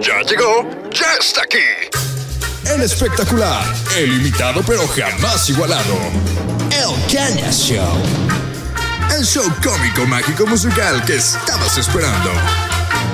Ya 0.00 0.22
llegó, 0.22 0.68
ya 0.92 1.06
está 1.18 1.42
aquí. 1.42 1.58
El 2.72 2.82
espectacular, 2.82 3.64
el 3.96 4.20
imitado 4.20 4.62
pero 4.64 4.86
jamás 4.86 5.50
igualado. 5.50 5.96
El 6.70 7.12
Caña 7.12 7.50
Show. 7.50 8.00
El 9.16 9.24
show 9.24 9.44
cómico, 9.62 10.06
mágico, 10.06 10.46
musical 10.46 11.04
que 11.04 11.16
estabas 11.16 11.78
esperando. 11.78 12.30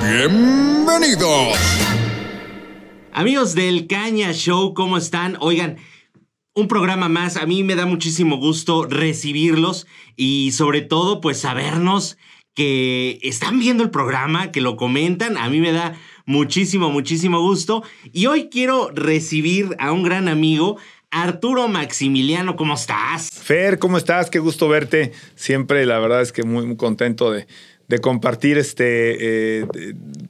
Bienvenidos. 0.03 1.57
Amigos 3.13 3.55
del 3.55 3.87
Caña 3.87 4.31
Show, 4.33 4.75
¿cómo 4.75 4.97
están? 4.97 5.37
Oigan, 5.39 5.77
un 6.53 6.67
programa 6.67 7.09
más. 7.09 7.35
A 7.37 7.47
mí 7.47 7.63
me 7.63 7.75
da 7.75 7.87
muchísimo 7.87 8.37
gusto 8.37 8.85
recibirlos 8.85 9.87
y 10.15 10.51
sobre 10.51 10.81
todo 10.81 11.19
pues 11.19 11.39
sabernos 11.39 12.17
que 12.53 13.19
están 13.21 13.59
viendo 13.59 13.83
el 13.83 13.89
programa, 13.89 14.51
que 14.51 14.61
lo 14.61 14.77
comentan. 14.77 15.37
A 15.37 15.49
mí 15.49 15.59
me 15.59 15.71
da 15.71 15.95
muchísimo, 16.25 16.89
muchísimo 16.89 17.41
gusto. 17.41 17.83
Y 18.11 18.25
hoy 18.27 18.49
quiero 18.49 18.89
recibir 18.93 19.75
a 19.79 19.91
un 19.91 20.03
gran 20.03 20.27
amigo, 20.27 20.77
Arturo 21.11 21.67
Maximiliano. 21.67 22.55
¿Cómo 22.55 22.75
estás? 22.75 23.29
Fer, 23.31 23.79
¿cómo 23.79 23.97
estás? 23.97 24.29
Qué 24.29 24.39
gusto 24.39 24.67
verte. 24.67 25.13
Siempre, 25.35 25.85
la 25.85 25.99
verdad 25.99 26.21
es 26.21 26.31
que 26.31 26.43
muy, 26.43 26.65
muy 26.65 26.75
contento 26.75 27.31
de, 27.31 27.47
de 27.87 27.99
compartir 27.99 28.57
este, 28.57 29.59
eh, 29.59 29.65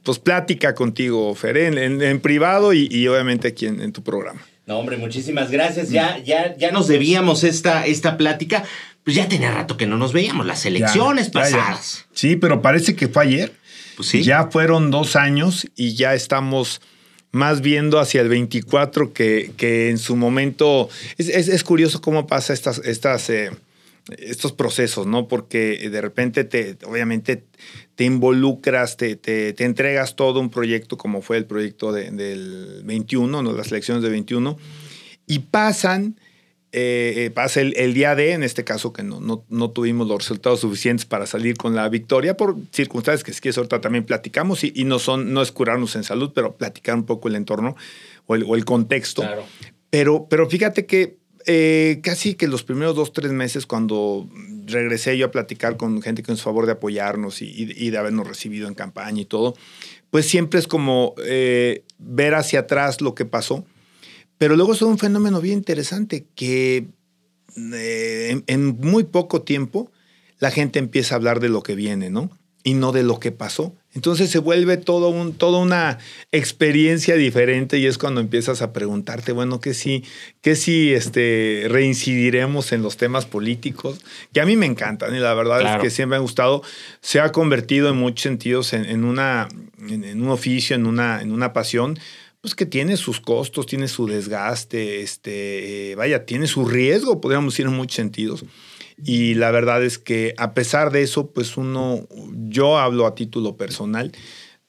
pues 0.02 0.18
plática 0.18 0.74
contigo, 0.74 1.34
Fer, 1.34 1.56
en, 1.56 2.02
en, 2.02 2.20
privado 2.20 2.72
y, 2.72 2.88
y, 2.90 3.08
obviamente 3.08 3.48
aquí 3.48 3.66
en, 3.66 3.80
en, 3.80 3.92
tu 3.92 4.02
programa. 4.02 4.40
No, 4.66 4.78
hombre, 4.78 4.96
muchísimas 4.96 5.50
gracias. 5.50 5.90
Ya, 5.90 6.18
ya, 6.18 6.56
ya 6.56 6.70
nos 6.70 6.88
debíamos 6.88 7.44
esta, 7.44 7.86
esta 7.86 8.16
plática. 8.16 8.64
Pues 9.04 9.14
ya 9.14 9.28
tenía 9.28 9.52
rato 9.52 9.76
que 9.76 9.86
no 9.86 9.96
nos 9.96 10.12
veíamos, 10.12 10.46
las 10.46 10.66
elecciones 10.66 11.26
ya, 11.26 11.32
pasadas. 11.32 11.98
Ya, 11.98 12.06
sí, 12.12 12.36
pero 12.36 12.60
parece 12.60 12.96
que 12.96 13.06
fue 13.06 13.22
ayer. 13.22 13.52
Pues. 13.96 14.12
Ya 14.12 14.48
fueron 14.50 14.90
dos 14.90 15.16
años 15.16 15.66
y 15.74 15.94
ya 15.94 16.14
estamos 16.14 16.80
más 17.32 17.60
viendo 17.60 17.98
hacia 17.98 18.20
el 18.20 18.28
24 18.28 19.12
que, 19.12 19.52
que 19.56 19.90
en 19.90 19.98
su 19.98 20.16
momento... 20.16 20.88
Es, 21.18 21.28
es, 21.28 21.48
es 21.48 21.64
curioso 21.64 22.00
cómo 22.00 22.26
pasa 22.26 22.52
estas... 22.52 22.78
estas 22.84 23.30
eh, 23.30 23.50
estos 24.18 24.52
procesos, 24.52 25.06
¿no? 25.06 25.26
Porque 25.26 25.88
de 25.90 26.00
repente 26.00 26.44
te, 26.44 26.76
obviamente, 26.84 27.44
te 27.96 28.04
involucras, 28.04 28.96
te, 28.96 29.16
te, 29.16 29.52
te 29.52 29.64
entregas 29.64 30.14
todo 30.14 30.38
un 30.38 30.50
proyecto 30.50 30.96
como 30.96 31.22
fue 31.22 31.38
el 31.38 31.46
proyecto 31.46 31.92
de, 31.92 32.10
del 32.10 32.82
21, 32.84 33.42
¿no? 33.42 33.52
Las 33.52 33.72
elecciones 33.72 34.02
de 34.02 34.10
21, 34.10 34.56
y 35.26 35.40
pasan, 35.40 36.20
eh, 36.72 37.30
pasa 37.34 37.60
el, 37.60 37.74
el, 37.76 37.94
día 37.94 38.14
de, 38.14 38.32
en 38.32 38.42
este 38.42 38.64
caso 38.64 38.92
que 38.92 39.02
no, 39.02 39.20
no, 39.20 39.44
no, 39.48 39.70
tuvimos 39.70 40.06
los 40.08 40.18
resultados 40.18 40.60
suficientes 40.60 41.06
para 41.06 41.26
salir 41.26 41.56
con 41.56 41.74
la 41.74 41.88
victoria 41.88 42.36
por 42.36 42.56
circunstancias 42.72 43.24
que 43.24 43.30
es 43.30 43.40
que 43.40 43.50
ahorita 43.56 43.80
también 43.80 44.04
platicamos 44.04 44.64
y, 44.64 44.72
y, 44.74 44.84
no 44.84 44.98
son, 44.98 45.32
no 45.32 45.42
es 45.42 45.52
curarnos 45.52 45.96
en 45.96 46.04
salud, 46.04 46.32
pero 46.34 46.56
platicar 46.56 46.96
un 46.96 47.04
poco 47.04 47.28
el 47.28 47.36
entorno 47.36 47.76
o 48.26 48.34
el, 48.34 48.44
o 48.44 48.56
el 48.56 48.64
contexto. 48.64 49.22
Claro. 49.22 49.44
Pero, 49.90 50.26
pero 50.28 50.48
fíjate 50.48 50.86
que 50.86 51.18
eh, 51.48 52.00
casi 52.02 52.34
que 52.34 52.48
los 52.48 52.64
primeros 52.64 52.96
dos, 52.96 53.12
tres 53.12 53.30
meses 53.30 53.66
cuando 53.66 54.28
regresé 54.66 55.16
yo 55.16 55.26
a 55.26 55.30
platicar 55.30 55.76
con 55.76 56.02
gente 56.02 56.24
que 56.24 56.32
nos 56.32 56.42
favor 56.42 56.66
de 56.66 56.72
apoyarnos 56.72 57.40
y, 57.40 57.46
y, 57.46 57.72
y, 57.76 57.90
de 57.90 57.98
habernos 57.98 58.26
recibido 58.26 58.66
en 58.66 58.74
campaña 58.74 59.20
y 59.20 59.26
todo, 59.26 59.54
pues 60.10 60.26
siempre 60.26 60.58
es 60.58 60.66
como 60.66 61.14
eh, 61.24 61.84
ver 61.98 62.34
hacia 62.34 62.60
atrás 62.60 63.00
lo 63.00 63.14
que 63.14 63.24
pasó. 63.24 63.64
Pero 64.38 64.56
luego 64.56 64.74
es 64.74 64.82
un 64.82 64.98
fenómeno 64.98 65.40
bien 65.40 65.58
interesante 65.58 66.26
que 66.34 66.88
eh, 67.56 68.28
en, 68.30 68.44
en, 68.46 68.78
muy 68.78 69.04
poco 69.04 69.42
tiempo 69.42 69.90
la 70.38 70.50
gente 70.50 70.78
empieza 70.78 71.14
a 71.14 71.16
hablar 71.16 71.40
de 71.40 71.48
lo 71.48 71.62
que 71.62 71.74
viene, 71.74 72.10
¿no? 72.10 72.30
Y 72.62 72.74
no 72.74 72.92
de 72.92 73.02
lo 73.02 73.20
que 73.20 73.32
pasó. 73.32 73.74
Entonces 73.96 74.28
se 74.28 74.38
vuelve 74.38 74.76
todo 74.76 75.08
un, 75.08 75.32
toda 75.32 75.58
una 75.58 75.98
experiencia 76.30 77.14
diferente 77.14 77.78
y 77.78 77.86
es 77.86 77.96
cuando 77.96 78.20
empiezas 78.20 78.60
a 78.60 78.74
preguntarte, 78.74 79.32
bueno, 79.32 79.58
que 79.58 79.72
si, 79.72 80.04
que 80.42 80.54
si 80.54 80.92
este, 80.92 81.64
reincidiremos 81.68 82.72
en 82.72 82.82
los 82.82 82.98
temas 82.98 83.24
políticos, 83.24 84.04
que 84.34 84.42
a 84.42 84.44
mí 84.44 84.54
me 84.54 84.66
encantan 84.66 85.16
y 85.16 85.18
la 85.18 85.32
verdad 85.32 85.60
claro. 85.60 85.76
es 85.78 85.82
que 85.82 85.90
siempre 85.90 86.10
me 86.10 86.16
ha 86.16 86.20
gustado, 86.20 86.62
se 87.00 87.20
ha 87.20 87.32
convertido 87.32 87.88
en 87.88 87.96
muchos 87.96 88.24
sentidos 88.24 88.74
en, 88.74 88.84
en 88.84 89.04
una, 89.04 89.48
en, 89.88 90.04
en, 90.04 90.22
un 90.22 90.28
oficio, 90.28 90.76
en 90.76 90.84
una, 90.84 91.22
en 91.22 91.32
una 91.32 91.54
pasión, 91.54 91.98
pues 92.46 92.54
que 92.54 92.64
tiene 92.64 92.96
sus 92.96 93.20
costos, 93.20 93.66
tiene 93.66 93.88
su 93.88 94.06
desgaste, 94.06 95.00
este, 95.00 95.90
eh, 95.90 95.94
vaya, 95.96 96.26
tiene 96.26 96.46
su 96.46 96.64
riesgo, 96.64 97.20
podríamos 97.20 97.54
decir 97.54 97.66
en 97.66 97.72
muchos 97.72 97.96
sentidos. 97.96 98.44
Y 99.02 99.34
la 99.34 99.50
verdad 99.50 99.82
es 99.82 99.98
que 99.98 100.32
a 100.38 100.54
pesar 100.54 100.92
de 100.92 101.02
eso, 101.02 101.32
pues 101.32 101.56
uno, 101.56 102.06
yo 102.48 102.78
hablo 102.78 103.04
a 103.04 103.16
título 103.16 103.56
personal, 103.56 104.12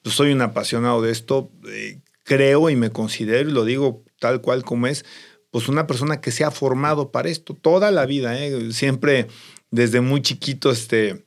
pues 0.01 0.15
soy 0.15 0.31
un 0.31 0.41
apasionado 0.41 1.03
de 1.03 1.11
esto, 1.11 1.51
eh, 1.69 1.99
creo 2.23 2.71
y 2.71 2.75
me 2.75 2.89
considero, 2.89 3.47
y 3.47 3.53
lo 3.53 3.63
digo 3.63 4.03
tal 4.19 4.41
cual 4.41 4.63
como 4.63 4.87
es, 4.87 5.05
pues 5.51 5.69
una 5.69 5.85
persona 5.85 6.19
que 6.19 6.31
se 6.31 6.45
ha 6.45 6.49
formado 6.49 7.11
para 7.11 7.29
esto 7.29 7.53
toda 7.53 7.91
la 7.91 8.07
vida, 8.07 8.43
¿eh? 8.43 8.71
siempre 8.71 9.27
desde 9.69 10.01
muy 10.01 10.23
chiquito, 10.23 10.71
este, 10.71 11.26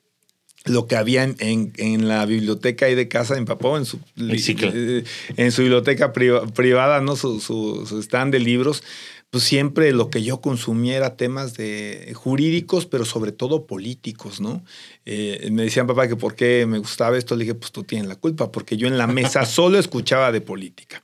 lo 0.64 0.86
que 0.86 0.96
había 0.96 1.24
en, 1.24 1.36
en, 1.38 1.72
en, 1.76 2.08
la 2.08 2.26
biblioteca 2.26 2.86
ahí 2.86 2.94
de 2.94 3.08
casa 3.08 3.34
de 3.34 3.40
mi 3.40 3.46
papá, 3.46 3.78
en 3.78 3.86
su, 3.86 3.98
eh, 4.18 5.04
en 5.36 5.52
su 5.52 5.62
biblioteca 5.62 6.12
priva, 6.12 6.46
privada, 6.46 7.00
¿no? 7.00 7.16
Su, 7.16 7.40
su, 7.40 7.86
su 7.86 7.98
stand 8.02 8.32
de 8.32 8.40
libros, 8.40 8.82
pues 9.30 9.44
siempre 9.44 9.92
lo 9.92 10.10
que 10.10 10.22
yo 10.22 10.40
consumía 10.40 10.96
era 10.96 11.16
temas 11.16 11.54
de 11.54 12.12
jurídicos, 12.14 12.86
pero 12.86 13.04
sobre 13.04 13.32
todo 13.32 13.66
políticos, 13.66 14.40
¿no? 14.40 14.62
Eh, 15.06 15.48
me 15.52 15.62
decían, 15.62 15.86
papá, 15.86 16.08
que 16.08 16.16
por 16.16 16.34
qué 16.34 16.66
me 16.66 16.78
gustaba 16.78 17.16
esto. 17.16 17.36
Le 17.36 17.44
dije, 17.44 17.54
pues 17.54 17.70
tú 17.70 17.84
tienes 17.84 18.08
la 18.08 18.16
culpa, 18.16 18.50
porque 18.50 18.76
yo 18.76 18.88
en 18.88 18.98
la 18.98 19.06
mesa 19.06 19.44
solo 19.46 19.78
escuchaba 19.78 20.32
de 20.32 20.40
política. 20.40 21.02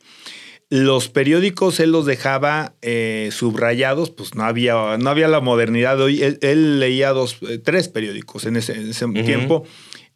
Los 0.69 1.09
periódicos 1.09 1.79
él 1.79 1.93
los 1.93 2.07
dejaba 2.07 2.75
eh, 2.83 3.29
subrayados, 3.31 4.11
pues 4.11 4.35
no 4.35 4.43
había, 4.43 4.97
no 4.99 5.11
había 5.11 5.29
la 5.29 5.41
modernidad 5.41 5.97
de 5.97 6.03
hoy. 6.03 6.23
Él, 6.23 6.39
él 6.43 6.81
leía 6.81 7.11
dos, 7.11 7.39
eh, 7.49 7.59
tres 7.59 7.89
periódicos 7.89 8.47
en 8.47 8.57
ese, 8.57 8.73
en 8.73 8.91
ese 8.91 9.05
uh 9.05 9.11
-huh. 9.11 9.25
tiempo: 9.25 9.65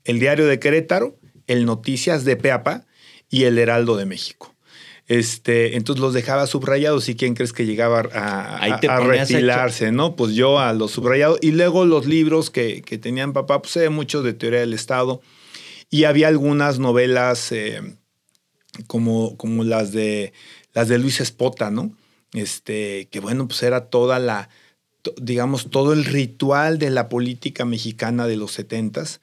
el 0.04 0.18
Diario 0.18 0.46
de 0.46 0.58
Querétaro, 0.58 1.16
el 1.46 1.64
Noticias 1.66 2.24
de 2.24 2.36
Peapa 2.36 2.84
y 3.28 3.44
el 3.44 3.58
Heraldo 3.58 3.96
de 3.96 4.06
México. 4.06 4.54
Este, 5.06 5.76
entonces 5.76 6.00
los 6.00 6.14
dejaba 6.14 6.46
subrayados 6.46 7.08
y 7.08 7.16
quién 7.16 7.34
crees 7.34 7.52
que 7.52 7.66
llegaba 7.66 8.08
a, 8.12 8.58
a, 8.58 8.64
a 8.64 8.78
hecho. 9.16 9.90
¿no? 9.92 10.14
Pues 10.14 10.34
yo 10.34 10.60
a 10.60 10.72
los 10.72 10.92
subrayados 10.92 11.38
y 11.42 11.50
luego 11.50 11.84
los 11.84 12.06
libros 12.06 12.50
que, 12.50 12.82
que 12.82 12.96
tenían 12.96 13.32
papá, 13.32 13.60
pues 13.60 13.72
sé 13.72 13.88
mucho 13.88 14.22
de 14.22 14.34
teoría 14.34 14.60
del 14.60 14.72
Estado 14.72 15.20
y 15.90 16.04
había 16.04 16.28
algunas 16.28 16.78
novelas 16.78 17.50
eh, 17.50 17.82
como, 18.86 19.36
como 19.36 19.64
las 19.64 19.92
de 19.92 20.32
las 20.72 20.88
de 20.88 20.98
Luis 20.98 21.20
Espota, 21.20 21.70
¿no? 21.70 21.92
Este, 22.32 23.08
que 23.10 23.20
bueno, 23.20 23.48
pues 23.48 23.62
era 23.62 23.86
toda 23.86 24.18
la, 24.18 24.48
digamos, 25.20 25.70
todo 25.70 25.92
el 25.92 26.04
ritual 26.04 26.78
de 26.78 26.90
la 26.90 27.08
política 27.08 27.64
mexicana 27.64 28.26
de 28.26 28.36
los 28.36 28.52
setentas. 28.52 29.20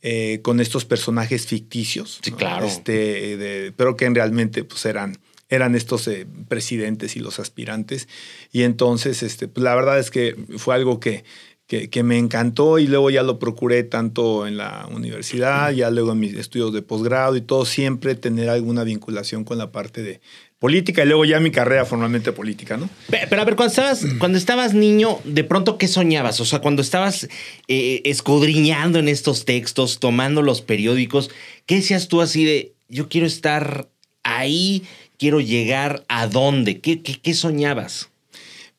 Eh, 0.00 0.38
con 0.42 0.60
estos 0.60 0.84
personajes 0.84 1.48
ficticios. 1.48 2.20
Sí, 2.22 2.30
claro. 2.30 2.66
Este, 2.66 3.36
de, 3.36 3.72
pero 3.76 3.96
que 3.96 4.08
realmente 4.08 4.62
pues, 4.62 4.86
eran, 4.86 5.18
eran 5.48 5.74
estos 5.74 6.06
eh, 6.06 6.24
presidentes 6.46 7.16
y 7.16 7.20
los 7.20 7.40
aspirantes. 7.40 8.06
Y 8.52 8.62
entonces, 8.62 9.24
este, 9.24 9.48
pues, 9.48 9.64
la 9.64 9.74
verdad 9.74 9.98
es 9.98 10.12
que 10.12 10.36
fue 10.56 10.76
algo 10.76 11.00
que, 11.00 11.24
que, 11.68 11.90
que, 11.90 12.02
me 12.02 12.18
encantó 12.18 12.78
y 12.78 12.86
luego 12.86 13.10
ya 13.10 13.22
lo 13.22 13.38
procuré 13.38 13.84
tanto 13.84 14.46
en 14.46 14.56
la 14.56 14.88
universidad, 14.90 15.70
ya 15.70 15.90
luego 15.90 16.12
en 16.12 16.18
mis 16.18 16.34
estudios 16.34 16.72
de 16.72 16.82
posgrado 16.82 17.36
y 17.36 17.42
todo, 17.42 17.66
siempre 17.66 18.14
tener 18.14 18.48
alguna 18.48 18.84
vinculación 18.84 19.44
con 19.44 19.58
la 19.58 19.70
parte 19.70 20.02
de 20.02 20.20
política 20.58 21.04
y 21.04 21.06
luego 21.06 21.24
ya 21.24 21.40
mi 21.40 21.50
carrera 21.50 21.84
formalmente 21.84 22.32
política, 22.32 22.76
¿no? 22.76 22.88
Pero, 23.08 23.42
a 23.42 23.44
ver, 23.44 23.54
cuando 23.54 23.70
estabas, 23.70 24.06
cuando 24.18 24.38
estabas 24.38 24.74
niño, 24.74 25.20
de 25.24 25.44
pronto, 25.44 25.78
¿qué 25.78 25.88
soñabas? 25.88 26.40
O 26.40 26.44
sea, 26.44 26.60
cuando 26.60 26.82
estabas 26.82 27.28
eh, 27.68 28.00
escudriñando 28.04 28.98
en 28.98 29.08
estos 29.08 29.44
textos, 29.44 30.00
tomando 30.00 30.42
los 30.42 30.62
periódicos, 30.62 31.30
¿qué 31.66 31.76
decías 31.76 32.08
tú 32.08 32.20
así 32.20 32.44
de, 32.44 32.72
yo 32.88 33.08
quiero 33.08 33.26
estar 33.26 33.88
ahí, 34.24 34.84
quiero 35.18 35.40
llegar 35.40 36.04
a 36.08 36.26
dónde? 36.26 36.80
¿Qué, 36.80 37.02
qué, 37.02 37.20
qué 37.20 37.34
soñabas? 37.34 38.08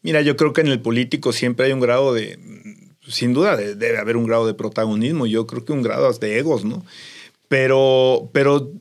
Mira, 0.02 0.22
yo 0.22 0.36
creo 0.36 0.54
que 0.54 0.62
en 0.62 0.68
el 0.68 0.82
político 0.82 1.34
siempre 1.34 1.68
hay 1.68 1.72
un 1.74 1.82
grado 1.82 2.14
de, 2.14 2.40
sin 3.10 3.34
duda, 3.34 3.58
de, 3.58 3.76
debe 3.76 3.98
haber 3.98 4.18
un 4.18 4.26
grado 4.26 4.48
de 4.48 4.54
protagonismo, 4.54 5.26
yo 5.26 5.46
creo 5.48 5.66
que 5.66 5.74
un 5.74 5.82
grado 5.82 6.12
de 6.14 6.38
egos, 6.38 6.64
¿no? 6.66 6.86
Pero, 7.48 8.30
pero 8.34 8.72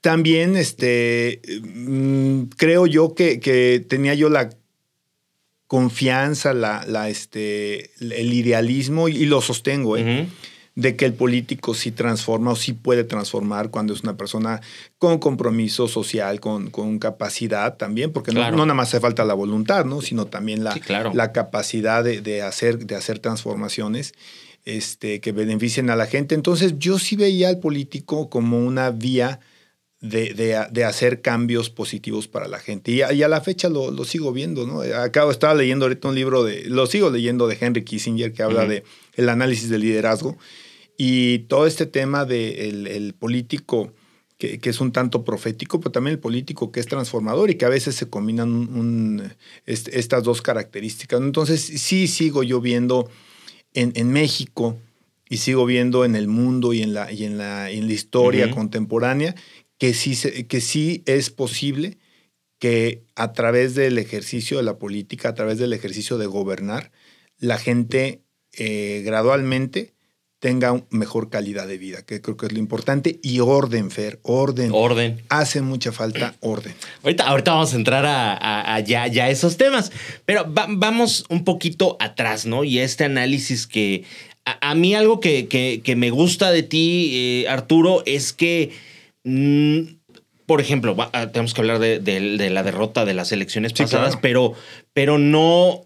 también 0.00 0.56
este, 0.56 1.40
mmm, 1.62 2.44
creo 2.56 2.86
yo 2.86 3.14
que, 3.14 3.40
que, 3.40 3.84
tenía 3.88 4.14
yo 4.14 4.28
la 4.28 4.50
confianza, 5.66 6.54
la, 6.54 6.84
la, 6.86 7.08
este, 7.08 7.90
el 8.00 8.32
idealismo, 8.32 9.08
y 9.08 9.26
lo 9.26 9.40
sostengo, 9.40 9.96
¿eh? 9.96 10.28
De 10.78 10.94
que 10.94 11.06
el 11.06 11.12
político 11.12 11.74
sí 11.74 11.90
transforma 11.90 12.52
o 12.52 12.56
sí 12.56 12.72
puede 12.72 13.02
transformar 13.02 13.68
cuando 13.68 13.92
es 13.92 14.04
una 14.04 14.16
persona 14.16 14.60
con 14.98 15.18
compromiso 15.18 15.88
social, 15.88 16.38
con, 16.38 16.70
con 16.70 17.00
capacidad 17.00 17.76
también, 17.76 18.12
porque 18.12 18.30
claro. 18.30 18.52
no, 18.52 18.58
no, 18.58 18.66
nada 18.66 18.74
más 18.76 18.88
hace 18.90 19.00
falta 19.00 19.24
la 19.24 19.34
voluntad, 19.34 19.84
¿no? 19.86 20.02
sino 20.02 20.26
también 20.26 20.62
la, 20.62 20.74
sí, 20.74 20.78
claro. 20.80 21.10
la 21.12 21.32
capacidad 21.32 22.04
de, 22.04 22.20
de, 22.20 22.42
hacer, 22.42 22.86
de 22.86 22.94
hacer 22.94 23.18
transformaciones. 23.18 24.14
Este, 24.64 25.20
que 25.20 25.32
beneficien 25.32 25.88
a 25.88 25.96
la 25.96 26.04
gente. 26.06 26.34
Entonces 26.34 26.74
yo 26.78 26.98
sí 26.98 27.16
veía 27.16 27.48
al 27.48 27.58
político 27.58 28.28
como 28.28 28.58
una 28.58 28.90
vía 28.90 29.40
de, 30.02 30.34
de, 30.34 30.66
de, 30.70 30.84
hacer 30.84 31.22
cambios 31.22 31.70
positivos 31.70 32.28
para 32.28 32.48
la 32.48 32.58
gente. 32.58 32.92
Y 32.92 33.00
a, 33.00 33.14
y 33.14 33.22
a 33.22 33.28
la 33.28 33.40
fecha 33.40 33.70
lo, 33.70 33.90
lo, 33.90 34.04
sigo 34.04 34.30
viendo, 34.30 34.66
¿no? 34.66 34.82
Acabo, 34.82 35.30
estaba 35.30 35.54
leyendo 35.54 35.86
ahorita 35.86 36.08
un 36.08 36.14
libro 36.14 36.44
de, 36.44 36.64
lo 36.66 36.86
sigo 36.86 37.08
leyendo 37.08 37.46
de 37.48 37.56
Henry 37.58 37.82
Kissinger 37.82 38.34
que 38.34 38.42
habla 38.42 38.64
uh 38.64 38.66
-huh. 38.66 38.68
de 38.68 38.84
el 39.14 39.30
análisis 39.30 39.70
del 39.70 39.80
liderazgo 39.80 40.36
y 41.00 41.38
todo 41.40 41.66
este 41.66 41.86
tema 41.86 42.24
del 42.26 42.84
de 42.84 42.96
el 42.96 43.14
político 43.14 43.94
que, 44.36 44.58
que, 44.58 44.70
es 44.70 44.80
un 44.80 44.92
tanto 44.92 45.24
profético, 45.24 45.80
pero 45.80 45.92
también 45.92 46.14
el 46.14 46.20
político 46.20 46.70
que 46.70 46.80
es 46.80 46.86
transformador 46.86 47.50
y 47.50 47.54
que 47.54 47.64
a 47.64 47.70
veces 47.70 47.94
se 47.94 48.10
combinan 48.10 48.50
un, 48.50 48.68
un, 48.76 49.32
estas 49.64 50.24
dos 50.24 50.42
características. 50.42 51.20
Entonces 51.20 51.60
sí 51.62 52.08
sigo 52.08 52.42
yo 52.42 52.60
viendo 52.60 53.08
en, 53.74 53.92
en 53.94 54.12
México 54.12 54.76
y 55.28 55.38
sigo 55.38 55.66
viendo 55.66 56.04
en 56.04 56.16
el 56.16 56.28
mundo 56.28 56.72
y 56.72 56.82
en 56.82 56.94
la, 56.94 57.12
y 57.12 57.24
en 57.24 57.38
la, 57.38 57.70
en 57.70 57.86
la 57.86 57.92
historia 57.92 58.46
uh 58.46 58.48
-huh. 58.50 58.54
contemporánea 58.54 59.34
que 59.78 59.94
sí, 59.94 60.16
que 60.44 60.60
sí 60.60 61.02
es 61.06 61.30
posible 61.30 61.98
que 62.58 63.04
a 63.14 63.32
través 63.32 63.76
del 63.76 63.98
ejercicio 63.98 64.56
de 64.56 64.64
la 64.64 64.78
política, 64.78 65.28
a 65.28 65.34
través 65.34 65.58
del 65.58 65.72
ejercicio 65.72 66.18
de 66.18 66.26
gobernar, 66.26 66.90
la 67.38 67.56
gente 67.58 68.22
eh, 68.52 69.02
gradualmente 69.04 69.94
tenga 70.38 70.82
mejor 70.90 71.30
calidad 71.30 71.66
de 71.66 71.78
vida, 71.78 72.02
que 72.04 72.20
creo 72.20 72.36
que 72.36 72.46
es 72.46 72.52
lo 72.52 72.58
importante, 72.58 73.18
y 73.22 73.40
orden, 73.40 73.90
Fer, 73.90 74.20
orden. 74.22 74.70
Orden. 74.72 75.22
Hace 75.28 75.62
mucha 75.62 75.92
falta 75.92 76.34
orden. 76.40 76.74
Ahorita, 77.02 77.26
ahorita 77.26 77.52
vamos 77.52 77.72
a 77.72 77.76
entrar 77.76 78.06
a, 78.06 78.34
a, 78.34 78.74
a 78.74 78.80
ya, 78.80 79.06
ya, 79.06 79.28
esos 79.28 79.56
temas, 79.56 79.92
pero 80.24 80.52
va, 80.52 80.66
vamos 80.68 81.24
un 81.28 81.44
poquito 81.44 81.96
atrás, 82.00 82.46
¿no? 82.46 82.64
Y 82.64 82.78
este 82.78 83.04
análisis 83.04 83.66
que 83.66 84.04
a, 84.44 84.70
a 84.70 84.74
mí 84.74 84.94
algo 84.94 85.20
que, 85.20 85.48
que, 85.48 85.80
que, 85.82 85.96
me 85.96 86.10
gusta 86.10 86.50
de 86.50 86.62
ti, 86.62 87.10
eh, 87.44 87.48
Arturo, 87.48 88.02
es 88.06 88.32
que 88.32 88.72
Mm, 89.28 89.80
por 90.46 90.62
ejemplo, 90.62 90.96
ah, 91.12 91.26
tenemos 91.30 91.52
que 91.52 91.60
hablar 91.60 91.78
de, 91.78 91.98
de, 91.98 92.38
de, 92.38 92.50
la 92.50 92.62
derrota 92.62 93.04
de 93.04 93.12
las 93.12 93.30
elecciones 93.32 93.72
sí, 93.74 93.82
pasadas, 93.82 94.16
claro. 94.16 94.20
pero, 94.22 94.54
pero 94.94 95.18
no. 95.18 95.84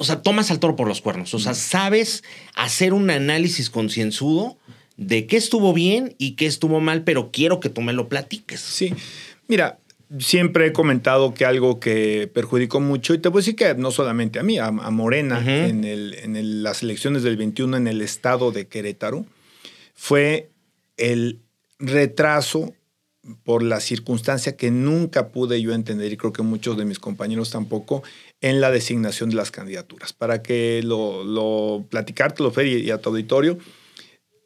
O 0.00 0.04
sea, 0.04 0.22
tomas 0.22 0.50
al 0.52 0.60
toro 0.60 0.76
por 0.76 0.86
los 0.86 1.00
cuernos. 1.00 1.34
O 1.34 1.40
sea, 1.40 1.54
sabes 1.54 2.22
hacer 2.54 2.92
un 2.94 3.10
análisis 3.10 3.68
concienzudo 3.68 4.56
de 4.96 5.26
qué 5.26 5.36
estuvo 5.36 5.74
bien 5.74 6.14
y 6.18 6.36
qué 6.36 6.46
estuvo 6.46 6.80
mal, 6.80 7.02
pero 7.02 7.30
quiero 7.32 7.58
que 7.58 7.68
tú 7.68 7.82
me 7.82 7.92
lo 7.92 8.08
platiques. 8.08 8.60
Sí. 8.60 8.94
Mira, 9.48 9.80
siempre 10.20 10.66
he 10.66 10.72
comentado 10.72 11.34
que 11.34 11.44
algo 11.44 11.80
que 11.80 12.30
perjudicó 12.32 12.80
mucho, 12.80 13.12
y 13.12 13.18
te 13.18 13.28
voy 13.28 13.40
a 13.40 13.42
decir 13.42 13.56
que 13.56 13.74
no 13.74 13.90
solamente 13.90 14.38
a 14.38 14.44
mí, 14.44 14.58
a, 14.58 14.66
a 14.66 14.90
Morena, 14.90 15.40
uh 15.40 15.42
-huh. 15.42 15.68
en, 15.68 15.84
el, 15.84 16.14
en 16.14 16.36
el, 16.36 16.62
las 16.62 16.82
elecciones 16.82 17.24
del 17.24 17.36
21 17.36 17.76
en 17.76 17.88
el 17.88 18.00
estado 18.00 18.52
de 18.52 18.68
Querétaro, 18.68 19.26
fue 19.94 20.50
el 20.96 21.40
retraso 21.80 22.72
por 23.44 23.62
la 23.62 23.80
circunstancia 23.80 24.56
que 24.56 24.70
nunca 24.70 25.28
pude 25.28 25.60
yo 25.60 25.74
entender 25.74 26.12
y 26.12 26.16
creo 26.16 26.32
que 26.32 26.42
muchos 26.42 26.76
de 26.78 26.84
mis 26.84 26.98
compañeros 26.98 27.50
tampoco 27.50 28.02
en 28.40 28.60
la 28.60 28.70
designación 28.70 29.30
de 29.30 29.36
las 29.36 29.50
candidaturas. 29.50 30.12
Para 30.12 30.42
que 30.42 30.82
lo, 30.84 31.24
lo 31.24 31.84
platicártelo, 31.88 32.50
Fer, 32.50 32.66
y, 32.66 32.90
a 32.90 32.98
tu 32.98 33.10
auditorio, 33.10 33.58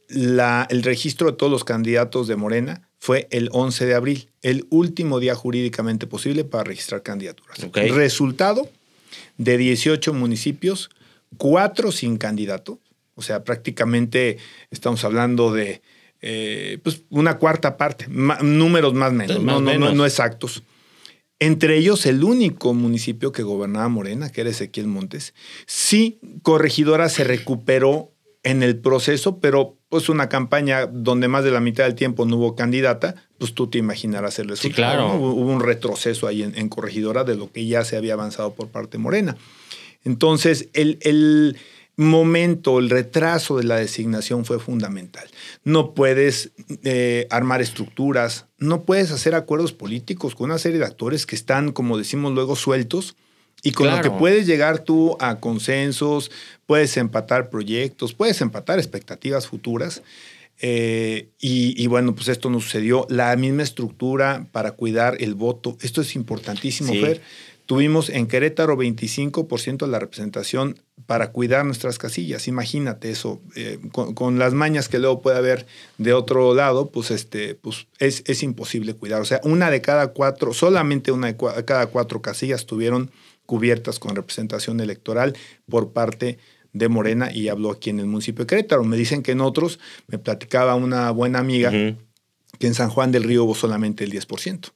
la, 0.09 0.67
el 0.71 0.83
registro 0.83 1.31
de 1.31 1.37
todos 1.37 1.51
los 1.51 1.65
candidatos 1.65 2.29
de 2.29 2.37
Morena 2.37 2.89
fue 2.99 3.27
el 3.31 3.49
11 3.53 3.87
de 3.87 3.95
abril, 3.95 4.31
el 4.43 4.67
último 4.71 5.19
día 5.19 5.35
jurídicamente 5.35 6.07
posible 6.07 6.45
para 6.45 6.65
registrar 6.65 7.03
candidaturas. 7.03 7.63
Okay. 7.65 7.91
Resultado 7.91 8.71
de 9.39 9.59
18 9.59 10.15
municipios, 10.15 10.91
cuatro 11.37 11.93
sin 11.93 12.17
candidato, 12.17 12.79
o 13.15 13.23
sea, 13.23 13.45
prácticamente 13.45 14.39
estamos 14.71 15.05
hablando 15.05 15.53
de 15.53 15.83
eh, 16.21 16.79
pues 16.83 17.03
una 17.11 17.39
cuarta 17.39 17.77
parte, 17.77 18.07
números 18.09 18.95
más 18.95 19.13
menos, 19.13 19.43
más 19.43 19.55
no, 19.57 19.61
menos. 19.61 19.91
No, 19.91 19.97
no, 19.97 20.07
exactos. 20.07 20.63
Entre 21.43 21.77
ellos, 21.77 22.07
el 22.07 22.23
único 22.23 22.73
municipio 22.73 23.33
que 23.33 23.43
gobernaba 23.43 23.89
Morena, 23.89 24.31
que 24.31 24.43
era 24.43 24.51
Ezequiel 24.51 24.87
Montes. 24.87 25.35
Sí, 25.67 26.21
Corregidora 26.43 27.09
se 27.09 27.25
recuperó 27.25 28.13
en 28.45 28.63
el 28.63 28.79
proceso, 28.79 29.41
pero 29.41 29.77
pues 29.89 30.09
una 30.09 30.29
campaña 30.29 30.87
donde 30.87 31.27
más 31.27 31.43
de 31.43 31.51
la 31.51 31.59
mitad 31.59 31.83
del 31.83 31.97
tiempo 31.97 32.27
no 32.27 32.37
hubo 32.37 32.55
candidata, 32.55 33.17
pues 33.39 33.55
tú 33.55 33.67
te 33.67 33.79
imaginarás 33.79 34.39
el 34.39 34.51
resultado. 34.51 34.71
Sí, 34.71 34.73
claro. 34.73 35.09
¿no? 35.09 35.15
Hubo 35.17 35.51
un 35.53 35.59
retroceso 35.59 36.29
ahí 36.29 36.45
en, 36.45 36.57
en, 36.57 36.69
Corregidora 36.69 37.25
de 37.25 37.35
lo 37.35 37.51
que 37.51 37.67
ya 37.67 37.85
se 37.85 37.97
había 37.97 38.13
avanzado 38.13 38.55
por 38.55 38.69
parte 38.69 38.99
de 38.99 39.03
Morena. 39.03 39.37
Entonces, 40.05 40.69
el, 40.75 40.99
el 41.01 41.57
momento, 41.97 42.79
el 42.79 42.91
retraso 42.91 43.59
de 43.59 43.65
la 43.65 43.77
designación 43.77 44.45
fue 44.45 44.59
fundamental. 44.59 45.29
No 45.65 45.95
puedes 45.95 46.53
eh, 46.85 47.27
armar 47.31 47.61
estructuras, 47.61 48.47
no 48.59 48.83
puedes 48.83 49.11
hacer 49.11 49.35
acuerdos 49.35 49.73
políticos 49.73 50.35
con 50.35 50.51
una 50.51 50.59
serie 50.59 50.79
de 50.79 50.87
actores 50.87 51.27
que 51.27 51.37
están, 51.37 51.73
como 51.73 51.99
decimos 51.99 52.33
luego, 52.33 52.57
sueltos 52.57 53.17
y 53.63 53.73
con 53.73 53.87
claro. 53.87 54.03
lo 54.03 54.03
que 54.03 54.19
puedes 54.19 54.47
llegar 54.47 54.81
tú 54.81 55.17
a 55.21 55.39
consensos, 55.39 56.31
puedes 56.67 56.97
empatar 56.97 57.51
proyectos, 57.51 58.15
puedes 58.15 58.41
empatar 58.41 58.79
expectativas 58.79 59.47
futuras. 59.47 60.03
Eh, 60.65 61.29
y, 61.41 61.75
y, 61.83 61.87
bueno, 61.89 62.15
pues 62.15 62.29
esto 62.29 62.49
nos 62.49 62.65
sucedió. 62.65 63.07
La 63.09 63.35
misma 63.37 63.65
estructura 63.65 64.47
para 64.53 64.73
cuidar 64.73 65.17
el 65.21 65.35
voto. 65.35 65.77
Esto 65.81 66.03
es 66.03 66.15
importantísimo, 66.15 66.93
sí. 66.93 67.01
Fer. 67.01 67.21
Tuvimos 67.67 68.11
en 68.11 68.27
Querétaro 68.27 68.77
25% 68.77 69.87
de 69.87 69.87
la 69.87 69.99
representación 69.99 70.81
para 71.07 71.31
cuidar 71.33 71.65
nuestras 71.65 71.99
casillas. 71.99 72.49
Imagínate 72.49 73.11
eso, 73.11 73.41
eh, 73.55 73.79
con, 73.93 74.15
con, 74.15 74.39
las 74.39 74.53
mañas 74.53 74.89
que 74.89 74.99
luego 74.99 75.23
puede 75.23 75.39
haber 75.39 75.67
de 75.99 76.13
otro 76.13 76.55
lado, 76.55 76.91
pues, 76.91 77.11
este, 77.11 77.55
pues 77.55 77.87
es, 77.99 78.25
es, 78.27 78.43
imposible 78.43 78.95
cuidar. 78.95 79.21
O 79.21 79.25
sea, 79.25 79.41
una 79.45 79.71
de 79.71 79.81
cada 79.81 80.09
cuatro, 80.09 80.53
solamente 80.53 81.13
una 81.13 81.33
de 81.33 81.65
cada 81.65 81.87
cuatro 81.87 82.21
casillas 82.21 82.61
estuvieron 82.61 83.11
cubiertas 83.47 83.99
con 83.99 84.17
representación 84.17 84.81
electoral 84.81 85.37
por 85.69 85.93
parte 85.93 86.39
de 86.73 86.89
Morena 86.89 87.31
y 87.33 87.49
habló 87.49 87.71
aquí 87.71 87.91
en 87.91 88.01
el 88.01 88.07
municipio 88.07 88.45
de 88.45 88.49
Querétaro. 88.49 88.85
Me 88.85 88.97
dicen 88.97 89.23
que 89.23 89.33
en 89.33 89.41
otros, 89.41 89.79
me 90.09 90.19
platicaba 90.19 90.75
una 90.75 91.11
buena 91.11 91.39
amiga, 91.39 91.71
uh 91.71 91.73
-huh. 91.73 91.97
que 92.59 92.67
en 92.67 92.75
San 92.75 92.91
Juan 92.91 93.13
del 93.13 93.25
Río 93.25 93.45
hubo 93.45 93.55
solamente 93.55 94.05
el 94.05 94.13
10%. 94.13 94.73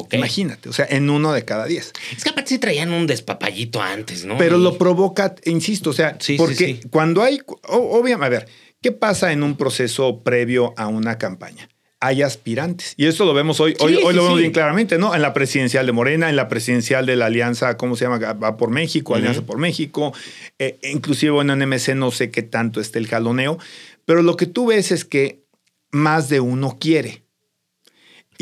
Okay. 0.00 0.18
Imagínate, 0.18 0.68
o 0.68 0.72
sea, 0.72 0.86
en 0.88 1.10
uno 1.10 1.32
de 1.32 1.44
cada 1.44 1.66
diez. 1.66 1.92
Es 2.16 2.24
que 2.24 2.30
aparte 2.30 2.50
sí 2.50 2.58
traían 2.58 2.92
un 2.92 3.06
despapallito 3.06 3.80
antes, 3.80 4.24
¿no? 4.24 4.38
Pero 4.38 4.58
lo 4.58 4.78
provoca, 4.78 5.34
insisto, 5.44 5.90
o 5.90 5.92
sea, 5.92 6.16
sí, 6.20 6.36
porque 6.36 6.54
sí, 6.54 6.78
sí. 6.82 6.88
cuando 6.90 7.22
hay, 7.22 7.40
obviamente, 7.68 8.26
a 8.26 8.28
ver, 8.28 8.48
¿qué 8.80 8.92
pasa 8.92 9.32
en 9.32 9.42
un 9.42 9.56
proceso 9.56 10.22
previo 10.22 10.74
a 10.76 10.88
una 10.88 11.18
campaña? 11.18 11.68
Hay 12.00 12.22
aspirantes. 12.22 12.94
Y 12.96 13.06
eso 13.06 13.24
lo 13.24 13.32
vemos 13.32 13.60
hoy, 13.60 13.76
hoy, 13.78 13.94
hoy 13.94 14.12
lo 14.12 14.24
vemos 14.24 14.38
bien 14.38 14.50
claramente, 14.50 14.98
¿no? 14.98 15.14
En 15.14 15.22
la 15.22 15.32
presidencial 15.32 15.86
de 15.86 15.92
Morena, 15.92 16.28
en 16.30 16.34
la 16.34 16.48
presidencial 16.48 17.06
de 17.06 17.14
la 17.14 17.26
Alianza, 17.26 17.76
¿cómo 17.76 17.94
se 17.94 18.06
llama? 18.06 18.18
Va 18.18 18.56
por 18.56 18.70
México, 18.70 19.12
uh 19.12 19.16
-huh. 19.16 19.18
Alianza 19.20 19.42
por 19.42 19.58
México. 19.58 20.12
Eh, 20.58 20.78
inclusive 20.82 21.38
en 21.40 21.46
NMC 21.58 21.94
no 21.94 22.10
sé 22.10 22.32
qué 22.32 22.42
tanto 22.42 22.80
esté 22.80 22.98
el 22.98 23.06
jaloneo. 23.06 23.58
Pero 24.04 24.22
lo 24.22 24.36
que 24.36 24.46
tú 24.46 24.66
ves 24.66 24.90
es 24.90 25.04
que 25.04 25.44
más 25.92 26.28
de 26.28 26.40
uno 26.40 26.78
quiere. 26.80 27.21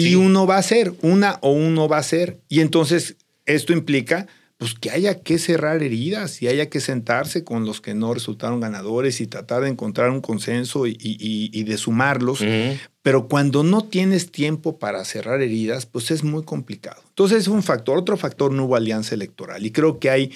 Y 0.01 0.15
uno 0.15 0.47
va 0.47 0.57
a 0.59 0.63
ser, 0.63 0.95
una 1.03 1.39
o 1.43 1.53
uno 1.53 1.89
va 1.89 1.99
a 1.99 2.03
ser. 2.03 2.41
Y 2.49 2.61
entonces 2.61 3.17
esto 3.47 3.73
implica 3.73 4.27
pues 4.59 4.75
que 4.75 4.91
haya 4.91 5.21
que 5.23 5.39
cerrar 5.39 5.83
heridas 5.83 6.43
y 6.43 6.49
haya 6.49 6.69
que 6.69 6.81
sentarse 6.81 7.45
con 7.45 7.65
los 7.65 7.81
que 7.81 7.95
no 7.95 8.13
resultaron 8.13 8.61
ganadores 8.61 9.23
y 9.23 9.27
tratar 9.27 9.63
de 9.63 9.71
encontrar 9.71 10.11
un 10.11 10.21
consenso 10.21 10.87
y, 10.87 10.99
y, 11.01 11.51
y 11.51 11.63
de 11.65 11.79
sumarlos. 11.79 12.43
Uh 12.43 12.45
-huh. 12.45 12.79
Pero 13.01 13.27
cuando 13.27 13.63
no 13.63 13.85
tienes 13.85 14.31
tiempo 14.31 14.79
para 14.79 15.03
cerrar 15.07 15.41
heridas, 15.41 15.87
pues 15.87 16.11
es 16.11 16.25
muy 16.25 16.43
complicado. 16.43 17.01
Entonces 17.09 17.39
es 17.39 17.49
un 17.49 17.63
factor. 17.63 17.97
Otro 17.97 18.19
factor, 18.19 18.53
no 18.53 18.67
hubo 18.67 18.77
alianza 18.77 19.15
electoral. 19.15 19.65
Y 19.65 19.71
creo 19.71 19.99
que 19.99 20.11
hay 20.11 20.31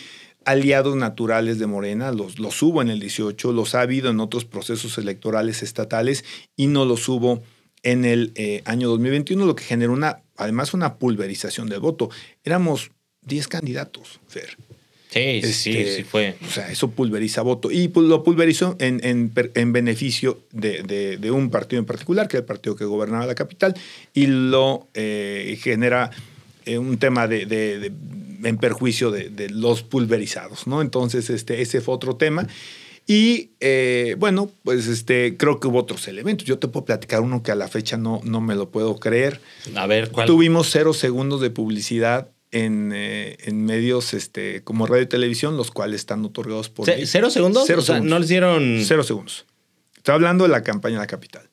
aliados 0.46 0.96
naturales 0.96 1.58
de 1.58 1.66
Morena, 1.66 2.10
los, 2.12 2.38
los 2.38 2.62
hubo 2.62 2.80
en 2.82 2.88
el 2.88 3.00
18, 3.00 3.52
los 3.52 3.74
ha 3.74 3.82
habido 3.82 4.10
en 4.10 4.20
otros 4.20 4.44
procesos 4.44 4.96
electorales 4.98 5.62
estatales 5.62 6.24
y 6.56 6.66
no 6.66 6.84
los 6.84 7.08
hubo 7.08 7.42
en 7.84 8.04
el 8.04 8.32
eh, 8.34 8.62
año 8.64 8.88
2021, 8.88 9.46
lo 9.46 9.54
que 9.54 9.64
generó 9.64 9.92
una, 9.92 10.22
además 10.36 10.74
una 10.74 10.96
pulverización 10.96 11.68
del 11.68 11.80
voto. 11.80 12.10
Éramos 12.42 12.90
10 13.22 13.46
candidatos, 13.48 14.20
Fer. 14.26 14.56
Sí, 15.10 15.20
este, 15.20 15.52
sí, 15.52 15.84
sí 15.96 16.02
fue. 16.02 16.36
O 16.44 16.50
sea, 16.50 16.68
eso 16.72 16.90
pulveriza 16.90 17.42
voto. 17.42 17.70
Y 17.70 17.88
lo 17.94 18.24
pulverizó 18.24 18.74
en, 18.80 19.00
en, 19.04 19.32
en 19.54 19.72
beneficio 19.72 20.40
de, 20.50 20.82
de, 20.82 21.18
de, 21.18 21.30
un 21.30 21.50
partido 21.50 21.78
en 21.78 21.86
particular, 21.86 22.26
que 22.26 22.38
era 22.38 22.40
el 22.42 22.46
partido 22.46 22.74
que 22.74 22.84
gobernaba 22.84 23.24
la 23.24 23.36
capital, 23.36 23.74
y 24.12 24.26
lo 24.26 24.88
eh, 24.94 25.56
genera 25.62 26.10
eh, 26.66 26.78
un 26.78 26.98
tema 26.98 27.28
de, 27.28 27.46
de, 27.46 27.92
en 28.42 28.56
perjuicio 28.56 29.12
de, 29.12 29.48
los 29.50 29.82
pulverizados, 29.82 30.66
¿no? 30.66 30.82
Entonces, 30.82 31.30
este, 31.30 31.62
ese 31.62 31.80
fue 31.80 31.94
otro 31.94 32.16
tema. 32.16 32.48
Y 33.06 33.50
eh, 33.60 34.16
bueno, 34.18 34.50
pues 34.62 34.86
este, 34.86 35.36
creo 35.36 35.60
que 35.60 35.68
hubo 35.68 35.78
otros 35.78 36.08
elementos. 36.08 36.46
Yo 36.46 36.58
te 36.58 36.68
puedo 36.68 36.86
platicar 36.86 37.20
uno 37.20 37.42
que 37.42 37.52
a 37.52 37.54
la 37.54 37.68
fecha 37.68 37.96
no, 37.96 38.20
no 38.24 38.40
me 38.40 38.54
lo 38.54 38.70
puedo 38.70 38.98
creer. 38.98 39.40
A 39.74 39.86
ver, 39.86 40.10
¿cuál? 40.10 40.26
Tuvimos 40.26 40.70
cero 40.70 40.94
segundos 40.94 41.40
de 41.40 41.50
publicidad 41.50 42.30
en, 42.50 42.92
eh, 42.94 43.36
en 43.40 43.64
medios 43.64 44.14
este, 44.14 44.62
como 44.64 44.86
radio 44.86 45.02
y 45.02 45.06
televisión, 45.06 45.56
los 45.56 45.70
cuales 45.70 46.00
están 46.00 46.24
otorgados 46.24 46.70
por. 46.70 46.86
¿Cero 46.86 47.30
segundos? 47.30 47.64
Cero 47.66 47.80
o 47.80 47.82
sea, 47.82 47.96
segundos. 47.96 48.10
no 48.10 48.18
les 48.18 48.28
dieron. 48.28 48.82
Cero 48.84 49.02
segundos. 49.02 49.44
Estoy 49.96 50.14
hablando 50.14 50.44
de 50.44 50.50
la 50.50 50.62
campaña 50.62 50.94
de 50.94 51.00
la 51.00 51.06
capital. 51.06 51.50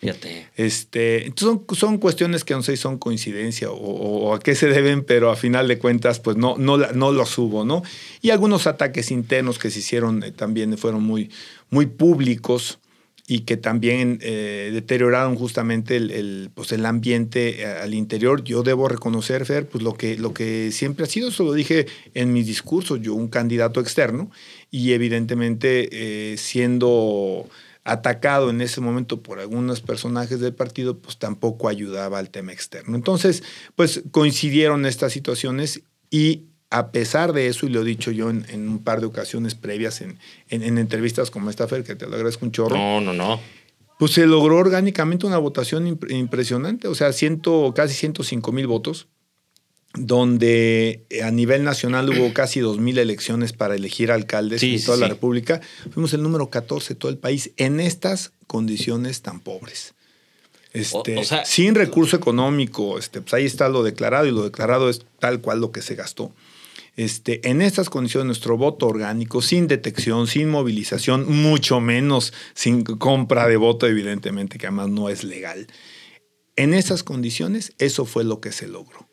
Fíjate. 0.00 0.48
Este, 0.56 1.32
son, 1.36 1.64
son 1.74 1.98
cuestiones 1.98 2.44
que 2.44 2.54
no 2.54 2.62
sé 2.62 2.76
si 2.76 2.82
son 2.82 2.98
coincidencia 2.98 3.70
o, 3.70 3.76
o 3.76 4.34
a 4.34 4.40
qué 4.40 4.54
se 4.54 4.66
deben, 4.66 5.02
pero 5.02 5.30
a 5.30 5.36
final 5.36 5.66
de 5.66 5.78
cuentas, 5.78 6.20
pues 6.20 6.36
no, 6.36 6.56
no, 6.58 6.76
no 6.76 7.12
los 7.12 7.38
hubo, 7.38 7.64
¿no? 7.64 7.82
Y 8.20 8.30
algunos 8.30 8.66
ataques 8.66 9.10
internos 9.10 9.58
que 9.58 9.70
se 9.70 9.78
hicieron 9.78 10.22
eh, 10.22 10.32
también 10.32 10.76
fueron 10.76 11.02
muy, 11.02 11.30
muy 11.70 11.86
públicos 11.86 12.78
y 13.26 13.40
que 13.40 13.56
también 13.56 14.18
eh, 14.20 14.70
deterioraron 14.72 15.36
justamente 15.36 15.96
el, 15.96 16.10
el, 16.10 16.50
pues 16.54 16.72
el 16.72 16.84
ambiente 16.84 17.62
eh, 17.62 17.66
al 17.66 17.94
interior. 17.94 18.44
Yo 18.44 18.62
debo 18.62 18.86
reconocer, 18.88 19.46
Fer, 19.46 19.66
pues 19.66 19.82
lo 19.82 19.94
que, 19.94 20.18
lo 20.18 20.34
que 20.34 20.70
siempre 20.72 21.04
ha 21.04 21.08
sido, 21.08 21.28
eso 21.30 21.44
lo 21.44 21.54
dije 21.54 21.86
en 22.12 22.32
mis 22.32 22.46
discursos, 22.46 23.00
yo 23.00 23.14
un 23.14 23.28
candidato 23.28 23.80
externo 23.80 24.30
y 24.70 24.92
evidentemente 24.92 25.88
eh, 25.90 26.36
siendo 26.36 27.48
atacado 27.84 28.50
en 28.50 28.60
ese 28.62 28.80
momento 28.80 29.22
por 29.22 29.38
algunos 29.40 29.80
personajes 29.82 30.40
del 30.40 30.54
partido, 30.54 30.98
pues 30.98 31.18
tampoco 31.18 31.68
ayudaba 31.68 32.18
al 32.18 32.30
tema 32.30 32.52
externo. 32.52 32.96
Entonces, 32.96 33.42
pues 33.76 34.02
coincidieron 34.10 34.86
estas 34.86 35.12
situaciones 35.12 35.82
y 36.10 36.44
a 36.70 36.90
pesar 36.90 37.32
de 37.34 37.46
eso, 37.46 37.66
y 37.66 37.68
lo 37.68 37.82
he 37.82 37.84
dicho 37.84 38.10
yo 38.10 38.30
en, 38.30 38.46
en 38.48 38.68
un 38.68 38.78
par 38.82 39.00
de 39.00 39.06
ocasiones 39.06 39.54
previas 39.54 40.00
en, 40.00 40.18
en- 40.48 40.62
en 40.62 40.78
entrevistas 40.78 41.30
como 41.30 41.48
esta, 41.50 41.68
Fer, 41.68 41.84
que 41.84 41.94
te 41.94 42.06
lo 42.06 42.14
agradezco 42.16 42.44
un 42.46 42.52
chorro, 42.52 42.74
No, 42.76 43.00
no, 43.00 43.12
no. 43.12 43.38
pues 43.98 44.12
se 44.12 44.26
logró 44.26 44.56
orgánicamente 44.56 45.24
una 45.26 45.38
votación 45.38 45.86
impre- 45.86 46.10
impresionante, 46.18 46.88
o 46.88 46.94
sea, 46.96 47.12
ciento, 47.12 47.72
casi 47.76 47.94
105 47.94 48.50
mil 48.50 48.66
votos, 48.66 49.06
donde 49.96 51.04
a 51.22 51.30
nivel 51.30 51.64
nacional 51.64 52.10
hubo 52.10 52.32
casi 52.34 52.60
2 52.60 52.78
mil 52.78 52.98
elecciones 52.98 53.52
para 53.52 53.74
elegir 53.74 54.10
alcaldes 54.12 54.60
Sí, 54.60 54.74
en 54.74 54.78
sí, 54.80 54.86
toda 54.86 54.98
la. 54.98 55.08
República. 55.08 55.60
Fuimos 55.92 56.12
el 56.14 56.22
número 56.22 56.50
14 56.50 56.94
de 56.94 57.00
todo 57.00 57.10
el 57.10 57.18
país 57.18 57.50
en 57.56 57.80
estas 57.80 58.32
condiciones 58.46 59.22
tan 59.22 59.40
pobres. 59.40 59.94
Este, 60.72 61.16
O- 61.16 61.20
o 61.20 61.24
sea- 61.24 61.44
sin 61.44 61.74
recurso 61.76 62.16
económico, 62.16 62.98
este, 62.98 63.20
pues 63.20 63.34
ahí 63.34 63.44
está 63.46 63.68
lo 63.68 63.82
declarado 63.84 64.26
y 64.26 64.32
lo 64.32 64.42
declarado 64.42 64.90
es 64.90 65.06
tal 65.20 65.40
cual 65.40 65.60
lo 65.60 65.70
que 65.70 65.82
se 65.82 65.94
gastó. 65.94 66.32
Este, 66.96 67.48
en 67.48 67.60
estas 67.62 67.90
condiciones, 67.90 68.26
nuestro 68.26 68.56
voto 68.56 68.86
orgánico, 68.86 69.42
sin 69.42 69.66
detección, 69.66 70.26
sin 70.28 70.48
movilización, 70.48 71.26
mucho 71.42 71.80
menos 71.80 72.32
sin 72.54 72.84
compra 72.84 73.48
de 73.48 73.56
voto, 73.56 73.86
evidentemente, 73.88 74.58
que 74.58 74.66
además 74.66 74.90
no 74.90 75.08
es 75.08 75.24
legal. 75.24 75.66
En 76.56 76.72
esas 76.72 77.02
condiciones, 77.02 77.72
eso 77.78 78.04
fue 78.04 78.22
lo 78.22 78.40
que 78.40 78.52
se 78.52 78.68
logró. 78.68 79.08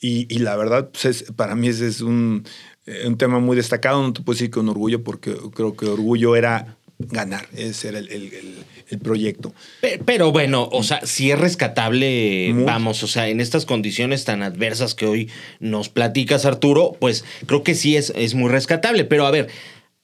Y, 0.00 0.26
y 0.34 0.38
la 0.40 0.56
verdad, 0.56 0.90
pues 0.90 1.04
es- 1.06 1.32
para 1.32 1.54
mí 1.54 1.68
ese 1.68 1.86
es 1.88 2.00
un, 2.00 2.44
eh, 2.86 3.04
un 3.06 3.16
tema 3.16 3.38
muy 3.38 3.56
destacado. 3.56 4.02
No 4.02 4.12
te 4.12 4.22
puedo 4.22 4.34
decir 4.36 4.50
con 4.50 4.68
orgullo, 4.68 5.02
porque 5.02 5.34
creo 5.54 5.76
que 5.76 5.86
orgullo 5.86 6.36
era 6.36 6.76
ganar. 6.98 7.46
Ese 7.56 7.88
era 7.88 7.98
el, 7.98 8.08
el- 8.08 8.32
el- 8.34 8.64
el 8.88 8.98
proyecto. 9.00 9.52
Pe- 9.80 10.00
Pero 10.04 10.30
bueno, 10.32 10.68
o 10.70 10.82
sea, 10.84 11.04
si 11.04 11.30
es 11.32 11.38
rescatable, 11.38 12.52
Muy. 12.54 12.64
vamos, 12.64 13.02
o 13.02 13.06
sea, 13.08 13.28
en 13.28 13.40
estas 13.40 13.64
condiciones 13.66 14.24
tan 14.24 14.42
adversas 14.42 14.94
que 14.94 15.06
hoy 15.06 15.28
nos 15.60 15.88
platicas, 15.88 16.44
Arturo, 16.44 16.92
pues 17.00 17.24
creo 17.46 17.62
que 17.64 17.74
sí 17.74 17.96
es, 17.96 18.12
es 18.14 18.34
muy 18.34 18.48
rescatable. 18.50 19.04
Pero 19.04 19.26
a 19.26 19.30
ver, 19.30 19.48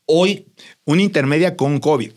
hoy. 0.06 0.46
Una 0.84 1.02
intermedia 1.02 1.56
con 1.56 1.78
COVID, 1.78 2.10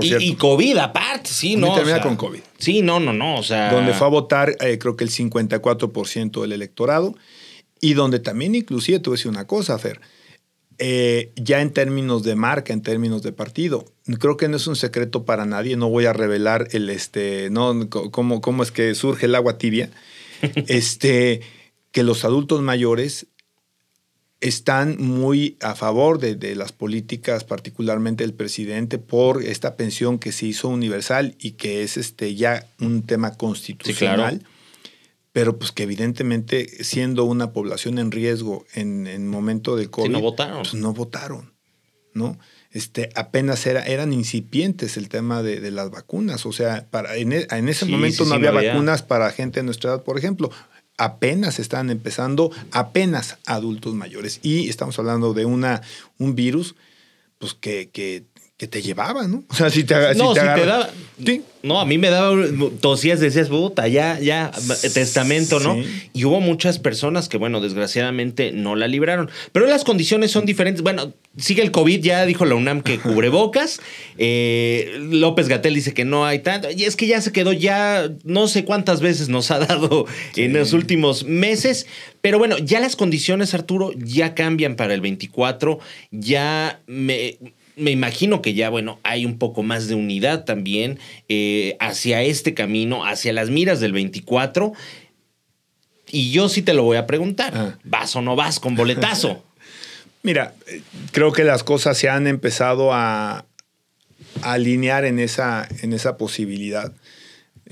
por 0.00 0.06
y, 0.06 0.08
cierto. 0.08 0.26
y 0.26 0.34
COVID 0.34 0.76
aparte, 0.78 1.30
sí, 1.30 1.56
¿no? 1.56 1.68
O 1.68 1.70
intermedia 1.70 1.96
sea, 1.96 2.04
con 2.04 2.16
COVID. 2.16 2.40
Sí, 2.58 2.82
no, 2.82 3.00
no, 3.00 3.12
no. 3.12 3.36
O 3.36 3.42
sea. 3.42 3.72
donde 3.72 3.94
fue 3.94 4.06
a 4.06 4.10
votar 4.10 4.56
eh, 4.60 4.78
creo 4.78 4.96
que 4.96 5.04
el 5.04 5.10
54% 5.10 6.40
del 6.42 6.52
electorado 6.52 7.14
y 7.80 7.94
donde 7.94 8.18
también 8.18 8.54
inclusive 8.54 8.98
te 8.98 9.10
voy 9.10 9.14
a 9.14 9.18
decir 9.18 9.30
una 9.30 9.46
cosa, 9.46 9.78
Fer, 9.78 10.00
eh, 10.78 11.32
ya 11.36 11.60
en 11.60 11.72
términos 11.72 12.22
de 12.22 12.36
marca, 12.36 12.72
en 12.72 12.82
términos 12.82 13.22
de 13.22 13.32
partido, 13.32 13.84
creo 14.18 14.36
que 14.36 14.48
no 14.48 14.56
es 14.56 14.66
un 14.66 14.76
secreto 14.76 15.24
para 15.24 15.44
nadie, 15.44 15.76
no 15.76 15.88
voy 15.88 16.06
a 16.06 16.12
revelar 16.12 16.68
el, 16.72 16.88
este, 16.90 17.48
no, 17.50 17.88
cómo, 17.90 18.40
cómo 18.40 18.62
es 18.62 18.70
que 18.70 18.94
surge 18.94 19.26
el 19.26 19.34
agua 19.34 19.58
tibia, 19.58 19.90
este, 20.68 21.42
que 21.92 22.02
los 22.02 22.24
adultos 22.24 22.62
mayores 22.62 23.26
están 24.40 24.96
muy 24.98 25.56
a 25.60 25.74
favor 25.74 26.18
de, 26.18 26.34
de 26.34 26.54
las 26.54 26.72
políticas, 26.72 27.44
particularmente 27.44 28.24
del 28.24 28.32
presidente, 28.34 28.98
por 28.98 29.42
esta 29.42 29.76
pensión 29.76 30.18
que 30.18 30.32
se 30.32 30.46
hizo 30.46 30.68
universal 30.68 31.34
y 31.38 31.52
que 31.52 31.82
es 31.82 31.96
este 31.96 32.34
ya 32.34 32.66
un 32.80 33.02
tema 33.02 33.34
constitucional. 33.36 34.44
Pero 35.32 35.58
pues 35.58 35.70
que 35.70 35.84
evidentemente 35.84 36.82
siendo 36.82 37.24
una 37.24 37.52
población 37.52 37.98
en 37.98 38.10
riesgo 38.10 38.66
en, 38.74 39.06
en 39.06 39.28
momento 39.28 39.76
de 39.76 39.88
COVID, 39.88 40.10
no 40.10 40.20
votaron. 40.20 40.62
pues 40.62 40.74
no 40.74 40.92
votaron, 40.92 41.52
¿no? 42.14 42.38
Este, 42.72 43.10
apenas 43.14 43.64
era, 43.66 43.82
eran 43.84 44.12
incipientes 44.12 44.96
el 44.96 45.08
tema 45.08 45.42
de, 45.42 45.60
de 45.60 45.70
las 45.70 45.90
vacunas. 45.90 46.46
O 46.46 46.52
sea, 46.52 46.88
para, 46.90 47.16
en, 47.16 47.32
e- 47.32 47.46
en 47.50 47.68
ese 47.68 47.84
Sí, 47.86 47.92
momento 47.92 48.24
sí, 48.24 48.30
no 48.30 48.34
sí, 48.36 48.38
había 48.38 48.50
no 48.52 48.58
había. 48.58 48.72
vacunas 48.72 49.02
para 49.02 49.30
gente 49.30 49.60
de 49.60 49.64
nuestra 49.64 49.90
edad, 49.94 50.02
por 50.02 50.18
ejemplo. 50.18 50.50
Apenas 51.00 51.58
estaban 51.58 51.88
empezando, 51.88 52.50
apenas 52.72 53.38
adultos 53.46 53.94
mayores. 53.94 54.38
Y 54.42 54.68
estamos 54.68 54.98
hablando 54.98 55.32
de 55.32 55.46
una, 55.46 55.80
un 56.18 56.34
virus 56.34 56.74
pues 57.38 57.54
que, 57.54 57.88
que, 57.88 58.26
que 58.60 58.68
te 58.68 58.82
llevaba, 58.82 59.26
¿no? 59.26 59.42
O 59.48 59.54
sea, 59.54 59.70
si 59.70 59.84
te, 59.84 59.94
si 60.12 60.18
no, 60.18 60.34
te 60.34 60.40
si 60.40 60.46
te 60.46 60.66
daba. 60.66 60.90
Sí. 61.24 61.42
No, 61.62 61.80
a 61.80 61.86
mí 61.86 61.96
me 61.96 62.10
daba. 62.10 62.36
Tosías, 62.82 63.18
decías, 63.18 63.48
puta, 63.48 63.88
ya, 63.88 64.20
ya, 64.20 64.50
testamento, 64.92 65.60
¿no? 65.60 65.76
Sí. 65.76 66.10
Y 66.12 66.24
hubo 66.26 66.42
muchas 66.42 66.78
personas 66.78 67.30
que, 67.30 67.38
bueno, 67.38 67.62
desgraciadamente 67.62 68.52
no 68.52 68.76
la 68.76 68.86
libraron. 68.86 69.30
Pero 69.52 69.64
las 69.64 69.82
condiciones 69.82 70.30
son 70.30 70.44
diferentes. 70.44 70.82
Bueno, 70.82 71.14
sigue 71.38 71.62
el 71.62 71.70
COVID, 71.70 72.02
ya 72.02 72.26
dijo 72.26 72.44
la 72.44 72.54
UNAM 72.54 72.82
que 72.82 72.98
cubrebocas. 73.00 73.80
Eh, 74.18 74.98
López 75.10 75.48
Gatel 75.48 75.74
dice 75.74 75.94
que 75.94 76.04
no 76.04 76.26
hay 76.26 76.40
tanto. 76.40 76.68
Y 76.70 76.84
es 76.84 76.96
que 76.96 77.06
ya 77.06 77.22
se 77.22 77.32
quedó, 77.32 77.54
ya 77.54 78.10
no 78.24 78.46
sé 78.46 78.66
cuántas 78.66 79.00
veces 79.00 79.30
nos 79.30 79.50
ha 79.50 79.58
dado 79.58 80.04
en 80.36 80.52
los 80.52 80.74
últimos 80.74 81.24
meses. 81.24 81.86
Pero 82.20 82.38
bueno, 82.38 82.58
ya 82.58 82.78
las 82.78 82.94
condiciones, 82.94 83.54
Arturo, 83.54 83.92
ya 83.96 84.34
cambian 84.34 84.76
para 84.76 84.92
el 84.92 85.00
24. 85.00 85.78
Ya 86.10 86.82
me 86.86 87.38
me 87.80 87.90
imagino 87.90 88.42
que 88.42 88.54
ya, 88.54 88.70
bueno, 88.70 89.00
hay 89.02 89.26
un 89.26 89.38
poco 89.38 89.62
más 89.62 89.88
de 89.88 89.94
unidad 89.94 90.44
también 90.44 90.98
eh, 91.28 91.76
hacia 91.80 92.22
este 92.22 92.54
camino, 92.54 93.04
hacia 93.04 93.32
las 93.32 93.50
miras 93.50 93.80
del 93.80 93.92
24. 93.92 94.72
Y 96.10 96.30
yo 96.30 96.48
sí 96.48 96.62
te 96.62 96.74
lo 96.74 96.82
voy 96.82 96.96
a 96.96 97.06
preguntar. 97.06 97.52
Ah. 97.56 97.78
¿Vas 97.84 98.14
o 98.16 98.22
no 98.22 98.36
vas 98.36 98.60
con 98.60 98.76
boletazo? 98.76 99.42
Mira, 100.22 100.54
eh, 100.66 100.82
creo 101.12 101.32
que 101.32 101.44
las 101.44 101.64
cosas 101.64 101.96
se 101.96 102.08
han 102.08 102.26
empezado 102.26 102.92
a, 102.92 103.46
a 104.42 104.52
alinear 104.52 105.04
en 105.04 105.18
esa, 105.18 105.66
en 105.82 105.92
esa 105.92 106.16
posibilidad. 106.16 106.92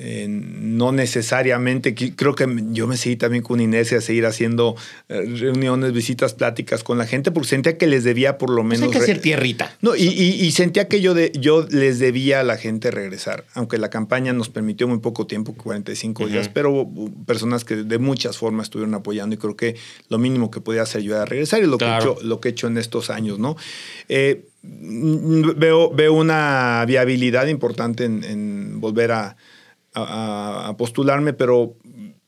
Eh, 0.01 0.27
no 0.29 0.93
necesariamente, 0.93 1.93
creo 1.93 2.37
que 2.37 2.47
yo 2.71 2.87
me 2.87 2.97
seguí 2.97 3.17
también 3.17 3.43
con 3.43 3.61
inercia 3.61 3.99
a 3.99 4.01
seguir 4.01 4.27
haciendo 4.27 4.77
eh, 5.09 5.23
reuniones, 5.41 5.93
visitas, 5.93 6.35
pláticas 6.35 6.85
con 6.85 6.99
la 6.99 7.05
gente, 7.07 7.33
porque 7.33 7.49
sentía 7.49 7.77
que 7.77 7.89
les 7.89 8.05
debía 8.05 8.39
por 8.39 8.51
lo 8.51 8.63
Pues 8.63 8.79
menos... 8.79 8.83
hay 8.85 8.91
que 8.93 8.99
hacer 9.03 9.21
tierrita. 9.21 9.77
No, 9.83 9.97
y, 9.97 10.05
y- 10.07 10.45
y 10.47 10.53
sentía 10.53 10.87
que 10.87 11.01
yo, 11.01 11.15
de, 11.15 11.33
yo 11.39 11.67
les 11.69 11.99
debía 11.99 12.39
a 12.39 12.43
la 12.45 12.57
gente 12.57 12.93
regresar, 12.93 13.45
aunque 13.55 13.77
la 13.77 13.91
campaña 13.91 14.33
nos 14.33 14.49
permitió 14.51 14.87
muy 14.87 14.99
poco 15.01 15.27
tiempo, 15.27 15.55
45 15.55 16.29
días, 16.29 16.49
pero 16.49 16.71
hubo 16.71 17.11
personas 17.25 17.65
que 17.65 17.75
de 17.75 17.99
muchas 17.99 18.39
formas 18.39 18.67
estuvieron 18.67 18.95
apoyando 18.95 19.35
y 19.35 19.39
creo 19.39 19.57
que 19.57 19.75
lo 20.09 20.19
mínimo 20.19 20.53
que 20.53 20.61
podía 20.61 20.83
hacer 20.83 21.03
yo 21.03 21.17
era 21.17 21.25
regresar 21.25 21.61
y 21.61 21.67
lo, 21.67 21.77
Claro. 21.77 22.05
que, 22.05 22.09
he 22.09 22.13
hecho, 22.13 22.25
lo 22.25 22.41
que 22.41 22.49
he 22.49 22.53
hecho 22.53 22.69
en 22.69 22.79
estos 22.79 23.11
años, 23.11 23.41
¿no? 23.41 23.57
Eh, 24.09 24.45
veo, 24.63 25.91
veo 25.93 26.13
una 26.13 26.85
viabilidad 26.87 27.47
importante 27.49 28.05
en, 28.05 28.23
en 28.25 28.81
volver 28.81 29.13
a, 29.13 29.37
a- 29.95 30.69
a 30.69 30.77
postularme, 30.77 31.33
pero 31.33 31.77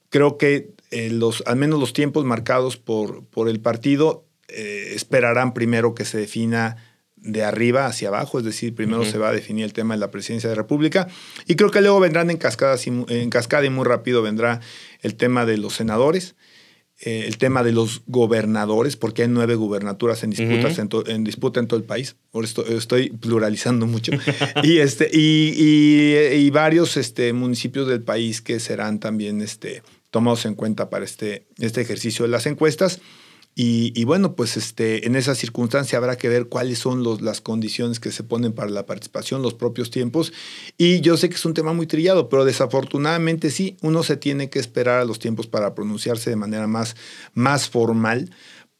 creo 0.08 0.38
que 0.38 0.70
eh, 0.90 1.10
los, 1.10 1.42
al 1.46 1.56
menos 1.56 1.78
los 1.78 1.92
tiempos 1.92 2.24
marcados 2.24 2.76
por, 2.76 3.24
por 3.26 3.48
el 3.48 3.60
partido 3.60 4.24
eh, 4.48 4.92
esperarán 4.94 5.54
primero 5.54 5.94
que 5.94 6.04
se 6.04 6.18
defina 6.18 6.76
de 7.16 7.44
arriba 7.44 7.84
hacia 7.86 8.08
abajo, 8.08 8.38
es 8.38 8.44
decir, 8.46 8.74
primero 8.74 9.04
se 9.04 9.18
va 9.18 9.28
a 9.28 9.32
definir 9.32 9.64
el 9.66 9.74
tema 9.74 9.92
de 9.94 10.00
la 10.00 10.10
presidencia 10.10 10.48
de 10.48 10.56
la 10.56 10.62
República. 10.62 11.06
Y 11.46 11.54
creo 11.54 11.70
que 11.70 11.82
luego 11.82 12.00
vendrán 12.00 12.30
en 12.30 12.38
cascada, 12.38 12.76
en 12.84 13.28
cascada 13.30 13.66
y 13.66 13.70
muy 13.70 13.84
rápido 13.84 14.22
vendrá 14.22 14.60
el 15.02 15.14
tema 15.16 15.44
de 15.44 15.58
los 15.58 15.74
senadores, 15.74 16.34
eh, 17.02 17.24
el 17.26 17.38
tema 17.38 17.62
de 17.62 17.72
los 17.72 18.02
gobernadores, 18.06 18.96
porque 18.96 19.22
hay 19.22 19.28
nueve 19.28 19.54
gubernaturas 19.54 20.22
en, 20.22 20.30
disputas 20.30 20.78
en, 20.78 20.88
en 21.06 21.24
disputa 21.24 21.58
en 21.60 21.66
todo 21.66 21.78
el 21.80 21.84
país. 21.86 22.16
Ahora 22.32 22.46
estoy, 22.46 22.74
estoy 22.76 23.10
pluralizando 23.10 23.86
mucho. 23.86 24.12
y, 24.62 24.78
este, 24.78 25.08
y, 25.12 25.54
y- 25.56 26.34
y 26.34 26.50
varios 26.50 26.96
este, 26.96 27.32
municipios 27.32 27.88
del 27.88 28.02
país 28.02 28.40
que 28.42 28.60
serán 28.60 29.00
también 29.00 29.40
este, 29.40 29.82
tomados 30.10 30.44
en 30.44 30.54
cuenta 30.54 30.90
para 30.90 31.04
este, 31.04 31.46
este 31.58 31.80
ejercicio 31.80 32.24
de 32.24 32.30
las 32.30 32.46
encuestas. 32.46 33.00
Y, 33.62 34.04
bueno, 34.04 34.36
pues 34.36 34.56
este, 34.56 35.06
en 35.06 35.16
esa 35.16 35.34
circunstancia 35.34 35.98
habrá 35.98 36.16
que 36.16 36.30
ver 36.30 36.46
cuáles 36.46 36.78
son 36.78 37.02
los, 37.02 37.20
las 37.20 37.42
condiciones 37.42 38.00
que 38.00 38.10
se 38.10 38.22
ponen 38.22 38.54
para 38.54 38.70
la 38.70 38.86
participación, 38.86 39.42
los 39.42 39.52
propios 39.52 39.90
tiempos. 39.90 40.32
Y 40.78 41.02
yo 41.02 41.18
sé 41.18 41.28
que 41.28 41.34
es 41.34 41.44
un 41.44 41.52
tema 41.52 41.74
muy 41.74 41.86
trillado, 41.86 42.30
pero 42.30 42.46
desafortunadamente 42.46 43.50
sí, 43.50 43.76
uno 43.82 44.02
se 44.02 44.16
tiene 44.16 44.48
que 44.48 44.60
esperar 44.60 45.00
a 45.00 45.04
los 45.04 45.18
tiempos 45.18 45.46
para 45.46 45.74
pronunciarse 45.74 46.30
de 46.30 46.36
manera 46.36 46.66
más, 46.66 46.96
más 47.34 47.68
formal, 47.68 48.30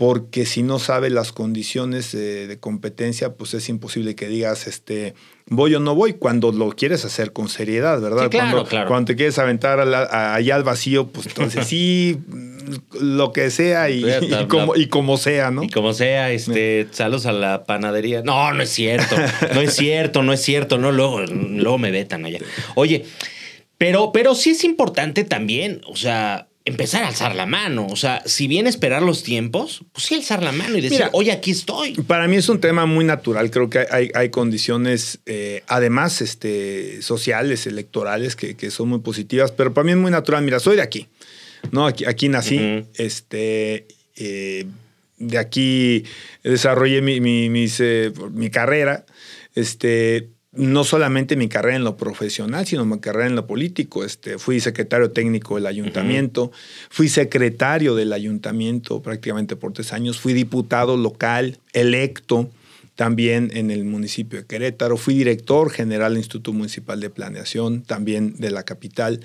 porque 0.00 0.46
si 0.46 0.62
no 0.62 0.78
sabe 0.78 1.10
las 1.10 1.30
condiciones 1.30 2.12
de, 2.12 2.46
de 2.46 2.58
competencia, 2.58 3.34
pues 3.34 3.52
es 3.52 3.68
imposible 3.68 4.14
que 4.14 4.28
digas, 4.28 4.66
este, 4.66 5.12
voy 5.46 5.74
o 5.74 5.80
no 5.80 5.94
voy, 5.94 6.14
cuando 6.14 6.52
lo 6.52 6.70
quieres 6.70 7.04
hacer 7.04 7.34
con 7.34 7.50
seriedad, 7.50 8.00
¿verdad? 8.00 8.22
Sí, 8.24 8.28
claro, 8.30 8.50
cuando, 8.52 8.64
claro. 8.70 8.88
cuando 8.88 9.06
te 9.08 9.16
quieres 9.16 9.38
aventar 9.38 9.78
a 9.78 9.84
la- 9.84 10.04
a- 10.04 10.34
allá 10.36 10.54
al 10.56 10.62
vacío, 10.64 11.08
pues 11.08 11.26
entonces 11.26 11.66
sí, 11.66 12.16
lo 12.98 13.32
que 13.34 13.50
sea 13.50 13.90
y, 13.90 14.02
está, 14.08 14.40
y 14.40 14.46
como, 14.46 14.74
y 14.74 14.86
como 14.86 15.18
sea, 15.18 15.50
¿no? 15.50 15.64
Y 15.64 15.68
como 15.68 15.92
sea, 15.92 16.30
este, 16.30 16.88
saludos 16.92 17.26
a 17.26 17.32
la 17.32 17.64
panadería. 17.64 18.22
No, 18.24 18.54
no 18.54 18.62
es 18.62 18.70
cierto. 18.70 19.16
No 19.54 19.60
es 19.60 19.74
cierto, 19.76 20.22
no 20.22 20.32
es 20.32 20.40
cierto. 20.40 20.78
No, 20.78 20.92
luego, 20.92 21.20
luego 21.26 21.76
me 21.76 21.90
vetan 21.90 22.24
allá. 22.24 22.38
Oye, 22.74 23.04
pero, 23.76 24.12
pero 24.12 24.34
sí 24.34 24.50
es 24.50 24.64
importante 24.64 25.24
también, 25.24 25.82
o 25.86 25.94
sea, 25.96 26.46
empezar 26.64 27.04
a 27.04 27.08
alzar 27.08 27.34
la 27.34 27.46
mano. 27.46 27.86
O 27.86 27.96
sea, 27.96 28.22
si 28.26 28.46
bien 28.46 28.66
esperar 28.66 29.02
los 29.02 29.22
tiempos, 29.22 29.84
pues 29.92 30.06
sí 30.06 30.14
alzar 30.14 30.42
la 30.42 30.52
mano 30.52 30.76
y 30.76 30.80
decir, 30.80 30.98
Mira, 30.98 31.10
oye, 31.12 31.32
aquí 31.32 31.50
estoy. 31.50 31.94
Para 31.94 32.28
mí 32.28 32.36
es 32.36 32.48
un 32.48 32.60
tema 32.60 32.86
muy 32.86 33.04
natural. 33.04 33.50
Creo 33.50 33.70
que 33.70 33.86
hay, 33.90 34.10
hay 34.14 34.30
condiciones, 34.30 35.20
eh, 35.26 35.62
además, 35.66 36.20
este, 36.20 37.02
sociales, 37.02 37.66
electorales, 37.66 38.36
que, 38.36 38.56
que 38.56 38.70
son 38.70 38.88
muy 38.88 39.00
positivas, 39.00 39.52
pero 39.52 39.72
para 39.72 39.84
mí 39.84 39.92
es 39.92 39.98
muy 39.98 40.10
natural. 40.10 40.42
Mira, 40.42 40.60
soy 40.60 40.76
de 40.76 40.82
aquí, 40.82 41.08
¿no? 41.72 41.86
Aquí, 41.86 42.04
aquí 42.04 42.28
nací, 42.28 42.84
este, 42.94 43.86
eh, 44.16 44.66
de 45.18 45.38
aquí 45.38 46.04
desarrollé 46.42 47.02
mi, 47.02 47.20
mi, 47.20 47.48
mis, 47.48 47.78
eh, 47.80 48.12
mi 48.32 48.50
carrera, 48.50 49.04
este, 49.54 50.28
no 50.52 50.82
solamente 50.82 51.36
mi 51.36 51.48
carrera 51.48 51.76
en 51.76 51.84
lo 51.84 51.96
profesional, 51.96 52.66
sino 52.66 52.84
mi 52.84 52.98
carrera 52.98 53.26
en 53.28 53.36
lo 53.36 53.46
político. 53.46 54.04
Este, 54.04 54.38
fui 54.38 54.60
secretario 54.60 55.12
técnico 55.12 55.54
del 55.54 55.66
ayuntamiento, 55.66 56.50
fui 56.88 57.08
secretario 57.08 57.94
del 57.94 58.12
ayuntamiento 58.12 59.00
prácticamente 59.00 59.56
por 59.56 59.72
tres 59.72 59.92
años, 59.92 60.18
fui 60.18 60.32
diputado 60.32 60.96
local 60.96 61.58
electo 61.72 62.50
también 62.96 63.50
en 63.54 63.70
el 63.70 63.84
municipio 63.84 64.40
de 64.40 64.46
Querétaro, 64.46 64.96
fui 64.96 65.14
director 65.14 65.70
general 65.70 66.12
del 66.12 66.18
Instituto 66.18 66.52
Municipal 66.52 67.00
de 67.00 67.08
Planeación, 67.08 67.82
también 67.82 68.34
de 68.36 68.50
la 68.50 68.64
capital. 68.64 69.20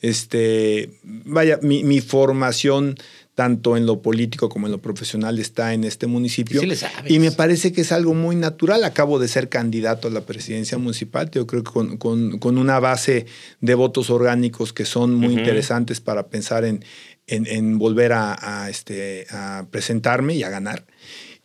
Este, 0.00 0.90
vaya, 1.02 1.58
mi, 1.60 1.82
mi 1.82 2.00
formación 2.00 2.94
tanto 3.38 3.76
en 3.76 3.86
lo 3.86 4.02
político 4.02 4.48
como 4.48 4.66
en 4.66 4.72
lo 4.72 4.82
profesional 4.82 5.38
está 5.38 5.72
en 5.72 5.84
este 5.84 6.08
municipio. 6.08 6.60
Sí 6.60 6.66
le 6.66 6.74
sabes. 6.74 7.08
Y 7.08 7.20
me 7.20 7.30
parece 7.30 7.70
que 7.72 7.82
es 7.82 7.92
algo 7.92 8.12
muy 8.12 8.34
natural. 8.34 8.82
Acabo 8.82 9.20
de 9.20 9.28
ser 9.28 9.48
candidato 9.48 10.08
a 10.08 10.10
la 10.10 10.22
presidencia 10.22 10.76
municipal, 10.76 11.30
yo 11.30 11.46
creo 11.46 11.62
que 11.62 11.70
con, 11.70 11.98
con- 11.98 12.40
con 12.40 12.58
una 12.58 12.80
base 12.80 13.26
de 13.60 13.74
votos 13.76 14.10
orgánicos 14.10 14.72
que 14.72 14.84
son 14.84 15.14
muy 15.14 15.34
interesantes 15.34 16.00
para 16.00 16.26
pensar 16.26 16.64
en, 16.64 16.84
en- 17.28 17.46
en 17.46 17.78
volver 17.78 18.12
a, 18.12 18.36
a, 18.64 18.70
este, 18.70 19.28
a 19.30 19.66
presentarme 19.70 20.34
y 20.34 20.42
a 20.42 20.50
ganar. 20.50 20.84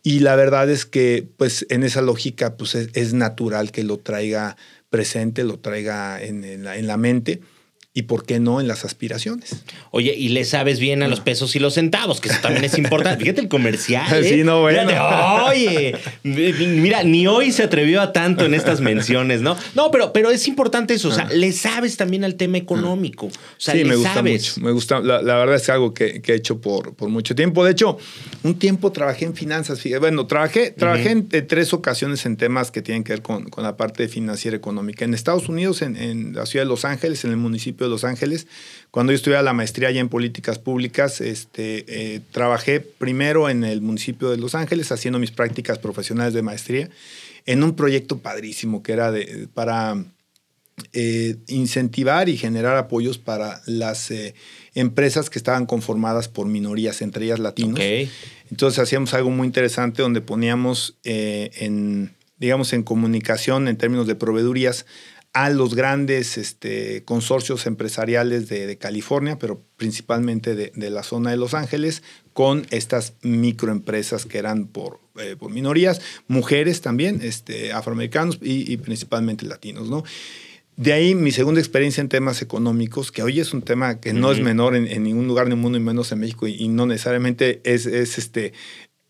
Y 0.02 0.18
la 0.18 0.34
verdad 0.34 0.68
es 0.70 0.86
que, 0.86 1.28
pues, 1.36 1.64
en 1.70 1.84
esa 1.84 2.02
lógica, 2.02 2.56
pues, 2.56 2.74
es, 2.74 2.88
es 2.94 3.14
natural 3.14 3.70
que 3.70 3.84
lo 3.84 3.98
traiga 3.98 4.56
presente, 4.90 5.44
lo 5.44 5.60
traiga 5.60 6.20
en, 6.20 6.42
en 6.42 6.64
la, 6.64 6.76
en 6.76 6.88
la 6.88 6.96
mente 6.96 7.40
y, 7.96 8.02
¿por 8.02 8.26
qué 8.26 8.40
no, 8.40 8.60
en 8.60 8.66
las 8.66 8.84
aspiraciones? 8.84 9.62
Oye, 9.92 10.14
y 10.14 10.30
le 10.30 10.44
sabes 10.44 10.80
bien 10.80 11.04
a 11.04 11.08
los 11.08 11.20
pesos 11.20 11.54
y 11.54 11.60
los 11.60 11.74
centavos, 11.74 12.20
que 12.20 12.28
eso 12.28 12.38
también 12.42 12.64
es 12.64 12.76
importante. 12.76 13.22
Fíjate 13.22 13.40
el 13.42 13.48
comercial. 13.48 14.12
¿eh? 14.24 14.28
Sí, 14.28 14.42
no, 14.42 14.60
bueno. 14.62 14.88
Fíjate, 14.88 15.44
oye, 15.48 15.94
mira, 16.24 17.04
ni 17.04 17.26
hoy 17.26 17.52
se 17.52 17.62
atrevió 17.62 18.00
a 18.00 18.12
tanto 18.12 18.44
en 18.44 18.54
estas 18.54 18.80
menciones, 18.80 19.42
¿no? 19.42 19.56
No, 19.74 19.90
pero, 19.90 20.12
pero 20.12 20.30
es 20.30 20.48
importante 20.48 20.94
eso. 20.94 21.08
O 21.08 21.12
sea, 21.12 21.26
le 21.26 21.52
sabes 21.52 21.96
también 21.96 22.24
al 22.24 22.34
tema 22.34 22.58
económico. 22.58 23.26
O 23.26 23.30
sea, 23.58 23.74
Ah. 23.74 23.76
sí, 23.76 23.82
le 23.84 23.88
me 23.90 23.96
gusta 23.96 24.14
sabes. 24.14 24.56
mucho. 24.56 24.60
Me 24.66 24.72
gusta. 24.72 25.00
La, 25.00 25.22
la 25.22 25.36
verdad 25.36 25.56
es 25.56 25.68
algo 25.68 25.94
que, 25.94 26.20
que 26.20 26.32
he 26.32 26.36
hecho 26.36 26.60
por, 26.60 26.94
por 26.94 27.08
mucho 27.08 27.34
tiempo. 27.34 27.64
De 27.64 27.70
hecho, 27.72 27.96
un 28.42 28.58
tiempo 28.58 28.90
trabajé 28.92 29.24
en 29.24 29.34
finanzas. 29.34 29.80
Bueno, 30.00 30.26
trabajé, 30.26 30.70
trabajé 30.72 31.10
en, 31.12 31.28
en 31.30 31.46
tres 31.46 31.72
ocasiones 31.72 32.26
en 32.26 32.36
temas 32.36 32.70
que 32.70 32.82
tienen 32.82 33.04
que 33.04 33.12
ver 33.12 33.22
con, 33.22 33.44
con 33.50 33.62
la 33.64 33.76
parte 33.76 34.08
financiera 34.08 34.56
económica. 34.56 35.04
En 35.04 35.14
Estados 35.14 35.48
Unidos, 35.48 35.80
en, 35.82 35.96
en 35.96 36.34
la 36.34 36.44
ciudad 36.46 36.64
de 36.64 36.68
Los 36.68 36.84
Ángeles, 36.84 37.24
en 37.24 37.30
el 37.30 37.36
municipio 37.36 37.83
de 37.84 37.90
Los 37.90 38.04
Ángeles, 38.04 38.46
cuando 38.90 39.12
yo 39.12 39.16
estudiaba 39.16 39.42
la 39.42 39.52
maestría 39.52 39.88
allá 39.88 40.00
en 40.00 40.08
políticas 40.08 40.58
públicas, 40.58 41.20
este, 41.20 41.84
eh, 41.88 42.20
trabajé 42.32 42.80
primero 42.80 43.48
en 43.48 43.64
el 43.64 43.80
municipio 43.80 44.30
de 44.30 44.36
Los 44.36 44.54
Ángeles 44.54 44.90
haciendo 44.92 45.18
mis 45.18 45.30
prácticas 45.30 45.78
profesionales 45.78 46.34
de 46.34 46.42
maestría 46.42 46.90
en 47.46 47.62
un 47.62 47.76
proyecto 47.76 48.18
padrísimo 48.18 48.82
que 48.82 48.92
era 48.92 49.12
de, 49.12 49.48
para 49.54 50.04
eh, 50.92 51.36
incentivar 51.46 52.28
y 52.28 52.36
generar 52.36 52.76
apoyos 52.76 53.16
para 53.18 53.62
las 53.66 54.10
eh, 54.10 54.34
empresas 54.74 55.30
que 55.30 55.38
estaban 55.38 55.66
conformadas 55.66 56.28
por 56.28 56.48
minorías, 56.48 57.00
entre 57.00 57.26
ellas 57.26 57.38
latinos. 57.38 57.78
Entonces 58.50 58.80
hacíamos 58.80 59.14
algo 59.14 59.30
muy 59.30 59.46
interesante 59.46 60.02
donde 60.02 60.20
poníamos 60.20 60.96
eh, 61.04 61.50
en, 61.54 62.16
digamos, 62.38 62.72
en 62.72 62.82
comunicación 62.82 63.68
en 63.68 63.76
términos 63.76 64.08
de 64.08 64.16
proveedurías 64.16 64.84
a 65.34 65.50
los 65.50 65.74
grandes 65.74 66.38
este, 66.38 67.02
consorcios 67.04 67.66
empresariales 67.66 68.48
de, 68.48 68.66
de 68.68 68.78
California, 68.78 69.36
pero 69.38 69.60
principalmente 69.76 70.54
de, 70.54 70.70
de 70.74 70.90
la 70.90 71.02
zona 71.02 71.30
de 71.32 71.36
Los 71.36 71.54
Ángeles, 71.54 72.02
con 72.32 72.64
estas 72.70 73.14
microempresas 73.22 74.26
que 74.26 74.38
eran 74.38 74.68
por, 74.68 75.00
eh, 75.18 75.34
por 75.36 75.50
minorías, 75.50 76.00
mujeres 76.28 76.80
también, 76.80 77.20
este, 77.20 77.72
afroamericanos 77.72 78.38
y, 78.40 78.72
y 78.72 78.76
principalmente 78.76 79.44
latinos, 79.44 79.90
¿no? 79.90 80.04
De 80.76 80.92
ahí 80.92 81.14
mi 81.14 81.30
segunda 81.30 81.60
experiencia 81.60 82.00
en 82.00 82.08
temas 82.08 82.40
económicos, 82.40 83.12
que 83.12 83.22
hoy 83.22 83.38
es 83.40 83.52
un 83.52 83.62
tema 83.62 84.00
que 84.00 84.12
no 84.12 84.30
es 84.32 84.38
Ujú. 84.38 84.44
menor 84.44 84.74
en, 84.76 84.86
en 84.86 85.02
ningún 85.02 85.26
lugar 85.26 85.48
del 85.48 85.56
mundo 85.56 85.78
y 85.78 85.80
menos 85.80 86.10
en 86.12 86.20
México 86.20 86.46
y, 86.48 86.54
y 86.54 86.68
no 86.68 86.86
necesariamente 86.86 87.60
es, 87.64 87.86
es, 87.86 88.18
este, 88.18 88.52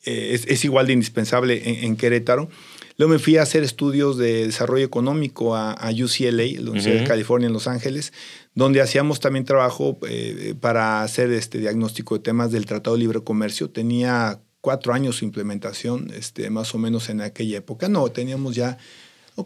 eh, 0.05 0.31
es, 0.33 0.47
es 0.47 0.65
igual 0.65 0.87
de 0.87 0.95
indispensable 0.95 1.63
en, 1.69 1.85
en 1.85 1.97
Querétaro. 1.97 2.51
Luego 2.97 3.13
me 3.15 3.19
fui 3.19 3.37
a 3.39 3.43
hacer 3.43 3.63
estudios 3.65 4.17
de 4.17 4.47
desarrollo 4.47 4.85
económico 4.85 5.57
a, 5.57 5.73
a 5.73 5.91
UCLA, 5.91 6.31
la 6.61 6.71
Universidad 6.71 7.01
de. 7.01 7.07
California 7.09 7.47
en 7.49 7.53
Los 7.53 7.67
Ángeles, 7.67 8.13
donde 8.55 8.81
hacíamos 8.81 9.19
también 9.21 9.45
trabajo 9.45 9.99
eh, 10.09 10.55
para 10.61 11.03
hacer 11.03 11.33
este 11.33 11.59
diagnóstico 11.59 12.15
de 12.15 12.21
temas 12.23 12.53
del 12.53 12.67
Tratado 12.67 12.95
de 12.97 13.01
Libre 13.01 13.21
Comercio. 13.23 13.69
Tenía 13.71 14.41
cuatro 14.61 14.93
años 14.95 15.17
su 15.17 15.25
implementación, 15.25 16.11
este, 16.15 16.49
más 16.51 16.75
o 16.75 16.79
menos 16.79 17.09
en 17.09 17.21
aquella 17.21 17.59
época. 17.59 17.89
No, 17.89 18.09
teníamos 18.11 18.55
ya 18.55 18.79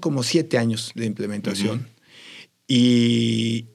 como 0.00 0.22
siete 0.22 0.58
años 0.58 0.92
de 0.94 1.06
implementación. 1.06 1.88
Y 2.66 3.66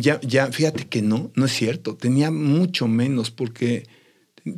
ya, 0.00 0.20
ya, 0.22 0.46
fíjate 0.50 0.86
que 0.88 1.02
no, 1.02 1.30
no 1.34 1.44
es 1.44 1.52
cierto. 1.52 1.96
Tenía 1.96 2.30
mucho 2.30 2.88
menos 2.88 3.30
porque 3.30 3.86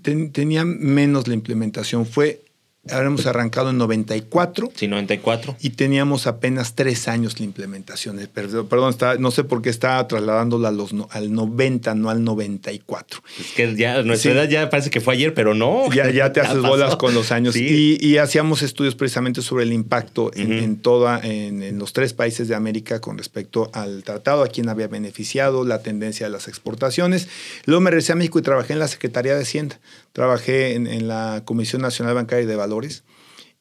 ten- 0.02 0.30
tenía 0.32 0.64
menos 0.64 1.26
la 1.28 1.34
implementación. 1.34 2.06
Fue, 2.06 2.44
habíamos 2.88 3.26
arrancado 3.26 3.70
en 3.70 3.76
94 3.78 4.70
Sí, 4.74 4.88
94. 4.88 5.54
y 5.60 5.70
teníamos 5.70 6.26
apenas 6.26 6.74
tres 6.74 7.08
años 7.08 7.38
la 7.38 7.44
implementación. 7.44 8.18
Eh, 8.18 8.26
Perdón, 8.32 8.68
perdón 8.68 8.90
está, 8.90 9.16
no 9.16 9.30
sé 9.30 9.44
por 9.44 9.60
qué 9.60 9.68
estaba 9.68 10.08
trasladándola 10.08 10.68
a 10.68 10.72
los, 10.72 10.92
no- 10.94 11.06
al 11.10 11.32
90, 11.32 11.94
no 11.94 12.08
al 12.08 12.24
94. 12.24 13.22
Es 13.38 13.52
que 13.52 13.76
ya 13.76 14.02
nuestra 14.02 14.32
Sí. 14.32 14.36
edad 14.38 14.48
ya 14.48 14.70
parece 14.70 14.88
que 14.88 15.00
fue 15.00 15.14
ayer, 15.14 15.34
pero 15.34 15.54
no. 15.54 15.92
Ya, 15.92 16.10
ya 16.10 16.32
te 16.32 16.40
haces 16.40 16.56
pasó. 16.56 16.68
bolas 16.68 16.96
con 16.96 17.12
los 17.12 17.32
años. 17.32 17.54
Sí. 17.54 17.98
Y, 18.00 18.06
y 18.06 18.16
hacíamos 18.16 18.62
estudios 18.62 18.94
precisamente 18.94 19.42
sobre 19.42 19.64
el 19.64 19.72
impacto 19.74 20.30
en, 20.34 20.78
toda, 20.78 21.20
en, 21.20 21.62
en 21.62 21.78
los 21.78 21.92
tres 21.92 22.14
países 22.14 22.48
de 22.48 22.54
América 22.54 23.00
con 23.00 23.18
respecto 23.18 23.70
al 23.74 24.04
tratado, 24.04 24.42
a 24.42 24.48
quién 24.48 24.68
había 24.70 24.88
beneficiado, 24.88 25.64
la 25.64 25.82
tendencia 25.82 26.26
de 26.26 26.30
las 26.32 26.48
exportaciones. 26.48 27.28
Luego 27.66 27.82
me 27.82 27.90
regresé 27.90 28.12
a 28.12 28.16
México 28.16 28.38
y 28.38 28.42
trabajé 28.42 28.72
en 28.72 28.78
la 28.78 28.88
Secretaría 28.88 29.34
de 29.34 29.42
Hacienda. 29.42 29.78
Trabajé 30.12 30.74
en, 30.74 30.86
en 30.86 31.08
la 31.08 31.42
Comisión 31.44 31.82
Nacional 31.82 32.14
Bancaria 32.14 32.44
y 32.44 32.46
de 32.46 32.56
Valores. 32.56 33.04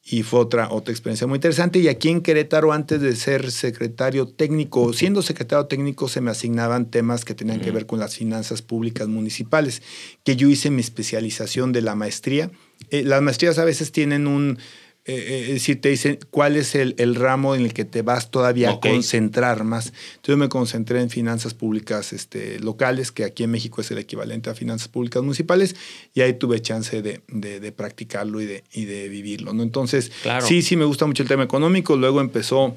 Y 0.02 0.22
fue 0.22 0.40
otra, 0.40 0.70
otra 0.70 0.92
experiencia 0.92 1.26
muy 1.26 1.36
interesante. 1.36 1.78
Y 1.78 1.88
aquí 1.88 2.08
en 2.08 2.22
Querétaro, 2.22 2.72
antes 2.72 3.00
de 3.00 3.14
ser 3.14 3.50
secretario 3.50 4.26
técnico, 4.26 4.92
siendo 4.92 5.20
secretario 5.20 5.66
técnico, 5.66 6.08
se 6.08 6.22
me 6.22 6.30
asignaban 6.30 6.90
temas 6.90 7.24
que 7.24 7.34
tenían 7.34 7.60
que 7.60 7.70
ver 7.70 7.86
con 7.86 8.00
las 8.00 8.16
finanzas 8.16 8.62
públicas 8.62 9.08
municipales, 9.08 9.82
que 10.24 10.36
yo 10.36 10.48
hice 10.48 10.70
mi 10.70 10.80
especialización 10.80 11.72
de 11.72 11.82
la 11.82 11.94
maestría. 11.94 12.50
Eh, 12.90 13.04
las 13.04 13.20
maestrías 13.20 13.58
a 13.58 13.64
veces 13.64 13.92
tienen 13.92 14.26
un, 14.26 14.58
eh, 15.06 15.14
eh, 15.14 15.40
es 15.48 15.54
decir, 15.54 15.80
te 15.80 15.88
dicen 15.88 16.18
cuál 16.30 16.56
es 16.56 16.74
el, 16.74 16.94
el 16.98 17.14
ramo 17.14 17.54
en 17.54 17.62
el 17.62 17.72
que 17.72 17.84
te 17.84 18.02
vas 18.02 18.30
todavía 18.30 18.68
a 18.68 18.72
concentrar 18.92 19.64
más. 19.64 19.86
Entonces 19.86 20.28
yo 20.28 20.36
me 20.36 20.48
concentré 20.48 21.00
en 21.00 21.08
finanzas 21.10 21.54
públicas 21.54 22.12
este, 22.12 22.60
locales, 22.60 23.10
que 23.10 23.24
aquí 23.24 23.42
en 23.44 23.50
México 23.50 23.80
es 23.80 23.90
el 23.90 23.98
equivalente 23.98 24.50
a 24.50 24.54
finanzas 24.54 24.88
públicas 24.88 25.22
municipales, 25.22 25.74
y 26.14 26.20
ahí 26.20 26.34
tuve 26.34 26.60
chance 26.60 27.00
de, 27.02 27.22
de- 27.28 27.60
de 27.60 27.72
practicarlo 27.72 28.40
y 28.40 28.46
de, 28.46 28.64
y 28.72 28.84
de 28.84 29.08
vivirlo. 29.08 29.52
¿no? 29.54 29.62
Entonces, 29.62 30.12
Claro. 30.22 30.46
sí, 30.46 30.60
sí 30.62 30.76
me 30.76 30.84
gusta 30.84 31.06
mucho 31.06 31.22
el 31.22 31.28
tema 31.28 31.44
económico. 31.44 31.96
Luego 31.96 32.20
empezó, 32.20 32.76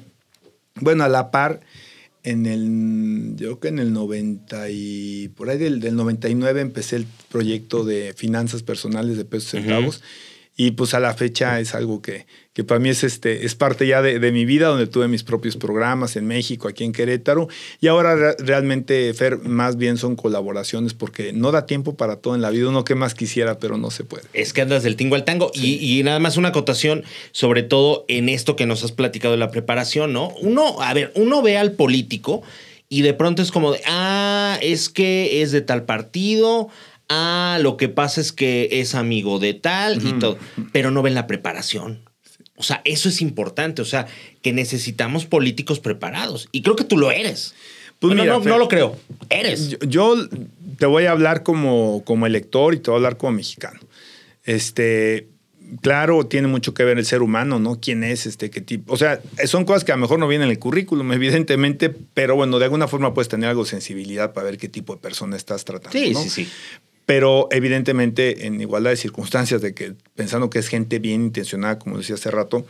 bueno, 0.80 1.04
a 1.04 1.08
la 1.08 1.30
par, 1.30 1.60
en 2.22 2.46
el, 2.46 3.32
yo 3.36 3.48
creo 3.48 3.60
que 3.60 3.68
en 3.68 3.78
el 3.80 3.92
90 3.92 4.70
y 4.70 5.28
por 5.36 5.50
ahí 5.50 5.58
del, 5.58 5.78
del 5.80 5.94
99 5.94 6.62
empecé 6.62 6.96
el 6.96 7.06
proyecto 7.30 7.84
de 7.84 8.14
finanzas 8.16 8.62
personales 8.62 9.18
de 9.18 9.26
pesos 9.26 9.50
centavos. 9.50 10.02
Y 10.56 10.72
pues 10.72 10.94
a 10.94 11.00
la 11.00 11.14
fecha 11.14 11.58
es 11.58 11.74
algo 11.74 12.00
que, 12.00 12.26
que 12.52 12.62
para 12.62 12.78
mí 12.78 12.88
es, 12.88 13.02
este, 13.02 13.44
es 13.44 13.56
parte 13.56 13.88
ya 13.88 14.02
de, 14.02 14.20
de, 14.20 14.30
mi 14.30 14.44
vida, 14.44 14.68
donde 14.68 14.86
tuve 14.86 15.08
mis 15.08 15.24
propios 15.24 15.56
programas 15.56 16.14
en 16.14 16.26
México, 16.26 16.68
aquí 16.68 16.84
en 16.84 16.92
Querétaro. 16.92 17.48
Y 17.80 17.88
ahora 17.88 18.14
re 18.14 18.36
realmente, 18.38 19.12
Fer, 19.14 19.38
más 19.38 19.76
bien 19.76 19.96
son 19.96 20.14
colaboraciones 20.14 20.94
porque 20.94 21.32
no 21.32 21.50
da 21.50 21.66
tiempo 21.66 21.96
para 21.96 22.16
todo 22.16 22.36
en 22.36 22.40
la 22.40 22.50
vida. 22.50 22.68
Uno 22.68 22.84
que 22.84 22.94
más 22.94 23.14
quisiera, 23.14 23.58
pero 23.58 23.78
no 23.78 23.90
se 23.90 24.04
puede. 24.04 24.22
Es 24.32 24.52
que 24.52 24.60
andas 24.60 24.84
del 24.84 24.94
tingo 24.94 25.16
al 25.16 25.24
tango. 25.24 25.50
Sí. 25.54 25.76
Y, 25.80 25.98
y, 25.98 26.02
nada 26.04 26.20
más 26.20 26.36
una 26.36 26.50
acotación, 26.50 27.02
sobre 27.32 27.64
todo 27.64 28.04
en 28.06 28.28
esto 28.28 28.54
que 28.54 28.66
nos 28.66 28.84
has 28.84 28.92
platicado 28.92 29.32
de 29.32 29.38
la 29.38 29.50
preparación, 29.50 30.12
¿no? 30.12 30.28
Uno, 30.40 30.80
a 30.80 30.94
ver, 30.94 31.10
uno 31.16 31.42
ve 31.42 31.58
al 31.58 31.72
político 31.72 32.42
y 32.88 33.02
de 33.02 33.12
pronto 33.12 33.42
es 33.42 33.50
como 33.50 33.72
de, 33.72 33.80
ah, 33.86 34.56
es 34.62 34.88
que 34.88 35.42
es 35.42 35.50
de 35.50 35.62
tal 35.62 35.84
partido 35.84 36.68
ah, 37.14 37.58
lo 37.60 37.76
que 37.76 37.88
pasa 37.88 38.20
es 38.20 38.32
que 38.32 38.68
es 38.72 38.94
amigo 38.94 39.38
de 39.38 39.54
tal 39.54 40.04
y 40.06 40.12
todo, 40.14 40.38
pero 40.72 40.90
no 40.90 41.02
ven 41.02 41.14
la 41.14 41.26
preparación. 41.26 42.08
O 42.56 42.62
sea, 42.62 42.82
eso 42.84 43.08
es 43.08 43.20
importante, 43.20 43.82
o 43.82 43.84
sea, 43.84 44.06
que 44.42 44.52
necesitamos 44.52 45.26
políticos 45.26 45.80
preparados. 45.80 46.48
Y 46.52 46.62
creo 46.62 46.76
que 46.76 46.84
tú 46.84 46.96
lo 46.96 47.10
eres. 47.10 47.54
Pues 47.98 48.10
bueno, 48.10 48.22
mira, 48.22 48.34
no, 48.34 48.42
Fer, 48.42 48.52
no, 48.52 48.58
lo 48.58 48.68
creo, 48.68 48.96
eres. 49.30 49.70
Yo, 49.70 49.78
yo, 49.86 50.28
te 50.78 50.86
voy 50.86 51.06
a 51.06 51.12
hablar 51.12 51.42
como, 51.42 52.02
como 52.04 52.26
elector 52.26 52.74
y 52.74 52.78
te 52.78 52.90
voy 52.90 52.96
a 52.96 52.98
hablar 52.98 53.16
como 53.16 53.32
mexicano. 53.32 53.80
Este, 54.44 55.28
claro, 55.80 56.26
tiene 56.26 56.48
mucho 56.48 56.74
que 56.74 56.84
ver 56.84 56.98
el 56.98 57.06
ser 57.06 57.22
humano, 57.22 57.58
¿no? 57.58 57.80
¿Quién 57.80 58.04
es 58.04 58.26
este? 58.26 58.50
¿Qué 58.50 58.60
tipo? 58.60 58.92
O 58.92 58.96
sea, 58.96 59.20
son 59.46 59.64
cosas 59.64 59.84
que 59.84 59.92
a 59.92 59.96
lo 59.96 60.02
mejor 60.02 60.18
no 60.18 60.28
vienen 60.28 60.46
en 60.46 60.52
el 60.52 60.58
currículum, 60.58 61.12
evidentemente, 61.14 61.90
pero 61.90 62.36
bueno, 62.36 62.58
de 62.58 62.66
alguna 62.66 62.88
forma 62.88 63.14
puedes 63.14 63.28
tener 63.28 63.48
algo 63.48 63.64
de 63.64 63.70
sensibilidad 63.70 64.32
para 64.32 64.46
ver 64.46 64.58
qué 64.58 64.68
tipo 64.68 64.94
de 64.94 65.00
persona 65.00 65.36
estás 65.36 65.64
tratando. 65.64 65.98
Sí, 65.98 66.12
¿no? 66.12 66.22
sí, 66.22 66.30
sí. 66.30 66.48
Pero 67.06 67.48
evidentemente 67.50 68.46
en 68.46 68.60
igualdad 68.60 68.90
de 68.90 68.96
circunstancias 68.96 69.60
de 69.60 69.74
que 69.74 69.94
pensando 70.14 70.48
que 70.50 70.58
es 70.58 70.68
gente 70.68 70.98
bien 70.98 71.22
intencionada, 71.22 71.78
como 71.78 71.98
decía 71.98 72.14
hace 72.14 72.30
rato, 72.30 72.66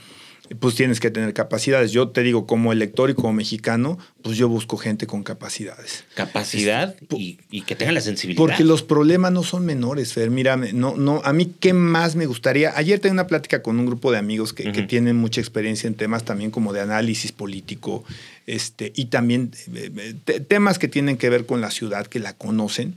pues 0.58 0.74
tienes 0.74 1.00
que 1.00 1.10
tener 1.10 1.32
capacidades. 1.32 1.92
Yo 1.92 2.08
te 2.08 2.22
digo, 2.22 2.46
como 2.46 2.72
elector 2.72 3.08
y 3.08 3.14
como 3.14 3.32
mexicano, 3.32 3.98
pues 4.22 4.36
yo 4.36 4.48
busco 4.48 4.76
gente 4.76 5.06
con 5.06 5.22
capacidades. 5.22 6.04
Capacidad 6.14 6.94
es, 7.00 7.18
y, 7.18 7.38
y, 7.50 7.62
que 7.62 7.76
tenga 7.76 7.92
la 7.92 8.02
sensibilidad. 8.02 8.38
Porque 8.38 8.62
los 8.62 8.82
problemas 8.82 9.32
no 9.32 9.42
son 9.42 9.64
menores, 9.64 10.12
Fer. 10.12 10.30
Mira, 10.30 10.56
no, 10.56 10.96
no, 10.96 11.22
a 11.24 11.32
mí 11.32 11.50
qué 11.58 11.72
más 11.72 12.14
me 12.14 12.26
gustaría. 12.26 12.76
Ayer 12.76 12.98
tenía 12.98 13.14
una 13.14 13.26
plática 13.26 13.62
con 13.62 13.78
un 13.78 13.86
grupo 13.86 14.12
de 14.12 14.18
amigos 14.18 14.52
que, 14.52 14.64
uh 14.64 14.66
-huh. 14.66 14.72
que 14.72 14.82
tienen 14.82 15.16
mucha 15.16 15.40
experiencia 15.40 15.86
en 15.86 15.94
temas 15.94 16.24
también 16.24 16.50
como 16.50 16.72
de 16.72 16.82
análisis 16.82 17.32
político 17.32 18.04
este, 18.46 18.92
y 18.94 19.06
también 19.06 19.52
eh, 19.74 20.14
temas 20.46 20.78
que 20.78 20.88
tienen 20.88 21.16
que 21.16 21.30
ver 21.30 21.46
con 21.46 21.62
la 21.62 21.70
ciudad, 21.70 22.06
que 22.06 22.18
la 22.18 22.34
conocen 22.34 22.96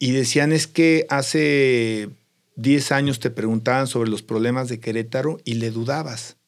y 0.00 0.12
decían 0.12 0.50
es 0.50 0.66
que 0.66 1.06
hace 1.10 2.08
10 2.56 2.90
años 2.90 3.20
te 3.20 3.30
preguntaban 3.30 3.86
sobre 3.86 4.10
los 4.10 4.22
problemas 4.22 4.68
de 4.68 4.80
Querétaro 4.80 5.38
y 5.44 5.54
le 5.54 5.70
dudabas, 5.70 6.38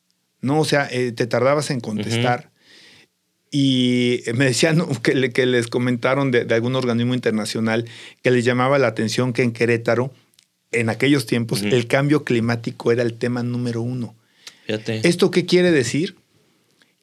¿no? 0.40 0.58
O 0.58 0.64
sea, 0.64 0.88
eh, 0.90 1.12
te 1.12 1.26
tardabas 1.26 1.70
en 1.70 1.80
contestar. 1.80 2.40
Uh 2.40 2.42
-huh. 2.46 2.52
Y 3.54 4.22
me 4.34 4.46
decían 4.46 4.82
que, 5.02 5.14
le, 5.14 5.32
que 5.32 5.44
les 5.44 5.68
comentaron 5.68 6.30
de, 6.30 6.46
de, 6.46 6.54
algún 6.54 6.74
organismo 6.74 7.12
internacional 7.12 7.84
que 8.22 8.30
les 8.30 8.42
llamaba 8.44 8.78
la 8.78 8.88
atención 8.88 9.34
que 9.34 9.42
en 9.42 9.52
Querétaro, 9.52 10.10
en 10.72 10.88
aquellos 10.88 11.26
tiempos, 11.26 11.60
uh 11.60 11.66
-huh. 11.66 11.74
el 11.74 11.86
cambio 11.86 12.24
climático 12.24 12.90
era 12.90 13.02
el 13.02 13.12
tema 13.18 13.42
número 13.42 13.82
uno. 13.82 14.16
Fíjate. 14.64 15.06
¿Esto 15.06 15.30
qué 15.30 15.44
quiere 15.44 15.70
decir? 15.72 16.16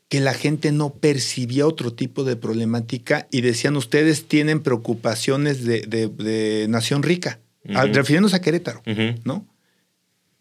Que 0.10 0.20
la 0.20 0.34
gente 0.34 0.72
no 0.72 0.90
percibía 0.90 1.68
otro 1.68 1.94
tipo 1.94 2.24
de 2.24 2.36
problemática 2.36 3.28
y 3.32 3.42
decían 3.42 3.78
ustedes 3.78 4.28
tienen 4.28 4.60
preocupaciones 4.62 5.64
de, 5.64 5.82
de, 5.82 6.08
de 6.08 6.68
nación 6.68 7.04
rica, 7.04 7.40
uh 7.66 7.74
-huh. 7.74 7.94
refiriéndose 7.94 8.36
a 8.36 8.42
Querétaro, 8.42 8.82
uh 8.86 8.92
-huh. 8.92 9.20
¿no? 9.24 9.46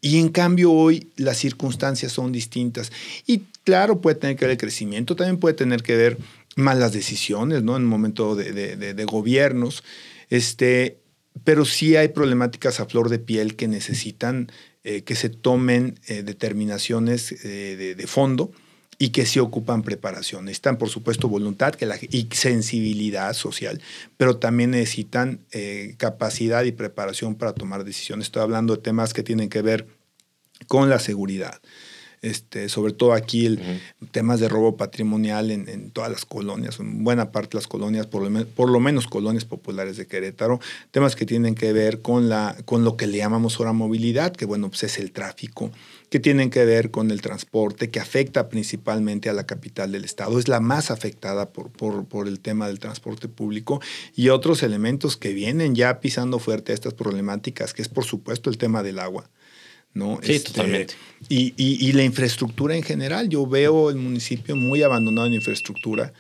Y 0.01 0.19
en 0.19 0.29
cambio 0.31 0.73
hoy 0.73 1.09
las 1.17 1.39
circunstancias 1.39 2.13
son 2.13 2.33
distintas. 2.33 2.93
Y 3.27 3.43
claro, 3.65 4.01
puede 4.01 4.17
tener 4.17 4.37
que 4.37 4.45
ver 4.47 4.53
el 4.53 4.59
crecimiento, 4.59 5.17
también 5.17 5.39
puede 5.39 5.55
tener 5.55 5.83
que 5.83 5.97
ver 5.97 6.19
malas 6.57 6.93
decisiones, 6.93 7.63
¿no? 7.63 7.77
En 7.77 7.83
un 7.83 7.89
momento 7.89 8.35
de, 8.37 8.53
de, 8.53 8.95
de 8.95 9.05
gobiernos. 9.05 9.83
Este, 10.31 10.99
pero 11.45 11.65
sí 11.65 11.97
hay 11.97 12.09
problemáticas 12.09 12.81
a 12.81 12.87
flor 12.87 13.09
de 13.09 13.19
piel 13.19 13.57
que 13.57 13.69
necesitan 13.69 14.51
eh, 14.85 15.03
que 15.03 15.15
se 15.15 15.29
tomen 15.29 15.99
eh, 16.07 16.23
determinaciones 16.23 17.33
eh, 17.45 17.95
de, 17.97 18.07
fondo 18.07 18.53
y 18.99 19.11
que 19.11 19.27
sí 19.27 19.39
ocupan 19.39 19.83
preparación. 19.83 20.47
Necesitan, 20.47 20.77
por 20.77 20.89
supuesto, 20.89 21.29
voluntad 21.29 21.75
que 21.75 21.87
la, 21.87 21.97
y 22.01 22.29
sensibilidad 22.33 23.33
social, 23.33 23.81
pero 24.17 24.39
también 24.39 24.73
necesitan 24.73 25.41
eh, 25.53 25.95
capacidad 25.99 26.65
y 26.65 26.73
preparación 26.73 27.37
para 27.37 27.53
tomar 27.53 27.85
decisiones. 27.85 28.27
Estoy 28.27 28.43
hablando 28.43 28.77
de 28.77 28.83
temas 28.83 29.15
que 29.15 29.23
tienen 29.23 29.49
que 29.49 29.63
ver 29.63 29.87
con 30.67 30.91
la 30.91 30.99
seguridad. 30.99 31.61
Este, 32.21 32.69
sobre 32.69 32.93
todo 32.93 33.13
aquí 33.13 33.47
el 33.47 33.61
uh 33.61 33.63
-huh. 33.63 34.11
temas 34.11 34.41
de 34.41 34.49
robo 34.49 34.77
patrimonial 34.77 35.53
en, 35.53 35.69
en, 35.69 35.93
todas 35.93 36.11
las 36.11 36.25
colonias, 36.25 36.81
en 36.81 37.05
buena 37.05 37.31
parte 37.31 37.51
de 37.51 37.59
las 37.59 37.69
colonias, 37.69 38.09
por 38.09 38.29
lo, 38.29 38.45
por 38.47 38.69
lo, 38.71 38.81
menos 38.81 39.07
colonias 39.07 39.45
populares 39.45 39.97
de 39.97 40.09
Querétaro, 40.09 40.59
temas 40.91 41.15
que 41.15 41.27
tienen 41.27 41.55
que 41.55 41.73
ver 41.73 42.03
con, 42.03 42.29
la, 42.29 42.57
con 42.65 42.83
lo 42.83 42.97
que 42.97 43.07
le 43.07 43.19
llamamos 43.19 43.61
ahora 43.61 43.73
movilidad, 43.73 44.33
que 44.33 44.47
bueno, 44.47 44.69
pues 44.69 44.83
es 44.83 44.99
el 44.99 45.13
tráfico, 45.13 45.71
que 46.11 46.21
tienen 46.21 46.51
que 46.51 46.65
ver 46.65 46.91
con 46.91 47.11
el 47.11 47.21
transporte, 47.21 47.91
que 47.91 48.01
afecta 48.01 48.49
principalmente 48.49 49.29
a 49.29 49.33
la 49.33 49.47
capital 49.47 49.93
del 49.93 50.05
estado, 50.05 50.39
es 50.39 50.49
la 50.49 50.61
más 50.61 50.91
afectada 50.91 51.51
por, 51.51 51.71
por, 51.71 52.07
por 52.07 52.29
el 52.29 52.41
tema 52.41 52.67
del 52.67 52.79
transporte 52.79 53.29
público 53.29 53.81
y 54.15 54.31
otros 54.31 54.63
elementos 54.63 55.17
que 55.17 55.33
vienen 55.33 55.75
ya 55.75 56.01
pisando 56.01 56.39
fuerte 56.39 56.73
a 56.73 56.75
estas 56.75 56.95
problemáticas, 56.95 57.75
que 57.75 57.83
es 57.83 57.89
por 57.89 58.05
supuesto 58.05 58.51
el 58.51 58.59
tema 58.59 58.83
del 58.83 58.99
agua 58.99 59.29
¿no? 59.95 60.21
Sí, 60.23 60.33
este, 60.33 60.53
totalmente. 60.53 60.95
Y, 61.29 61.55
y, 61.57 61.89
y, 61.89 61.93
la 61.93 62.05
infraestructura 62.05 62.77
en 62.77 62.83
general. 62.83 63.29
Yo 63.29 63.47
veo 63.47 63.91
el 63.91 63.97
municipio 63.97 64.55
muy 64.55 64.83
abandonado 64.83 65.27
en 65.27 65.35
infraestructura, 65.35 66.13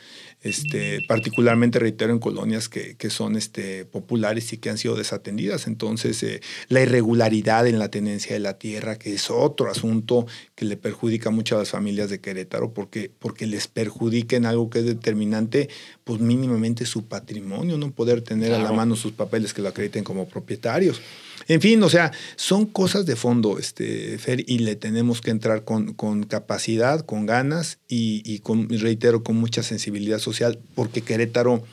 este, 0.49 1.03
particularmente, 1.07 1.79
reitero, 1.79 2.13
en 2.13 2.19
colonias 2.19 2.69
que, 2.69 2.97
que 2.97 3.11
son 3.11 3.37
este, 3.37 3.85
populares 3.85 4.53
y 4.53 4.59
que 4.59 4.71
han 4.71 4.79
sido 4.79 4.97
desatendidas. 4.97 5.67
Entonces, 5.67 6.23
eh, 6.23 6.41
la 6.69 6.81
irregularidad 6.81 7.67
en 7.67 7.79
la 7.79 7.91
tenencia 7.91 8.33
de 8.33 8.41
la 8.41 8.59
tierra, 8.59 8.99
que 8.99 9.15
es 9.15 9.31
otro 9.31 9.71
asunto 9.71 10.27
que 10.55 10.65
le 10.65 10.77
perjudica 10.77 11.31
mucho 11.31 11.57
a 11.57 11.61
las 11.61 11.71
familias 11.71 12.11
de 12.11 12.21
Querétaro, 12.21 12.73
porque, 12.73 13.11
porque 13.19 13.47
les 13.47 13.69
perjudica 13.69 14.37
en 14.37 14.47
algo 14.47 14.71
que 14.71 14.81
es 14.81 14.87
determinante, 14.87 15.69
pues 16.05 16.21
mínimamente 16.21 16.87
su 16.87 17.07
patrimonio, 17.07 17.79
no 17.79 17.91
poder 17.91 18.23
tener 18.23 18.49
claro. 18.49 18.67
a 18.67 18.71
la 18.71 18.77
mano 18.77 18.97
sus 18.97 19.13
papeles 19.13 19.55
que 19.55 19.63
lo 19.63 19.69
acrediten 19.69 20.05
como 20.05 20.29
propietarios. 20.29 21.01
En 21.49 21.63
fin, 21.63 21.83
o 21.83 21.89
sea, 21.89 22.13
son 22.37 22.67
cosas 22.67 23.07
de 23.07 23.17
fondo, 23.17 23.59
este, 23.59 24.19
Fer, 24.19 24.45
y 24.47 24.59
le 24.59 24.77
tenemos 24.77 25.23
que 25.23 25.31
entrar 25.31 25.65
con, 25.65 25.95
con 25.95 26.25
capacidad, 26.25 27.01
con 27.07 27.25
ganas 27.25 27.79
y, 27.89 28.23
y 28.25 28.41
con, 28.41 28.69
reitero, 28.69 29.25
con 29.25 29.37
mucha 29.37 29.63
sensibilidad 29.63 30.19
social, 30.19 30.59
porque 30.75 31.01
Querétaro, 31.01 31.65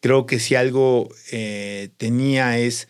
creo 0.00 0.24
que 0.24 0.40
si 0.40 0.54
algo 0.54 1.10
eh, 1.32 1.90
tenía 1.98 2.58
es, 2.58 2.88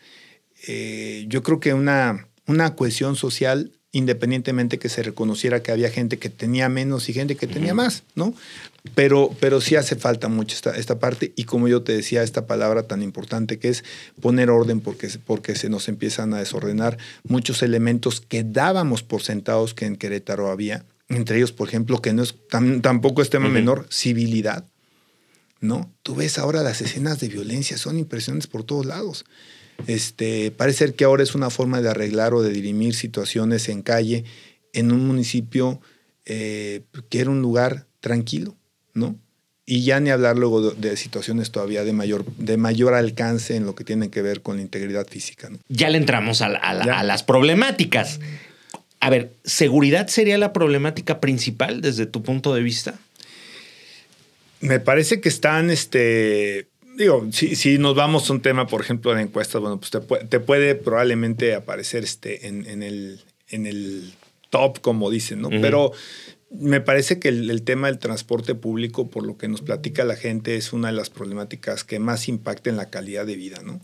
eh, 0.67 1.25
yo 1.27 1.43
creo 1.43 1.59
que 1.59 1.73
una, 1.73 2.29
una 2.47 2.75
cohesión 2.75 3.17
social 3.17 3.73
independientemente 3.95 4.77
que 4.77 4.89
se 4.89 5.03
reconociera 5.03 5.63
que 5.63 5.71
había 5.71 5.89
gente 5.89 6.19
que 6.19 6.29
tenía 6.29 6.67
menos 6.67 7.07
y 7.07 7.13
gente 7.13 7.37
que 7.37 7.47
tenía 7.47 7.73
más, 7.73 8.03
¿no? 8.13 8.33
Pero, 8.93 9.33
pero 9.39 9.61
sí 9.61 9.77
hace 9.77 9.95
falta 9.95 10.27
mucho 10.27 10.53
esta, 10.53 10.75
esta 10.75 10.99
parte 10.99 11.31
y 11.37 11.45
como 11.45 11.69
yo 11.69 11.81
te 11.81 11.93
decía, 11.93 12.21
esta 12.21 12.45
palabra 12.45 12.83
tan 12.83 13.01
importante 13.01 13.57
que 13.57 13.69
es 13.69 13.85
poner 14.19 14.49
orden 14.49 14.81
porque, 14.81 15.07
porque 15.25 15.55
se 15.55 15.69
nos 15.69 15.87
empiezan 15.87 16.33
a 16.33 16.39
desordenar 16.39 16.97
muchos 17.23 17.63
elementos 17.63 18.19
que 18.19 18.43
dábamos 18.43 19.01
por 19.01 19.21
sentados 19.21 19.73
que 19.73 19.85
en 19.85 19.95
Querétaro 19.95 20.51
había, 20.51 20.83
entre 21.07 21.37
ellos, 21.37 21.53
por 21.53 21.69
ejemplo, 21.69 22.01
que 22.01 22.11
no 22.11 22.23
es 22.23 22.35
tam, 22.49 22.81
tampoco 22.81 23.21
es 23.21 23.29
tema 23.29 23.45
uh 23.45 23.49
-huh. 23.49 23.53
menor, 23.53 23.87
civilidad, 23.89 24.65
¿no? 25.61 25.89
Tú 26.03 26.15
ves 26.15 26.37
ahora 26.37 26.63
las 26.63 26.81
escenas 26.81 27.21
de 27.21 27.29
violencia, 27.29 27.77
son 27.77 27.97
impresionantes 27.97 28.47
por 28.47 28.65
todos 28.65 28.85
lados. 28.85 29.23
Este, 29.87 30.51
parece 30.51 30.79
ser 30.79 30.95
que 30.95 31.03
ahora 31.03 31.23
es 31.23 31.35
una 31.35 31.49
forma 31.49 31.81
de 31.81 31.89
arreglar 31.89 32.33
o 32.33 32.41
de 32.41 32.51
dirimir 32.51 32.95
situaciones 32.95 33.69
en 33.69 33.81
calle 33.81 34.23
en 34.73 34.91
un 34.91 35.05
municipio 35.05 35.79
eh, 36.25 36.81
que 37.09 37.19
era 37.19 37.29
un 37.29 37.41
lugar 37.41 37.85
tranquilo, 37.99 38.55
¿no? 38.93 39.15
Y 39.67 39.83
ya 39.83 39.99
ni 39.99 40.11
hablar 40.11 40.37
luego 40.37 40.71
de, 40.71 40.89
de, 40.89 40.97
situaciones 40.97 41.51
todavía 41.51 41.83
de 41.83 41.91
mayor, 41.91 42.23
de 42.37 42.55
mayor 42.57 42.93
alcance 42.93 43.55
en 43.55 43.65
lo 43.65 43.73
que 43.73 43.83
tiene 43.83 44.09
que 44.09 44.21
ver 44.21 44.41
con 44.41 44.57
la 44.57 44.61
integridad 44.61 45.07
física. 45.07 45.49
¿no? 45.49 45.57
Ya 45.69 45.89
le 45.89 45.97
entramos 45.97 46.43
a, 46.43 46.47
a, 46.47 46.99
a 46.99 47.03
las 47.03 47.23
problemáticas. 47.23 48.19
A 48.99 49.09
ver, 49.09 49.33
¿seguridad 49.43 50.07
sería 50.07 50.37
la 50.37 50.53
problemática 50.53 51.19
principal 51.19 51.81
desde 51.81 52.05
tu 52.05 52.21
punto 52.21 52.53
de 52.53 52.61
vista? 52.61 52.99
Me 54.61 54.79
parece 54.79 55.19
que 55.19 55.29
están 55.29 55.71
este, 55.71 56.67
digo, 56.95 57.27
si, 57.31 57.55
si, 57.55 57.77
nos 57.77 57.95
vamos 57.95 58.29
a 58.29 58.33
un 58.33 58.41
tema, 58.41 58.67
por 58.67 58.81
ejemplo, 58.81 59.13
de 59.13 59.21
encuestas, 59.21 59.61
bueno, 59.61 59.79
pues 59.79 59.91
te, 59.91 59.99
puede, 60.01 60.25
te 60.25 60.39
puede 60.39 60.75
probablemente 60.75 61.53
aparecer 61.55 62.03
este 62.03 62.47
en, 62.47 62.65
en, 62.67 62.83
el, 62.83 63.21
en 63.49 63.65
el 63.65 64.13
top, 64.49 64.79
como 64.81 65.09
dicen, 65.09 65.41
¿no? 65.41 65.49
Uh 65.49 65.51
-huh. 65.51 65.61
Pero 65.61 65.91
Me 66.51 66.79
parece 66.79 67.19
que 67.19 67.27
el, 67.27 67.63
tema 67.63 67.87
del 67.87 67.99
transporte 67.99 68.55
público, 68.55 69.09
por 69.09 69.25
lo 69.25 69.35
que 69.37 69.47
nos 69.47 69.61
platica 69.61 70.05
la 70.05 70.15
gente, 70.15 70.55
es 70.55 70.71
una 70.71 70.87
de 70.87 70.93
las 70.93 71.09
problemáticas 71.09 71.83
que 71.83 71.99
más 71.99 72.29
impacta 72.29 72.69
en 72.69 72.77
la 72.77 72.89
calidad 72.89 73.25
de 73.25 73.35
vida, 73.35 73.61
¿no? 73.63 73.81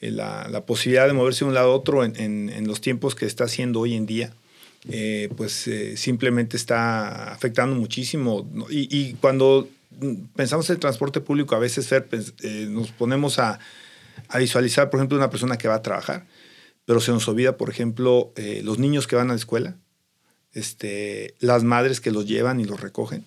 Eh, 0.00 0.10
la, 0.10 0.64
posibilidad 0.66 1.06
de 1.06 1.12
moverse 1.12 1.44
de 1.44 1.48
un 1.48 1.54
lado 1.54 1.72
a 1.72 1.76
otro 1.76 2.04
en, 2.04 2.66
los 2.66 2.80
tiempos 2.80 3.14
que 3.14 3.26
está 3.26 3.44
haciendo 3.44 3.80
hoy 3.80 3.94
en 3.94 4.06
día, 4.06 4.32
eh, 4.90 5.28
pues 5.36 5.68
eh, 5.68 5.96
simplemente 5.96 6.56
está 6.56 7.32
afectando 7.32 7.76
muchísimo. 7.76 8.48
Y, 8.70 9.12
cuando 9.20 9.68
pensamos 10.34 10.68
en 10.70 10.74
el 10.74 10.80
transporte 10.80 11.20
público, 11.20 11.54
a 11.54 11.58
veces 11.58 11.88
pues, 12.08 12.34
nos 12.68 12.90
ponemos 12.92 13.38
a, 13.38 13.58
a, 14.28 14.38
visualizar, 14.38 14.90
por 14.90 15.00
ejemplo, 15.00 15.16
una 15.16 15.30
persona 15.30 15.58
que 15.58 15.68
va 15.68 15.76
a 15.76 15.82
trabajar, 15.82 16.26
pero 16.84 17.00
se 17.00 17.12
nos 17.12 17.26
olvida, 17.28 17.56
por 17.56 17.70
ejemplo, 17.70 18.32
los 18.62 18.78
niños 18.78 19.06
que 19.06 19.16
van 19.16 19.28
a 19.28 19.34
la 19.34 19.38
escuela, 19.38 19.76
este, 20.52 21.34
las 21.40 21.64
madres 21.64 22.00
que 22.00 22.10
los 22.10 22.26
llevan 22.26 22.60
y 22.60 22.64
los 22.64 22.80
recogen. 22.80 23.24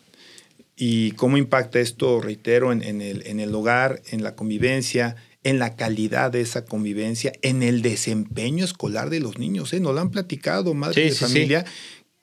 Y 0.76 1.12
cómo 1.12 1.38
impacta 1.38 1.80
esto, 1.80 2.22
reitero, 2.22 2.72
en, 2.72 2.82
el, 3.02 3.26
en 3.28 3.40
el 3.40 3.54
hogar, 3.54 4.02
en 4.10 4.24
la 4.24 4.36
convivencia, 4.36 5.16
en 5.44 5.60
la 5.60 5.76
calidad 5.76 6.32
de 6.32 6.42
esa 6.42 6.66
convivencia, 6.66 7.34
en 7.42 7.64
el 7.64 7.82
desempeño 7.82 8.64
escolar 8.64 9.10
de 9.10 9.20
los 9.20 9.38
niños. 9.38 9.74
¿eh? 9.74 9.80
Nos 9.80 9.94
lo 9.94 10.02
han 10.02 10.12
platicado 10.12 10.74
madres 10.74 11.20
de 11.20 11.28
familia 11.28 11.66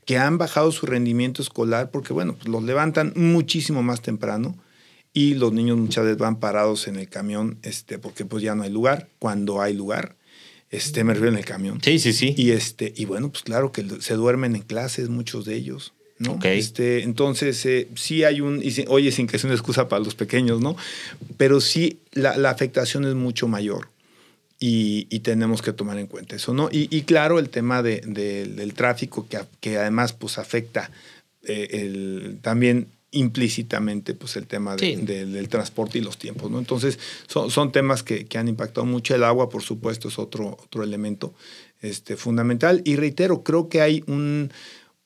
que 0.09 0.17
han 0.17 0.39
bajado 0.39 0.73
su 0.73 0.87
rendimiento 0.87 1.43
escolar 1.43 1.91
porque, 1.91 2.15
bueno, 2.15 2.35
pues 2.35 2.49
los 2.49 2.63
levantan 2.63 3.13
muchísimo 3.15 3.83
más 3.83 4.01
temprano 4.01 4.57
y 5.13 5.35
los 5.35 5.53
niños 5.53 5.77
muchas 5.77 6.05
veces 6.05 6.17
van 6.17 6.41
parados 6.41 6.89
en 6.89 6.97
el 6.97 7.11
camión 7.11 7.59
este, 7.63 7.99
porque 7.99 8.25
pues 8.25 8.43
ya 8.43 8.55
no 8.55 8.63
hay 8.63 8.71
lugar, 8.71 9.11
cuando 9.19 9.61
hay 9.61 9.75
lugar 9.75 10.17
este, 10.71 11.05
me 11.05 11.13
refiero 11.13 11.33
en 11.33 11.39
el 11.39 11.45
camión. 11.45 11.79
Sí, 11.83 11.99
sí, 11.99 12.15
sí. 12.15 12.35
Y, 12.39 12.53
este, 12.53 12.95
y 12.97 13.05
bueno, 13.05 13.29
pues 13.29 13.43
claro 13.43 13.71
que 13.71 13.85
se 14.01 14.15
duermen 14.15 14.57
en 14.57 14.63
clases 14.63 15.11
muchos 15.11 15.45
de 15.45 15.57
ellos. 15.57 15.93
¿no? 16.19 16.39
Este, 16.43 17.03
entonces, 17.03 17.67
eh, 17.67 17.89
sí 17.95 18.25
hay 18.25 18.41
un, 18.41 18.63
y 18.65 18.73
oye, 18.89 19.13
sin 19.13 19.27
que 19.27 19.39
sea 19.39 19.49
una 19.49 19.57
excusa 19.57 19.91
para 19.91 20.03
los 20.03 20.15
pequeños, 20.15 20.63
¿no? 20.63 20.75
Pero 21.37 21.61
sí, 21.61 21.99
la, 22.13 22.33
afectación 22.49 23.05
es 23.05 23.15
mucho 23.15 23.47
mayor 23.47 23.91
y, 24.61 25.21
tenemos 25.21 25.63
que 25.63 25.73
tomar 25.73 25.99
en 25.99 26.07
cuenta 26.09 26.37
eso, 26.37 26.53
¿no? 26.53 26.69
Y, 26.73 27.03
claro, 27.03 27.39
el 27.39 27.49
tema 27.49 27.83
de, 27.83 28.01
del 28.01 28.75
tráfico 28.75 29.29
que, 29.29 29.39
que, 29.61 29.79
además 29.79 30.13
pues 30.13 30.39
afecta 30.39 30.91
eh, 31.45 31.69
el, 31.73 32.39
también 32.43 32.89
implícitamente 33.11 34.13
pues 34.15 34.37
el 34.37 34.47
tema 34.47 34.77
del 34.77 35.49
transporte 35.49 35.99
y 35.99 36.03
los 36.03 36.19
tiempos, 36.19 36.51
¿no? 36.51 36.59
Entonces 36.59 36.99
son, 37.27 37.51
son 37.51 37.73
temas 37.73 38.03
que, 38.03 38.27
que, 38.27 38.37
han 38.37 38.49
impactado 38.49 38.85
mucho. 38.85 39.15
El 39.15 39.25
agua, 39.25 39.49
por 39.49 39.63
supuesto, 39.63 40.09
es 40.09 40.19
otro, 40.19 40.59
otro 40.63 40.83
elemento 40.83 41.35
este, 41.81 42.17
fundamental. 42.17 42.83
Y 42.85 42.97
reitero, 42.97 43.43
creo 43.43 43.69
que 43.69 43.81
hay 43.81 44.03
un, 44.07 44.51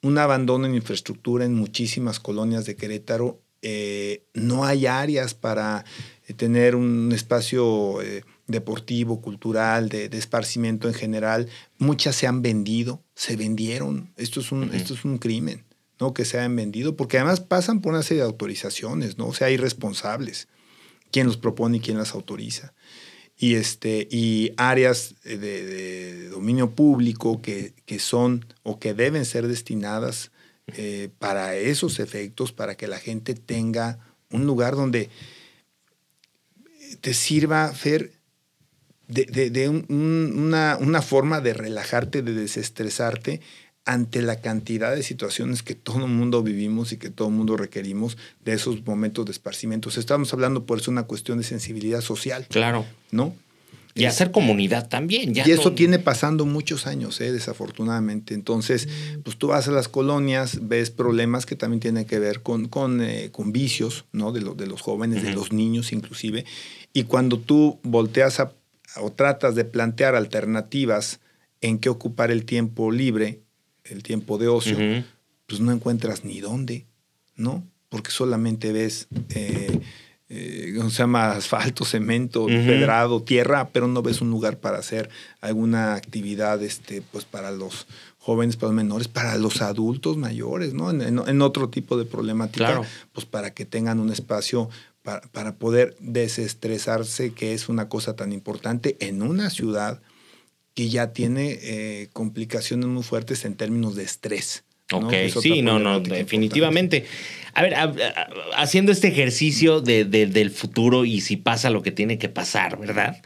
un 0.02 0.18
abandono 0.18 0.66
en 0.66 0.74
infraestructura 0.74 1.44
en 1.44 1.54
muchísimas 1.54 2.18
colonias 2.20 2.64
de 2.64 2.74
Querétaro. 2.74 3.38
Eh, 3.60 4.24
no 4.34 4.64
hay 4.64 4.86
áreas 4.86 5.34
para 5.34 5.84
tener 6.36 6.74
un 6.74 7.12
espacio 7.12 8.02
eh, 8.02 8.24
deportivo, 8.52 9.20
cultural, 9.20 9.88
de, 9.88 10.08
de, 10.08 10.18
esparcimiento 10.18 10.86
en 10.86 10.94
general. 10.94 11.48
Muchas 11.78 12.14
se 12.14 12.28
han 12.28 12.40
vendido, 12.40 13.02
se 13.16 13.34
vendieron. 13.34 14.12
Esto 14.16 14.38
es 14.38 14.52
un, 14.52 14.72
esto 14.72 14.94
es 14.94 15.04
un 15.04 15.18
crimen. 15.18 15.64
¿no? 16.00 16.14
que 16.14 16.24
se 16.24 16.36
hayan 16.36 16.56
vendido, 16.56 16.96
porque 16.96 17.18
además 17.18 17.40
pasan 17.40 17.80
por 17.80 17.92
una 17.92 18.02
serie 18.02 18.24
de 18.24 18.28
autorizaciones, 18.28 19.18
¿no? 19.18 19.28
O 19.28 19.34
sea, 19.34 19.46
hay 19.46 19.56
responsables, 19.56 20.48
quién 21.12 21.28
los 21.28 21.36
propone 21.36 21.76
y 21.76 21.80
quién 21.80 21.96
las 21.96 22.12
autoriza. 22.12 22.74
Y, 23.38 23.54
este, 23.54 24.08
y 24.10 24.52
áreas 24.56 25.14
de, 25.22 26.28
dominio 26.28 26.70
público 26.70 27.40
que, 27.40 27.74
que, 27.86 28.00
son 28.00 28.44
o 28.64 28.80
que 28.80 28.94
deben 28.94 29.24
ser 29.24 29.46
destinadas 29.46 30.32
eh, 30.76 31.08
para 31.18 31.54
esos 31.54 32.00
efectos, 32.00 32.52
para 32.52 32.76
que 32.76 32.88
la 32.88 32.98
gente 32.98 33.34
tenga 33.34 33.98
un 34.30 34.44
lugar 34.44 34.74
donde 34.74 35.08
te 37.00 37.14
sirva, 37.14 37.72
Fer, 37.72 38.12
de, 39.08 39.50
de, 39.50 39.68
una, 39.68 40.78
una, 40.80 41.02
forma 41.02 41.40
de 41.40 41.54
relajarte, 41.54 42.22
de 42.22 42.32
desestresarte 42.32 43.40
ante 43.84 44.22
la 44.22 44.40
cantidad 44.40 44.94
de 44.94 45.02
situaciones 45.02 45.62
que 45.62 45.74
todo 45.74 46.06
el 46.06 46.12
mundo 46.12 46.42
vivimos 46.42 46.92
y 46.92 46.96
que 46.98 47.10
todo 47.10 47.28
el 47.28 47.34
mundo 47.34 47.56
requerimos 47.56 48.16
de 48.44 48.52
esos 48.52 48.84
momentos 48.86 49.26
de 49.26 49.32
esparcimiento. 49.32 49.88
Estamos 49.88 50.32
hablando 50.32 50.64
por 50.64 50.78
eso 50.78 50.90
una 50.90 51.02
cuestión 51.04 51.38
de 51.38 51.44
sensibilidad 51.44 52.00
social. 52.00 52.46
Claro. 52.48 52.86
¿No? 53.10 53.34
Y 53.94 54.04
hacer 54.06 54.30
comunidad 54.30 54.88
también. 54.88 55.34
y 55.36 55.50
eso 55.50 55.72
tiene 55.72 55.98
pasando 55.98 56.46
muchos 56.46 56.86
años, 56.86 57.20
¿eh? 57.20 57.30
desafortunadamente. 57.30 58.32
Entonces, 58.32 58.88
pues 59.22 59.36
tú 59.36 59.48
vas 59.48 59.68
a 59.68 59.70
las 59.70 59.88
colonias, 59.88 60.60
ves 60.62 60.90
problemas 60.90 61.44
que 61.44 61.56
también 61.56 61.80
tienen 61.80 62.06
que 62.06 62.18
ver 62.18 62.40
con, 62.40 62.68
con, 62.68 63.02
eh, 63.02 63.28
con 63.32 63.52
vicios, 63.52 64.06
¿no? 64.12 64.32
De, 64.32 64.40
de 64.40 64.66
los 64.66 64.80
jóvenes, 64.80 65.22
de 65.22 65.32
los 65.32 65.52
niños 65.52 65.92
inclusive. 65.92 66.46
Y 66.94 67.04
cuando 67.04 67.38
tú 67.38 67.80
volteas 67.82 68.40
a, 68.40 68.52
o 69.00 69.11
tratas 69.12 69.55
de 69.55 69.64
plantear 69.64 70.14
alternativas 70.14 71.20
en 71.61 71.78
qué 71.78 71.88
ocupar 71.88 72.31
el 72.31 72.44
tiempo 72.44 72.90
libre, 72.90 73.40
el 73.85 74.02
tiempo 74.02 74.38
de 74.38 74.48
ocio, 74.48 74.76
pues 75.46 75.61
no 75.61 75.72
encuentras 75.72 76.24
ni 76.24 76.40
dónde, 76.40 76.87
¿no? 77.37 77.66
Porque 77.88 78.11
solamente 78.11 78.72
ves, 78.72 79.07
eh, 79.31 79.81
eh, 80.28 80.74
se 80.88 80.90
llama? 80.90 81.33
Asfalto, 81.33 81.85
cemento, 81.85 82.46
pedrado, 82.46 83.22
tierra, 83.22 83.68
pero 83.72 83.87
no 83.87 84.02
ves 84.02 84.20
un 84.20 84.31
lugar 84.31 84.59
para 84.59 84.78
hacer 84.78 85.11
alguna 85.40 85.94
actividad, 85.94 86.62
este, 86.62 87.02
pues 87.02 87.24
para 87.24 87.50
los 87.50 87.87
jóvenes, 88.18 88.57
para 88.57 88.68
los 88.68 88.76
menores, 88.76 89.09
para 89.09 89.37
los 89.37 89.62
adultos 89.62 90.16
mayores, 90.16 90.74
¿no? 90.74 90.90
En, 90.90 91.42
otro 91.42 91.68
tipo 91.68 91.96
de 91.96 92.05
problemática, 92.05 92.81
pues 93.12 93.26
para 93.26 93.52
que 93.52 93.66
tengan 93.66 94.00
un 94.00 94.11
espacio 94.11 94.70
para, 95.02 95.22
para, 95.32 95.56
poder 95.56 95.96
desestresarse, 96.00 97.32
que 97.32 97.54
es 97.54 97.68
una 97.68 97.88
cosa 97.88 98.16
tan 98.16 98.32
importante 98.32 98.96
en 99.00 99.22
una 99.22 99.50
ciudad 99.50 100.00
que 100.74 100.88
ya 100.88 101.12
tiene 101.12 101.58
eh, 101.62 102.08
complicaciones 102.12 102.86
muy 102.86 103.02
fuertes 103.02 103.44
en 103.44 103.54
términos 103.54 103.94
de 103.94 104.04
estrés. 104.04 104.64
Ok, 104.92 105.12
sí, 105.40 105.62
no, 105.62 105.78
no, 105.78 106.00
definitivamente. 106.00 107.06
A 107.54 107.62
ver, 107.62 107.74
haciendo 108.56 108.92
este 108.92 109.08
ejercicio 109.08 109.80
de, 109.80 110.04
del 110.04 110.50
futuro 110.50 111.04
y 111.04 111.20
si 111.20 111.36
pasa 111.36 111.70
lo 111.70 111.82
que 111.82 111.92
tiene 111.92 112.18
que 112.18 112.28
pasar, 112.28 112.78
¿verdad? 112.78 113.22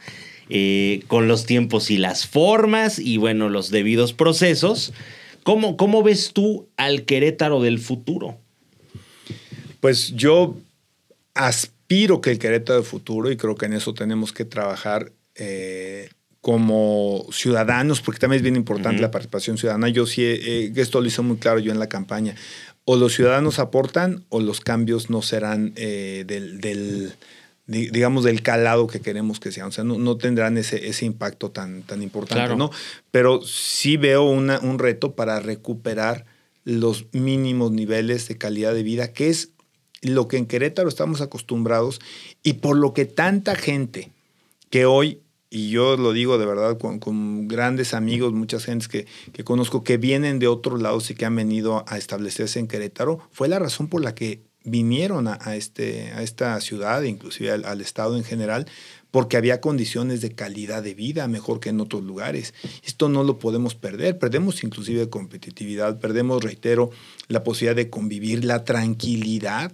Eh, 0.49 1.03
con 1.07 1.27
los 1.27 1.45
tiempos 1.45 1.91
y 1.91 1.97
las 1.97 2.25
formas 2.25 2.99
y 2.99 3.17
bueno, 3.17 3.49
los 3.49 3.69
debidos 3.69 4.13
procesos, 4.13 4.93
¿cómo, 5.43 5.75
¿cómo 5.75 6.03
ves 6.03 6.31
tú 6.33 6.69
al 6.77 7.03
Querétaro 7.03 7.61
del 7.61 7.79
futuro? 7.79 8.37
Pues 9.81 10.15
yo 10.15 10.55
aspiro 11.37 12.21
que 12.21 12.31
el 12.31 12.39
Querétaro 12.39 12.79
del 12.79 12.87
futuro, 12.87 13.31
y 13.31 13.37
creo 13.37 13.55
que 13.55 13.67
en 13.67 13.73
eso 13.73 13.93
tenemos 13.93 14.33
que 14.33 14.45
trabajar, 14.45 15.11
eh, 15.35 16.09
como 16.41 17.27
ciudadanos, 17.31 17.99
porque 17.99 18.19
también 18.19 18.37
es 18.37 18.43
bien 18.43 18.55
importante 18.55 19.01
la 19.01 19.11
participación 19.11 19.57
ciudadana. 19.57 19.89
Yo 19.89 20.05
sí, 20.05 20.23
eh, 20.23 20.71
esto 20.77 21.01
lo 21.01 21.07
hice 21.07 21.21
muy 21.21 21.35
claro 21.37 21.59
yo 21.59 21.73
en 21.73 21.79
la 21.79 21.89
campaña. 21.89 22.35
O 22.85 22.95
los 22.95 23.13
ciudadanos 23.15 23.59
aportan 23.59 24.23
o 24.29 24.39
los 24.39 24.61
cambios 24.61 25.09
no 25.09 25.21
serán 25.21 25.73
eh, 25.75 26.23
del, 26.25 27.11
digamos, 27.65 28.23
del 28.23 28.43
calado 28.43 28.87
que 28.87 29.01
queremos 29.01 29.41
que 29.41 29.51
sean. 29.51 29.67
O 29.67 29.71
sea, 29.73 29.83
no, 29.83 30.17
tendrán 30.17 30.57
ese, 30.57 30.87
ese 30.87 31.05
impacto 31.05 31.51
tan, 31.51 31.83
tan 31.83 32.01
importante, 32.01 32.55
¿no? 32.55 32.71
Pero 33.11 33.41
sí 33.41 33.97
veo 33.97 34.23
una, 34.23 34.59
un 34.59 34.79
reto 34.79 35.15
para 35.15 35.41
recuperar 35.41 36.25
los 36.63 37.07
mínimos 37.11 37.71
niveles 37.71 38.25
de 38.29 38.37
calidad 38.37 38.73
de 38.73 38.83
vida, 38.83 39.11
que 39.11 39.27
es 39.29 39.49
lo 40.01 40.27
que 40.27 40.37
en 40.37 40.45
Querétaro 40.45 40.89
estamos 40.89 41.21
acostumbrados 41.21 41.99
y 42.43 42.53
por 42.53 42.77
lo 42.77 42.93
que 42.93 43.05
tanta 43.05 43.55
gente 43.55 44.11
que 44.69 44.85
hoy 44.85 45.21
y 45.49 45.69
yo 45.69 45.95
lo 45.95 46.11
digo 46.11 46.37
de 46.37 46.45
verdad 46.45 46.77
con, 46.77 47.47
grandes 47.47 47.93
amigos, 47.93 48.33
muchas 48.33 48.65
gentes 48.65 48.89
que, 48.89 49.07
que, 49.31 49.45
conozco 49.45 49.83
que 49.83 49.97
vienen 49.97 50.39
de 50.39 50.47
otros 50.47 50.81
lados 50.81 51.09
y 51.09 51.15
que 51.15 51.25
han 51.25 51.37
venido 51.37 51.85
a 51.87 51.97
establecerse 51.97 52.59
en 52.59 52.67
Querétaro, 52.67 53.19
fue 53.31 53.47
la 53.47 53.57
razón 53.57 53.87
por 53.87 54.03
la 54.03 54.13
que 54.13 54.41
vinieron 54.67 55.29
a, 55.29 55.55
este, 55.55 56.11
a 56.11 56.21
esta 56.21 56.59
ciudad, 56.59 57.01
inclusive 57.03 57.51
al, 57.51 57.81
estado 57.81 58.17
en 58.17 58.25
general, 58.25 58.67
porque 59.11 59.37
había 59.37 59.61
condiciones 59.61 60.19
de 60.19 60.35
calidad 60.35 60.83
de 60.83 60.93
vida 60.93 61.27
mejor 61.29 61.61
que 61.61 61.69
en 61.69 61.79
otros 61.79 62.03
lugares. 62.03 62.53
Esto 62.85 63.07
no 63.07 63.23
lo 63.23 63.39
podemos 63.39 63.75
perder, 63.75 64.19
perdemos 64.19 64.63
inclusive 64.65 65.09
competitividad, 65.09 65.99
perdemos, 65.99 66.43
reitero, 66.43 66.91
la 67.29 67.45
posibilidad 67.45 67.77
de 67.77 67.89
convivir, 67.89 68.43
la 68.43 68.65
tranquilidad 68.65 69.71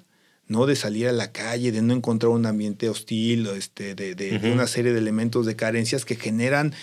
¿no? 0.48 0.66
De 0.66 0.76
salir 0.76 1.08
a 1.08 1.12
la 1.12 1.32
calle, 1.32 1.72
de 1.72 1.82
no 1.82 1.94
encontrar 1.94 2.32
un 2.32 2.46
ambiente 2.46 2.90
hostil, 2.90 3.48
este, 3.48 3.96
de, 3.96 4.52
una 4.52 4.68
serie 4.68 4.94
de 4.94 5.00
elementos 5.00 5.46
de 5.46 5.56
carencias 5.56 6.06
que 6.06 6.16
generan 6.16 6.74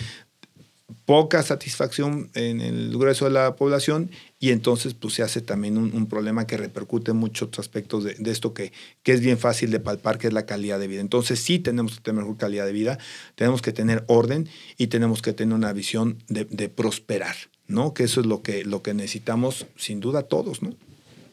poca 1.04 1.42
satisfacción 1.42 2.30
en 2.34 2.60
el 2.60 2.96
grueso 2.96 3.24
de 3.24 3.32
la 3.32 3.56
población 3.56 4.10
y 4.38 4.50
entonces 4.50 4.94
pues 4.94 5.14
se 5.14 5.22
hace 5.22 5.40
también 5.40 5.76
un, 5.76 6.06
problema 6.06 6.46
que 6.46 6.56
repercute 6.56 7.10
en 7.10 7.16
muchos 7.16 7.48
aspectos 7.58 8.04
de, 8.04 8.16
esto 8.30 8.54
que, 8.54 8.72
que, 9.02 9.12
es 9.12 9.20
bien 9.20 9.38
fácil 9.38 9.70
de 9.70 9.80
palpar, 9.80 10.18
que 10.18 10.28
es 10.28 10.32
la 10.32 10.46
calidad 10.46 10.78
de 10.78 10.86
vida. 10.86 11.00
Entonces 11.00 11.40
sí 11.40 11.58
tenemos 11.58 11.96
que 11.96 12.02
tener 12.02 12.22
mejor 12.22 12.36
calidad 12.36 12.66
de 12.66 12.72
vida, 12.72 12.98
tenemos 13.34 13.60
que 13.60 13.72
tener 13.72 14.04
orden 14.06 14.48
y 14.78 14.86
tenemos 14.86 15.20
que 15.20 15.32
tener 15.32 15.54
una 15.54 15.72
visión 15.72 16.18
de, 16.28 16.68
prosperar, 16.68 17.36
¿no? 17.66 17.92
Que 17.92 18.04
eso 18.04 18.20
es 18.20 18.26
lo 18.26 18.42
que, 18.42 18.64
lo 18.64 18.82
que 18.82 18.94
necesitamos 18.94 19.66
sin 19.76 20.00
duda 20.00 20.22
todos, 20.22 20.62
¿no? 20.62 20.74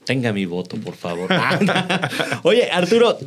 Tenga 0.08 0.32
mi 0.32 0.46
voto, 0.46 0.78
por 0.78 0.96
favor. 0.96 1.30
Oye, 2.44 2.72
Arturo. 2.72 3.18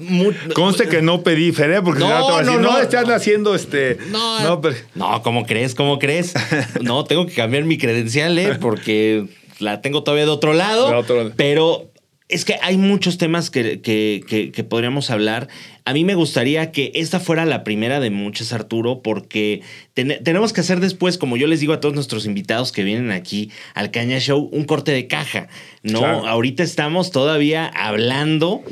Conste 0.55 0.88
que 0.88 1.03
no 1.03 1.23
pedí 1.23 1.53
Fede, 1.53 1.83
porque 1.83 2.01
no, 2.01 2.07
te 2.07 2.12
va 2.14 2.38
a 2.38 2.43
decir, 2.43 2.59
no, 2.59 2.73
no, 2.73 2.79
están 2.79 3.11
haciendo 3.11 3.55
este. 3.55 3.99
No, 4.11 4.40
no, 4.40 4.61
pero... 4.62 4.77
no, 4.95 5.23
¿cómo 5.23 5.45
crees? 5.45 5.75
¿Cómo 5.75 5.99
crees? 5.99 6.33
No, 6.81 7.05
tengo 7.05 7.27
que 7.27 7.35
cambiar 7.35 7.64
mi 7.64 7.77
credencial, 7.77 8.38
¿eh? 8.38 8.57
Porque 8.59 9.27
la 9.59 9.83
tengo 9.83 10.03
todavía 10.03 10.25
de 10.25 10.31
otro 10.31 10.55
lado. 10.55 10.88
De 10.88 10.95
otro 10.95 11.16
lado. 11.16 11.33
Pero 11.37 11.89
es 12.31 12.45
que 12.45 12.57
hay 12.62 12.77
muchos 12.77 13.19
temas 13.19 13.51
que, 13.51 13.81
que, 13.81 14.64
podríamos 14.64 15.11
hablar. 15.11 15.49
A 15.85 15.93
mí 15.93 16.05
me 16.05 16.14
gustaría 16.14 16.73
que 16.73 16.93
esta 16.95 17.21
fuera 17.21 17.45
la 17.45 17.64
primera 17.64 18.01
de 18.01 18.11
muchas, 18.11 18.53
Arturo, 18.53 19.03
porque 19.03 19.62
tenemos 19.95 20.53
que 20.53 20.61
hacer 20.61 20.81
después, 20.81 21.19
como 21.19 21.37
yo 21.37 21.47
les 21.47 21.61
digo 21.61 21.73
a 21.73 21.81
todos 21.81 21.95
nuestros 21.95 22.27
invitados 22.27 22.73
que 22.73 22.85
vienen 22.85 23.11
aquí 23.11 23.51
al 23.75 23.90
Caña 23.90 24.21
Show, 24.21 24.49
un 24.53 24.64
corte 24.64 24.93
de 24.93 25.07
caja. 25.07 25.49
No, 25.83 26.05
ahorita 26.05 26.62
estamos 26.62 27.11
todavía 27.11 27.66
hablando 27.66 28.62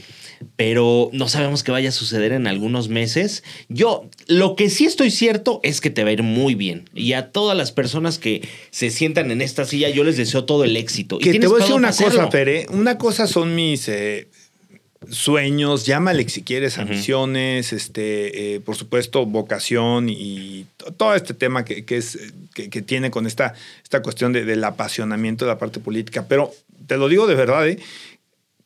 pero 0.56 1.10
no 1.12 1.28
sabemos 1.28 1.62
qué 1.62 1.72
vaya 1.72 1.88
a 1.88 1.92
suceder 1.92 2.32
en 2.32 2.46
algunos 2.46 2.88
meses. 2.88 3.42
Yo, 3.68 4.08
lo 4.26 4.56
que 4.56 4.70
sí 4.70 4.86
estoy 4.86 5.10
cierto 5.10 5.60
es 5.62 5.80
que 5.80 5.90
te 5.90 6.04
va 6.04 6.10
a 6.10 6.12
ir 6.12 6.22
muy 6.22 6.54
bien. 6.54 6.88
Y 6.94 7.12
a 7.12 7.30
todas 7.30 7.56
las 7.56 7.72
personas 7.72 8.18
que 8.18 8.46
se 8.70 8.90
sientan 8.90 9.30
en 9.30 9.42
esta 9.42 9.64
silla, 9.64 9.88
yo 9.88 10.04
les 10.04 10.16
deseo 10.16 10.44
todo 10.44 10.64
el 10.64 10.76
éxito. 10.76 11.18
Que 11.18 11.38
te 11.38 11.46
voy 11.46 11.60
a 11.60 11.64
decir 11.64 11.76
una 11.76 11.92
cosa, 11.92 12.28
Pere. 12.30 12.66
Una 12.70 12.98
cosa 12.98 13.26
son 13.26 13.54
mis 13.54 13.88
eh, 13.88 14.28
sueños, 15.10 15.86
llámale 15.86 16.28
si 16.28 16.42
quieres, 16.42 16.78
ambiciones, 16.78 17.72
este, 17.72 18.54
eh, 18.54 18.60
por 18.60 18.76
supuesto, 18.76 19.24
vocación 19.26 20.08
y 20.08 20.66
todo 20.96 21.14
este 21.14 21.34
tema 21.34 21.64
que, 21.64 21.84
es, 21.88 22.18
que, 22.54 22.82
tiene 22.82 23.10
con 23.10 23.26
esta, 23.26 23.54
esta 23.82 24.02
cuestión 24.02 24.32
del 24.32 24.64
apasionamiento 24.64 25.44
de 25.44 25.52
la 25.52 25.58
parte 25.58 25.80
política. 25.80 26.26
Pero 26.28 26.52
te 26.86 26.96
lo 26.96 27.08
digo 27.08 27.26
de 27.26 27.34
verdad, 27.34 27.68
¿eh? 27.68 27.78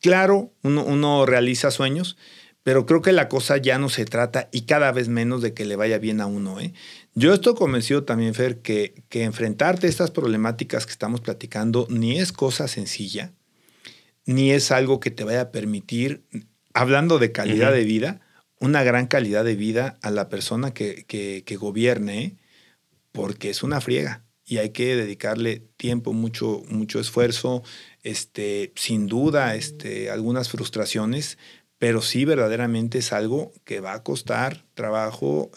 Claro, 0.03 0.53
uno, 0.63 1.25
realiza 1.25 1.71
sueños, 1.71 2.17
pero 2.61 2.85
creo 2.85 3.01
que 3.01 3.13
la 3.13 3.29
cosa 3.29 3.55
ya 3.55 3.79
no 3.79 3.87
se 3.87 4.03
trata 4.03 4.49
y 4.51 4.63
cada 4.63 4.91
vez 4.91 5.07
menos 5.07 5.41
de 5.41 5.53
que 5.53 5.63
le 5.63 5.77
vaya 5.77 5.97
bien 5.97 6.19
a 6.19 6.25
uno. 6.25 6.59
¿eh? 6.59 6.73
Yo 7.15 7.33
estoy 7.33 7.55
convencido 7.55 8.03
también, 8.03 8.33
Fer, 8.33 8.59
que, 8.59 9.05
que 9.07 9.23
enfrentarte 9.23 9.87
a 9.87 9.89
estas 9.89 10.11
problemáticas 10.11 10.85
que 10.85 10.91
estamos 10.91 11.21
platicando 11.21 11.87
ni 11.89 12.19
es 12.19 12.33
cosa 12.33 12.67
sencilla, 12.67 13.31
ni 14.25 14.51
es 14.51 14.71
algo 14.71 14.99
que 14.99 15.09
te 15.09 15.23
vaya 15.23 15.39
a 15.39 15.51
permitir, 15.51 16.25
hablando 16.73 17.17
de 17.17 17.31
calidad 17.31 17.71
de 17.71 17.85
vida, 17.85 18.19
una 18.59 18.83
gran 18.83 19.07
calidad 19.07 19.45
de 19.45 19.55
vida 19.55 19.99
a 20.01 20.11
la 20.11 20.27
persona 20.27 20.73
que, 20.73 21.05
que, 21.05 21.55
gobierne, 21.55 22.23
¿eh? 22.23 22.37
porque 23.13 23.49
es 23.49 23.63
una 23.63 23.79
friega 23.79 24.25
y 24.45 24.57
hay 24.57 24.71
que 24.71 24.97
dedicarle 24.97 25.61
tiempo, 25.77 26.11
mucho, 26.11 26.63
mucho 26.67 26.99
esfuerzo, 26.99 27.63
este, 28.03 28.71
sin 28.75 29.07
duda, 29.07 29.55
este, 29.55 30.09
algunas 30.09 30.49
frustraciones, 30.49 31.37
pero 31.79 32.01
sí 32.01 32.23
verdaderamente 32.23 32.99
es 32.99 33.11
algo 33.11 33.51
que 33.65 33.81
va 33.81 33.93
a 33.93 34.03
costar 34.03 34.63
trabajo 34.73 35.51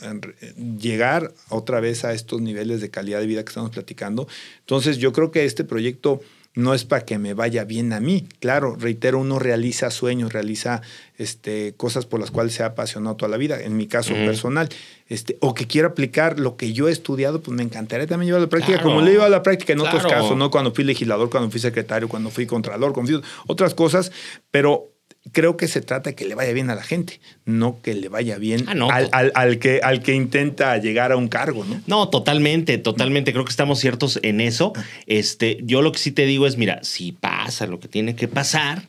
llegar 0.79 1.33
otra 1.51 1.79
vez 1.79 2.05
a 2.05 2.13
estos 2.13 2.41
niveles 2.41 2.81
de 2.81 2.91
calidad 2.91 3.21
de 3.21 3.27
vida 3.27 3.45
que 3.45 3.51
estamos 3.51 3.71
platicando. 3.71 4.27
Entonces 4.61 4.99
yo 4.99 5.13
creo 5.13 5.31
que 5.31 5.45
este 5.45 5.63
proyecto 5.63 6.21
no 6.57 6.73
es 6.73 6.85
para 6.85 7.05
que 7.05 7.19
me 7.19 7.35
vaya 7.35 7.65
bien 7.65 7.93
a 7.93 8.01
mí. 8.01 8.27
Claro, 8.41 8.77
reitero, 8.77 9.21
uno 9.21 9.39
realiza 9.39 9.91
sueños, 9.91 10.33
realiza 10.33 10.81
este, 11.19 11.75
cosas 11.77 12.07
por 12.07 12.19
las 12.19 12.31
cuales 12.31 12.55
se 12.55 12.63
ha 12.63 12.67
apasionado 12.67 13.15
toda 13.15 13.29
la 13.29 13.37
vida, 13.37 13.61
en 13.61 13.77
mi 13.77 13.87
caso 13.87 14.15
personal, 14.15 14.71
este, 15.07 15.37
o 15.41 15.53
que 15.53 15.67
quiero 15.67 15.89
aplicar 15.89 16.41
lo 16.41 16.57
que 16.57 16.73
yo 16.73 16.89
he 16.89 16.93
estudiado, 16.93 17.43
pues 17.43 17.55
me 17.55 17.63
encantaría 17.63 18.07
también 18.07 18.29
llevarlo 18.29 18.45
a 18.45 18.47
la 18.47 18.51
práctica, 18.51 18.83
como 18.83 19.03
lo 19.03 19.07
he 19.07 19.11
llevado 19.11 19.29
a 19.29 19.37
la 19.37 19.43
práctica 19.43 19.75
en 19.75 19.81
otros 19.81 20.03
casos, 20.07 20.37
¿no? 20.37 20.51
Cuando 20.51 20.73
fui 20.73 20.83
legislador, 20.85 21.29
cuando 21.29 21.51
fui 21.51 21.61
secretario, 21.61 22.09
cuando 22.09 22.31
fui 22.31 22.47
contralor, 22.47 22.95
cuando 22.95 23.21
otras 23.47 23.75
cosas, 23.75 24.11
pero 24.51 24.96
creo 25.33 25.57
que 25.57 25.69
se 25.69 25.81
trata 25.81 26.11
de 26.11 26.17
que 26.17 26.25
le 26.25 26.35
vaya 26.35 26.53
bien 26.53 26.71
a 26.71 26.75
la 26.75 26.83
gente, 26.83 27.21
no 27.45 27.81
que 27.83 27.95
le 27.95 28.09
vaya 28.09 28.39
bien 28.39 28.67
ah, 28.69 29.09
al, 29.35 29.59
que, 29.59 29.81
al 29.83 30.03
que 30.03 30.15
intenta 30.15 30.77
llegar 30.79 31.13
a 31.13 31.17
un 31.17 31.29
cargo, 31.29 31.65
¿no? 31.65 31.81
No, 31.87 32.09
totalmente, 32.09 32.79
totalmente. 32.79 33.33
Creo 33.33 33.45
que 33.45 33.51
estamos 33.51 33.79
ciertos 33.79 34.21
en 34.23 34.41
eso. 34.41 34.73
Este, 35.07 35.59
yo 35.63 35.83
lo 35.83 35.93
que 35.93 35.99
sí 35.99 36.13
te 36.13 36.27
digo 36.27 36.47
es, 36.47 36.57
mira, 36.57 36.81
si 36.83 37.13
pasa 37.13 37.67
lo 37.67 37.81
que 37.81 37.89
tiene 37.89 38.15
que 38.15 38.29
pasar, 38.29 38.83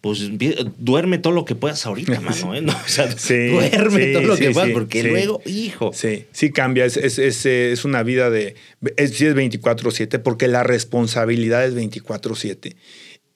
pues 0.00 0.30
duerme 0.78 1.18
todo 1.18 1.32
lo 1.32 1.44
que 1.44 1.54
puedas 1.54 1.84
ahorita, 1.84 2.20
mano. 2.20 2.54
¿eh? 2.54 2.64
o 2.64 2.88
sea, 2.88 3.06
duerme 3.06 4.06
todo 4.12 4.22
lo 4.22 4.36
que 4.36 4.50
puedas, 4.50 4.70
porque 4.70 5.02
luego, 5.02 5.42
hijo. 5.44 5.92
Sí, 5.92 6.26
sí 6.32 6.50
cambia. 6.50 6.84
Es, 6.84 6.96
es, 6.96 7.46
es, 7.46 7.84
una 7.84 8.02
vida 8.02 8.30
de. 8.30 8.54
Es, 8.96 9.16
sí 9.16 9.26
es 9.26 9.34
24-7, 9.34 10.20
porque 10.22 10.48
la 10.48 10.62
responsabilidad 10.62 11.64
es 11.66 11.74
24-7 11.74 12.76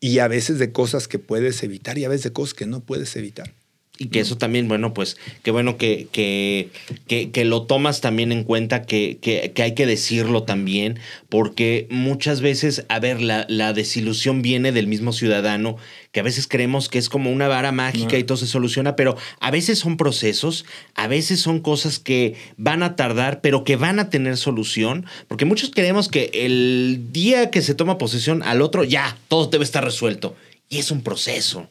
y 0.02 0.18
a 0.18 0.26
veces 0.26 0.58
de 0.58 0.72
cosas 0.72 1.06
que 1.06 1.20
puedes 1.20 1.62
evitar 1.62 1.96
y 1.96 2.04
a 2.04 2.08
veces 2.08 2.24
de 2.24 2.32
cosas 2.32 2.54
que 2.54 2.66
no 2.66 2.80
puedes 2.80 3.14
evitar. 3.14 3.54
Y 4.02 4.08
que 4.08 4.18
eso 4.18 4.36
también, 4.36 4.66
bueno, 4.66 4.92
pues 4.94 5.16
qué 5.44 5.52
bueno 5.52 5.76
que, 5.76 6.08
que, 6.10 6.70
que, 7.06 7.44
lo 7.44 7.62
tomas 7.62 8.00
también 8.00 8.32
en 8.32 8.42
cuenta, 8.42 8.82
que, 8.82 9.18
que, 9.20 9.62
hay 9.62 9.74
que 9.76 9.86
decirlo 9.86 10.42
también, 10.42 10.98
porque 11.28 11.86
muchas 11.88 12.40
veces, 12.40 12.84
a 12.88 12.98
ver, 12.98 13.22
la, 13.22 13.46
la 13.48 13.72
desilusión 13.72 14.42
viene 14.42 14.72
del 14.72 14.88
mismo 14.88 15.12
ciudadano 15.12 15.76
que 16.10 16.18
a 16.18 16.24
veces 16.24 16.48
creemos 16.48 16.88
que 16.88 16.98
es 16.98 17.08
como 17.08 17.30
una 17.30 17.46
vara 17.46 17.70
mágica 17.70 18.18
y 18.18 18.24
todo 18.24 18.36
se 18.36 18.48
soluciona, 18.48 18.96
pero 18.96 19.16
a 19.38 19.50
veces 19.52 19.78
son 19.78 19.96
procesos, 19.96 20.66
a 20.96 21.06
veces 21.06 21.40
son 21.40 21.60
cosas 21.60 22.00
que 22.00 22.34
van 22.56 22.82
a 22.82 22.96
tardar, 22.96 23.40
pero 23.40 23.62
que 23.62 23.76
van 23.76 24.00
a 24.00 24.10
tener 24.10 24.36
solución, 24.36 25.06
porque 25.28 25.44
muchos 25.44 25.70
creemos 25.70 26.08
que 26.08 26.30
el 26.34 27.06
día 27.12 27.50
que 27.50 27.62
se 27.62 27.74
toma 27.74 27.98
posesión 27.98 28.42
al 28.42 28.62
otro, 28.62 28.82
ya, 28.82 29.16
todo 29.28 29.46
debe 29.46 29.64
estar 29.64 29.84
resuelto. 29.84 30.34
Y 30.72 30.78
es 30.78 30.90
un 30.90 31.02
proceso. 31.02 31.68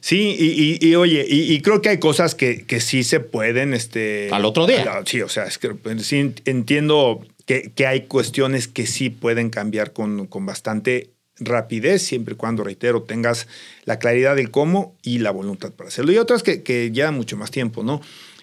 Sí, 0.00 0.78
y, 0.80 0.94
oye, 0.96 1.24
y, 1.28 1.60
creo 1.60 1.80
que 1.80 1.90
hay 1.90 1.98
cosas 2.00 2.34
que, 2.34 2.66
que 2.66 2.80
sí 2.80 3.04
se 3.04 3.20
pueden. 3.20 3.74
Este, 3.74 4.28
Al 4.32 4.44
otro 4.44 4.66
día. 4.66 5.02
Sí, 5.06 5.22
o 5.22 5.28
sea, 5.28 5.44
es 5.44 5.56
que 5.58 5.72
sí 6.00 6.34
entiendo 6.46 7.24
que, 7.46 7.70
que, 7.72 7.86
hay 7.86 8.06
cuestiones 8.06 8.66
que 8.66 8.88
sí 8.88 9.08
pueden 9.08 9.50
cambiar 9.50 9.92
con, 9.92 10.26
con 10.26 10.46
bastante 10.46 11.10
rapidez, 11.38 12.02
siempre 12.02 12.34
y 12.34 12.36
cuando, 12.36 12.64
reitero, 12.64 13.04
tengas 13.04 13.46
la 13.84 14.00
claridad 14.00 14.34
del 14.34 14.50
cómo 14.50 14.96
y 15.00 15.18
la 15.18 15.30
voluntad 15.30 15.70
para 15.70 15.86
hacerlo. 15.86 16.10
Y 16.10 16.18
otras 16.18 16.42
que, 16.42 16.64
que 16.64 16.90
llevan 16.90 17.14
mucho 17.14 17.36
más 17.36 17.52
tiempo, 17.52 17.84
¿no? 17.84 18.00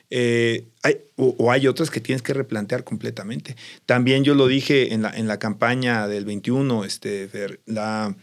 Eh, 0.09 0.69
hay, 0.83 0.99
o, 1.17 1.51
hay 1.51 1.67
otras 1.67 1.91
que 1.91 1.99
tienes 1.99 2.21
que 2.21 2.33
replantear 2.33 2.85
completamente. 2.85 3.57
También 3.85 4.23
yo 4.23 4.35
lo 4.35 4.47
dije 4.47 4.93
en 4.93 5.01
la, 5.01 5.09
en 5.09 5.27
la 5.27 5.37
campaña 5.37 6.07
del 6.07 6.23
21, 6.23 6.85
este, 6.85 7.29
la, 7.65 8.15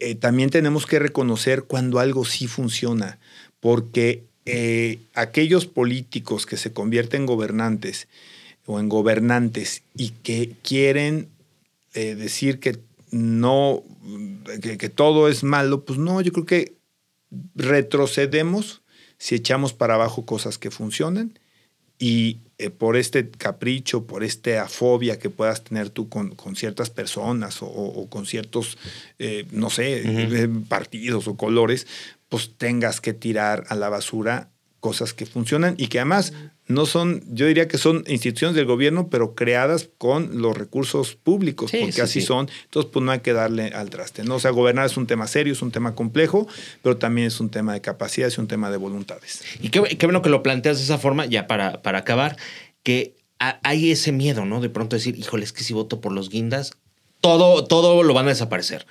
eh, 0.00 0.14
también 0.14 0.50
tenemos 0.50 0.86
que 0.86 0.98
reconocer 0.98 1.64
cuando 1.64 1.98
algo 1.98 2.24
sí 2.24 2.46
funciona, 2.46 3.18
porque 3.60 4.24
eh, 4.46 4.98
aquellos 5.14 5.66
políticos 5.66 6.46
que 6.46 6.56
se 6.56 6.72
convierten 6.72 7.22
en 7.22 7.26
gobernantes 7.26 8.08
o 8.66 8.80
en 8.80 8.88
gobernantes 8.88 9.82
y 9.94 10.10
que 10.10 10.54
quieren 10.62 11.28
decir 11.92 12.60
que 12.60 12.78
no, 13.10 13.82
que, 14.62 14.88
todo 14.88 15.28
es 15.28 15.42
malo, 15.42 15.84
pues 15.84 15.98
no, 15.98 16.20
yo 16.20 16.32
creo 16.32 16.46
que 16.46 16.76
retrocedemos 17.56 18.82
si 19.18 19.34
echamos 19.34 19.72
para 19.72 19.94
abajo 19.94 20.24
cosas 20.24 20.56
que 20.56 20.70
funcionan 20.70 21.32
y 22.00 22.38
eh, 22.56 22.70
por 22.70 22.96
este 22.96 23.30
capricho, 23.30 24.06
por 24.06 24.24
esta 24.24 24.66
fobia 24.68 25.18
que 25.18 25.28
puedas 25.28 25.62
tener 25.62 25.90
tú 25.90 26.08
con, 26.08 26.34
ciertas 26.56 26.88
personas 26.88 27.58
o, 27.60 28.08
con 28.08 28.26
ciertos, 28.26 28.78
eh, 29.18 29.46
no 29.52 29.68
sé, 29.68 30.02
eh, 30.04 30.48
partidos 30.66 31.28
o 31.28 31.36
colores, 31.36 31.86
pues 32.30 32.52
tengas 32.56 33.02
que 33.02 33.12
tirar 33.12 33.64
a 33.68 33.76
la 33.76 33.90
basura 33.90 34.48
cosas 34.80 35.12
que 35.12 35.26
funcionan 35.26 35.74
y 35.76 35.88
que 35.88 35.98
además 36.00 36.32
no 36.70 36.86
son, 36.86 37.22
yo 37.28 37.46
diría 37.46 37.68
que 37.68 37.78
son 37.78 38.04
instituciones 38.06 38.54
del 38.54 38.64
gobierno, 38.64 39.08
pero 39.08 39.34
creadas 39.34 39.88
con 39.98 40.40
los 40.40 40.56
recursos 40.56 41.16
públicos, 41.16 41.70
porque 41.78 42.02
así 42.02 42.20
son. 42.20 42.48
Entonces, 42.64 42.90
pues 42.92 43.04
no 43.04 43.12
hay 43.12 43.20
que 43.20 43.32
darle 43.32 43.68
al 43.68 43.90
traste. 43.90 44.24
¿no? 44.24 44.36
O 44.36 44.40
sea, 44.40 44.50
gobernar 44.50 44.86
es 44.86 44.96
un 44.96 45.06
tema 45.06 45.26
serio, 45.26 45.52
es 45.52 45.62
un 45.62 45.72
tema 45.72 45.94
complejo, 45.94 46.48
pero 46.82 46.96
también 46.96 47.26
es 47.26 47.40
un 47.40 47.50
tema 47.50 47.72
de 47.72 47.80
capacidad, 47.80 48.28
es 48.28 48.38
un 48.38 48.48
tema 48.48 48.70
de 48.70 48.76
voluntades. 48.76 49.42
Y 49.60 49.70
qué, 49.70 49.80
bueno 50.06 50.22
que 50.22 50.30
lo 50.30 50.42
planteas 50.42 50.78
de 50.78 50.84
esa 50.84 50.98
forma, 50.98 51.26
ya 51.26 51.46
para, 51.46 51.82
para 51.82 51.98
acabar, 51.98 52.36
que 52.82 53.14
hay 53.38 53.90
ese 53.90 54.12
miedo, 54.12 54.44
¿no? 54.44 54.60
De 54.60 54.70
pronto 54.70 54.96
decir, 54.96 55.18
híjole, 55.18 55.44
es 55.44 55.52
que 55.52 55.64
si 55.64 55.72
voto 55.72 56.00
por 56.00 56.12
los 56.12 56.28
guindas, 56.28 56.72
todo, 57.20 57.64
todo 57.64 58.02
lo 58.02 58.14
van 58.14 58.26
a 58.26 58.30
desaparecer. 58.30 58.86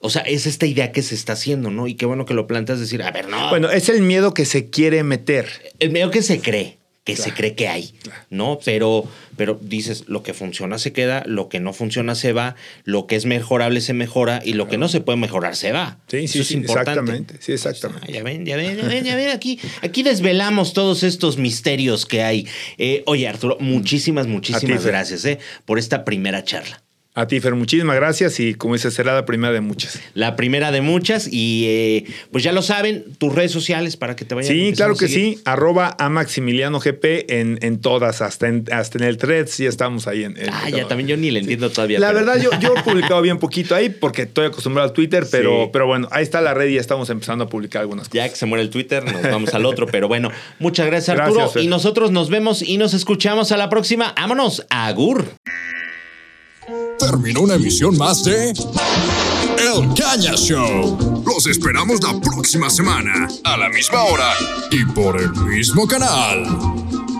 O 0.00 0.10
sea, 0.10 0.22
es 0.22 0.46
esta 0.46 0.66
idea 0.66 0.90
que 0.90 1.00
se 1.02 1.14
está 1.14 1.34
haciendo, 1.34 1.70
¿no? 1.70 1.86
Y 1.86 1.94
qué 1.94 2.06
bueno 2.06 2.24
que 2.26 2.34
lo 2.34 2.48
planteas, 2.48 2.80
decir, 2.80 3.02
a 3.04 3.12
ver, 3.12 3.28
no. 3.28 3.50
Bueno, 3.50 3.70
es 3.70 3.88
el 3.88 4.02
miedo 4.02 4.34
que 4.34 4.44
se 4.44 4.68
quiere 4.68 5.04
meter. 5.04 5.48
El 5.78 5.92
miedo 5.92 6.10
que 6.10 6.22
se 6.22 6.40
cree, 6.40 6.78
que 7.04 7.16
se 7.16 7.34
cree 7.34 7.54
que 7.56 7.66
hay, 7.68 7.94
¿no? 8.30 8.60
Pero, 8.64 9.08
pero 9.36 9.58
dices, 9.60 10.04
lo 10.06 10.22
que 10.22 10.34
funciona 10.34 10.78
se 10.78 10.92
queda, 10.92 11.24
lo 11.26 11.48
que 11.48 11.58
no 11.58 11.72
funciona 11.72 12.14
se 12.14 12.32
va, 12.32 12.54
lo 12.84 13.08
que 13.08 13.16
es 13.16 13.26
mejorable 13.26 13.80
se 13.80 13.92
mejora 13.92 14.40
y 14.44 14.52
lo 14.52 14.68
que 14.68 14.78
no 14.78 14.88
se 14.88 15.00
puede 15.00 15.18
mejorar 15.18 15.56
se 15.56 15.72
va. 15.72 15.98
Sí, 16.06 16.28
sí, 16.28 16.44
sí, 16.44 16.58
exactamente. 16.58 17.34
Sí, 17.40 17.52
exactamente. 17.52 18.12
ya 18.12 18.22
ven, 18.22 18.46
ya 18.46 18.56
ven, 18.56 18.76
ya 18.76 18.86
ven, 18.86 19.04
ya 19.04 19.16
ven, 19.16 19.30
aquí, 19.30 19.58
aquí 19.80 20.04
desvelamos 20.04 20.74
todos 20.74 21.02
estos 21.02 21.38
misterios 21.38 22.06
que 22.06 22.22
hay. 22.22 22.46
Eh, 22.78 23.02
oye, 23.06 23.26
Arturo, 23.26 23.56
muchísimas, 23.58 24.28
muchísimas 24.28 24.86
gracias 24.86 25.24
eh, 25.24 25.40
por 25.64 25.80
esta 25.80 26.04
primera 26.04 26.44
charla. 26.44 26.82
A 27.14 27.26
ti, 27.26 27.40
Fer, 27.40 27.54
muchísimas 27.54 27.94
gracias 27.96 28.40
y 28.40 28.54
como 28.54 28.72
dices, 28.72 28.94
será 28.94 29.12
la 29.14 29.26
primera 29.26 29.52
de 29.52 29.60
muchas. 29.60 30.00
La 30.14 30.34
primera 30.34 30.72
de 30.72 30.80
muchas 30.80 31.28
y 31.30 31.64
eh, 31.66 32.04
pues 32.30 32.42
ya 32.42 32.52
lo 32.52 32.62
saben, 32.62 33.04
tus 33.18 33.34
redes 33.34 33.52
sociales 33.52 33.98
para 33.98 34.16
que 34.16 34.24
te 34.24 34.34
vayan 34.34 34.50
Sí, 34.50 34.72
claro 34.74 34.96
que 34.96 35.08
sí. 35.08 35.38
Arroba 35.44 35.94
a 35.98 36.08
Maximiliano 36.08 36.80
GP 36.80 37.30
en, 37.30 37.58
en 37.60 37.80
todas, 37.82 38.22
hasta 38.22 38.48
en, 38.48 38.64
hasta 38.72 38.96
en 38.96 39.04
el 39.04 39.18
Threads 39.18 39.58
ya 39.58 39.68
estamos 39.68 40.06
ahí. 40.06 40.24
En, 40.24 40.38
en- 40.38 40.48
Ah, 40.50 40.70
ya 40.70 40.88
también 40.88 41.06
yo 41.06 41.16
ni 41.18 41.30
le 41.30 41.40
entiendo 41.40 41.68
todavía. 41.70 41.98
La 42.00 42.12
pero- 42.14 42.20
verdad, 42.20 42.40
yo, 42.40 42.50
yo 42.60 42.74
he 42.78 42.82
publicado 42.84 43.20
bien 43.20 43.38
poquito 43.38 43.74
ahí 43.74 43.90
porque 43.90 44.22
estoy 44.22 44.46
acostumbrado 44.46 44.88
al 44.88 44.94
Twitter, 44.94 45.26
pero, 45.30 45.64
Sí. 45.64 45.70
pero 45.70 45.86
bueno, 45.86 46.08
ahí 46.12 46.22
está 46.22 46.40
la 46.40 46.54
red 46.54 46.68
y 46.68 46.74
ya 46.76 46.80
estamos 46.80 47.10
empezando 47.10 47.44
a 47.44 47.48
publicar 47.50 47.82
algunas 47.82 48.08
cosas. 48.08 48.24
Ya 48.24 48.28
que 48.30 48.36
se 48.36 48.46
muere 48.46 48.62
el 48.62 48.70
Twitter, 48.70 49.04
nos 49.04 49.20
vamos 49.20 49.52
al 49.52 49.66
otro. 49.66 49.86
Pero 49.86 50.08
bueno, 50.08 50.30
muchas 50.58 50.86
gracias, 50.86 51.18
Arturo. 51.18 51.40
Gracias, 51.40 51.62
y 51.62 51.66
nosotros 51.66 52.10
nos 52.10 52.30
vemos 52.30 52.62
y 52.62 52.78
nos 52.78 52.94
escuchamos 52.94 53.52
a 53.52 53.58
la 53.58 53.68
próxima. 53.68 54.14
Vámonos, 54.16 54.64
Agur. 54.70 55.26
Terminó 56.98 57.40
una 57.40 57.54
emisión 57.54 57.96
más 57.96 58.22
de 58.24 58.50
El 58.50 59.94
Caña 59.96 60.34
Show. 60.36 61.24
Los 61.26 61.46
esperamos 61.46 62.02
la 62.02 62.20
próxima 62.20 62.70
semana, 62.70 63.28
a 63.44 63.56
la 63.56 63.68
misma 63.68 64.04
hora. 64.04 64.32
Y 64.70 64.84
por 64.84 65.20
el 65.20 65.32
mismo 65.32 65.86
canal. 65.86 66.44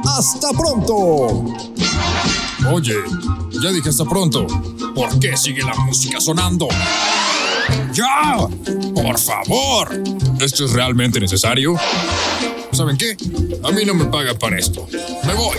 ¡Hasta 0.05 0.51
pronto! 0.53 1.45
Oye, 2.71 2.95
ya 3.51 3.73
dije 3.73 3.89
hasta 3.89 4.05
pronto. 4.05 4.47
¿Por 4.95 5.19
qué 5.19 5.37
sigue 5.37 5.63
la 5.63 5.75
música 5.75 6.21
sonando? 6.21 6.69
¡Ya! 7.93 8.37
¡Por 8.95 9.19
favor! 9.19 10.03
¿Esto 10.41 10.67
es 10.67 10.73
realmente 10.73 11.19
necesario? 11.19 11.77
¿Saben 12.73 12.97
qué? 12.97 13.17
A 13.65 13.73
mí 13.73 13.85
no 13.85 13.95
me 13.95 14.05
pagan 14.07 14.39
para 14.39 14.59
esto. 14.59 14.87
Me 15.25 15.35
voy. 15.35 15.59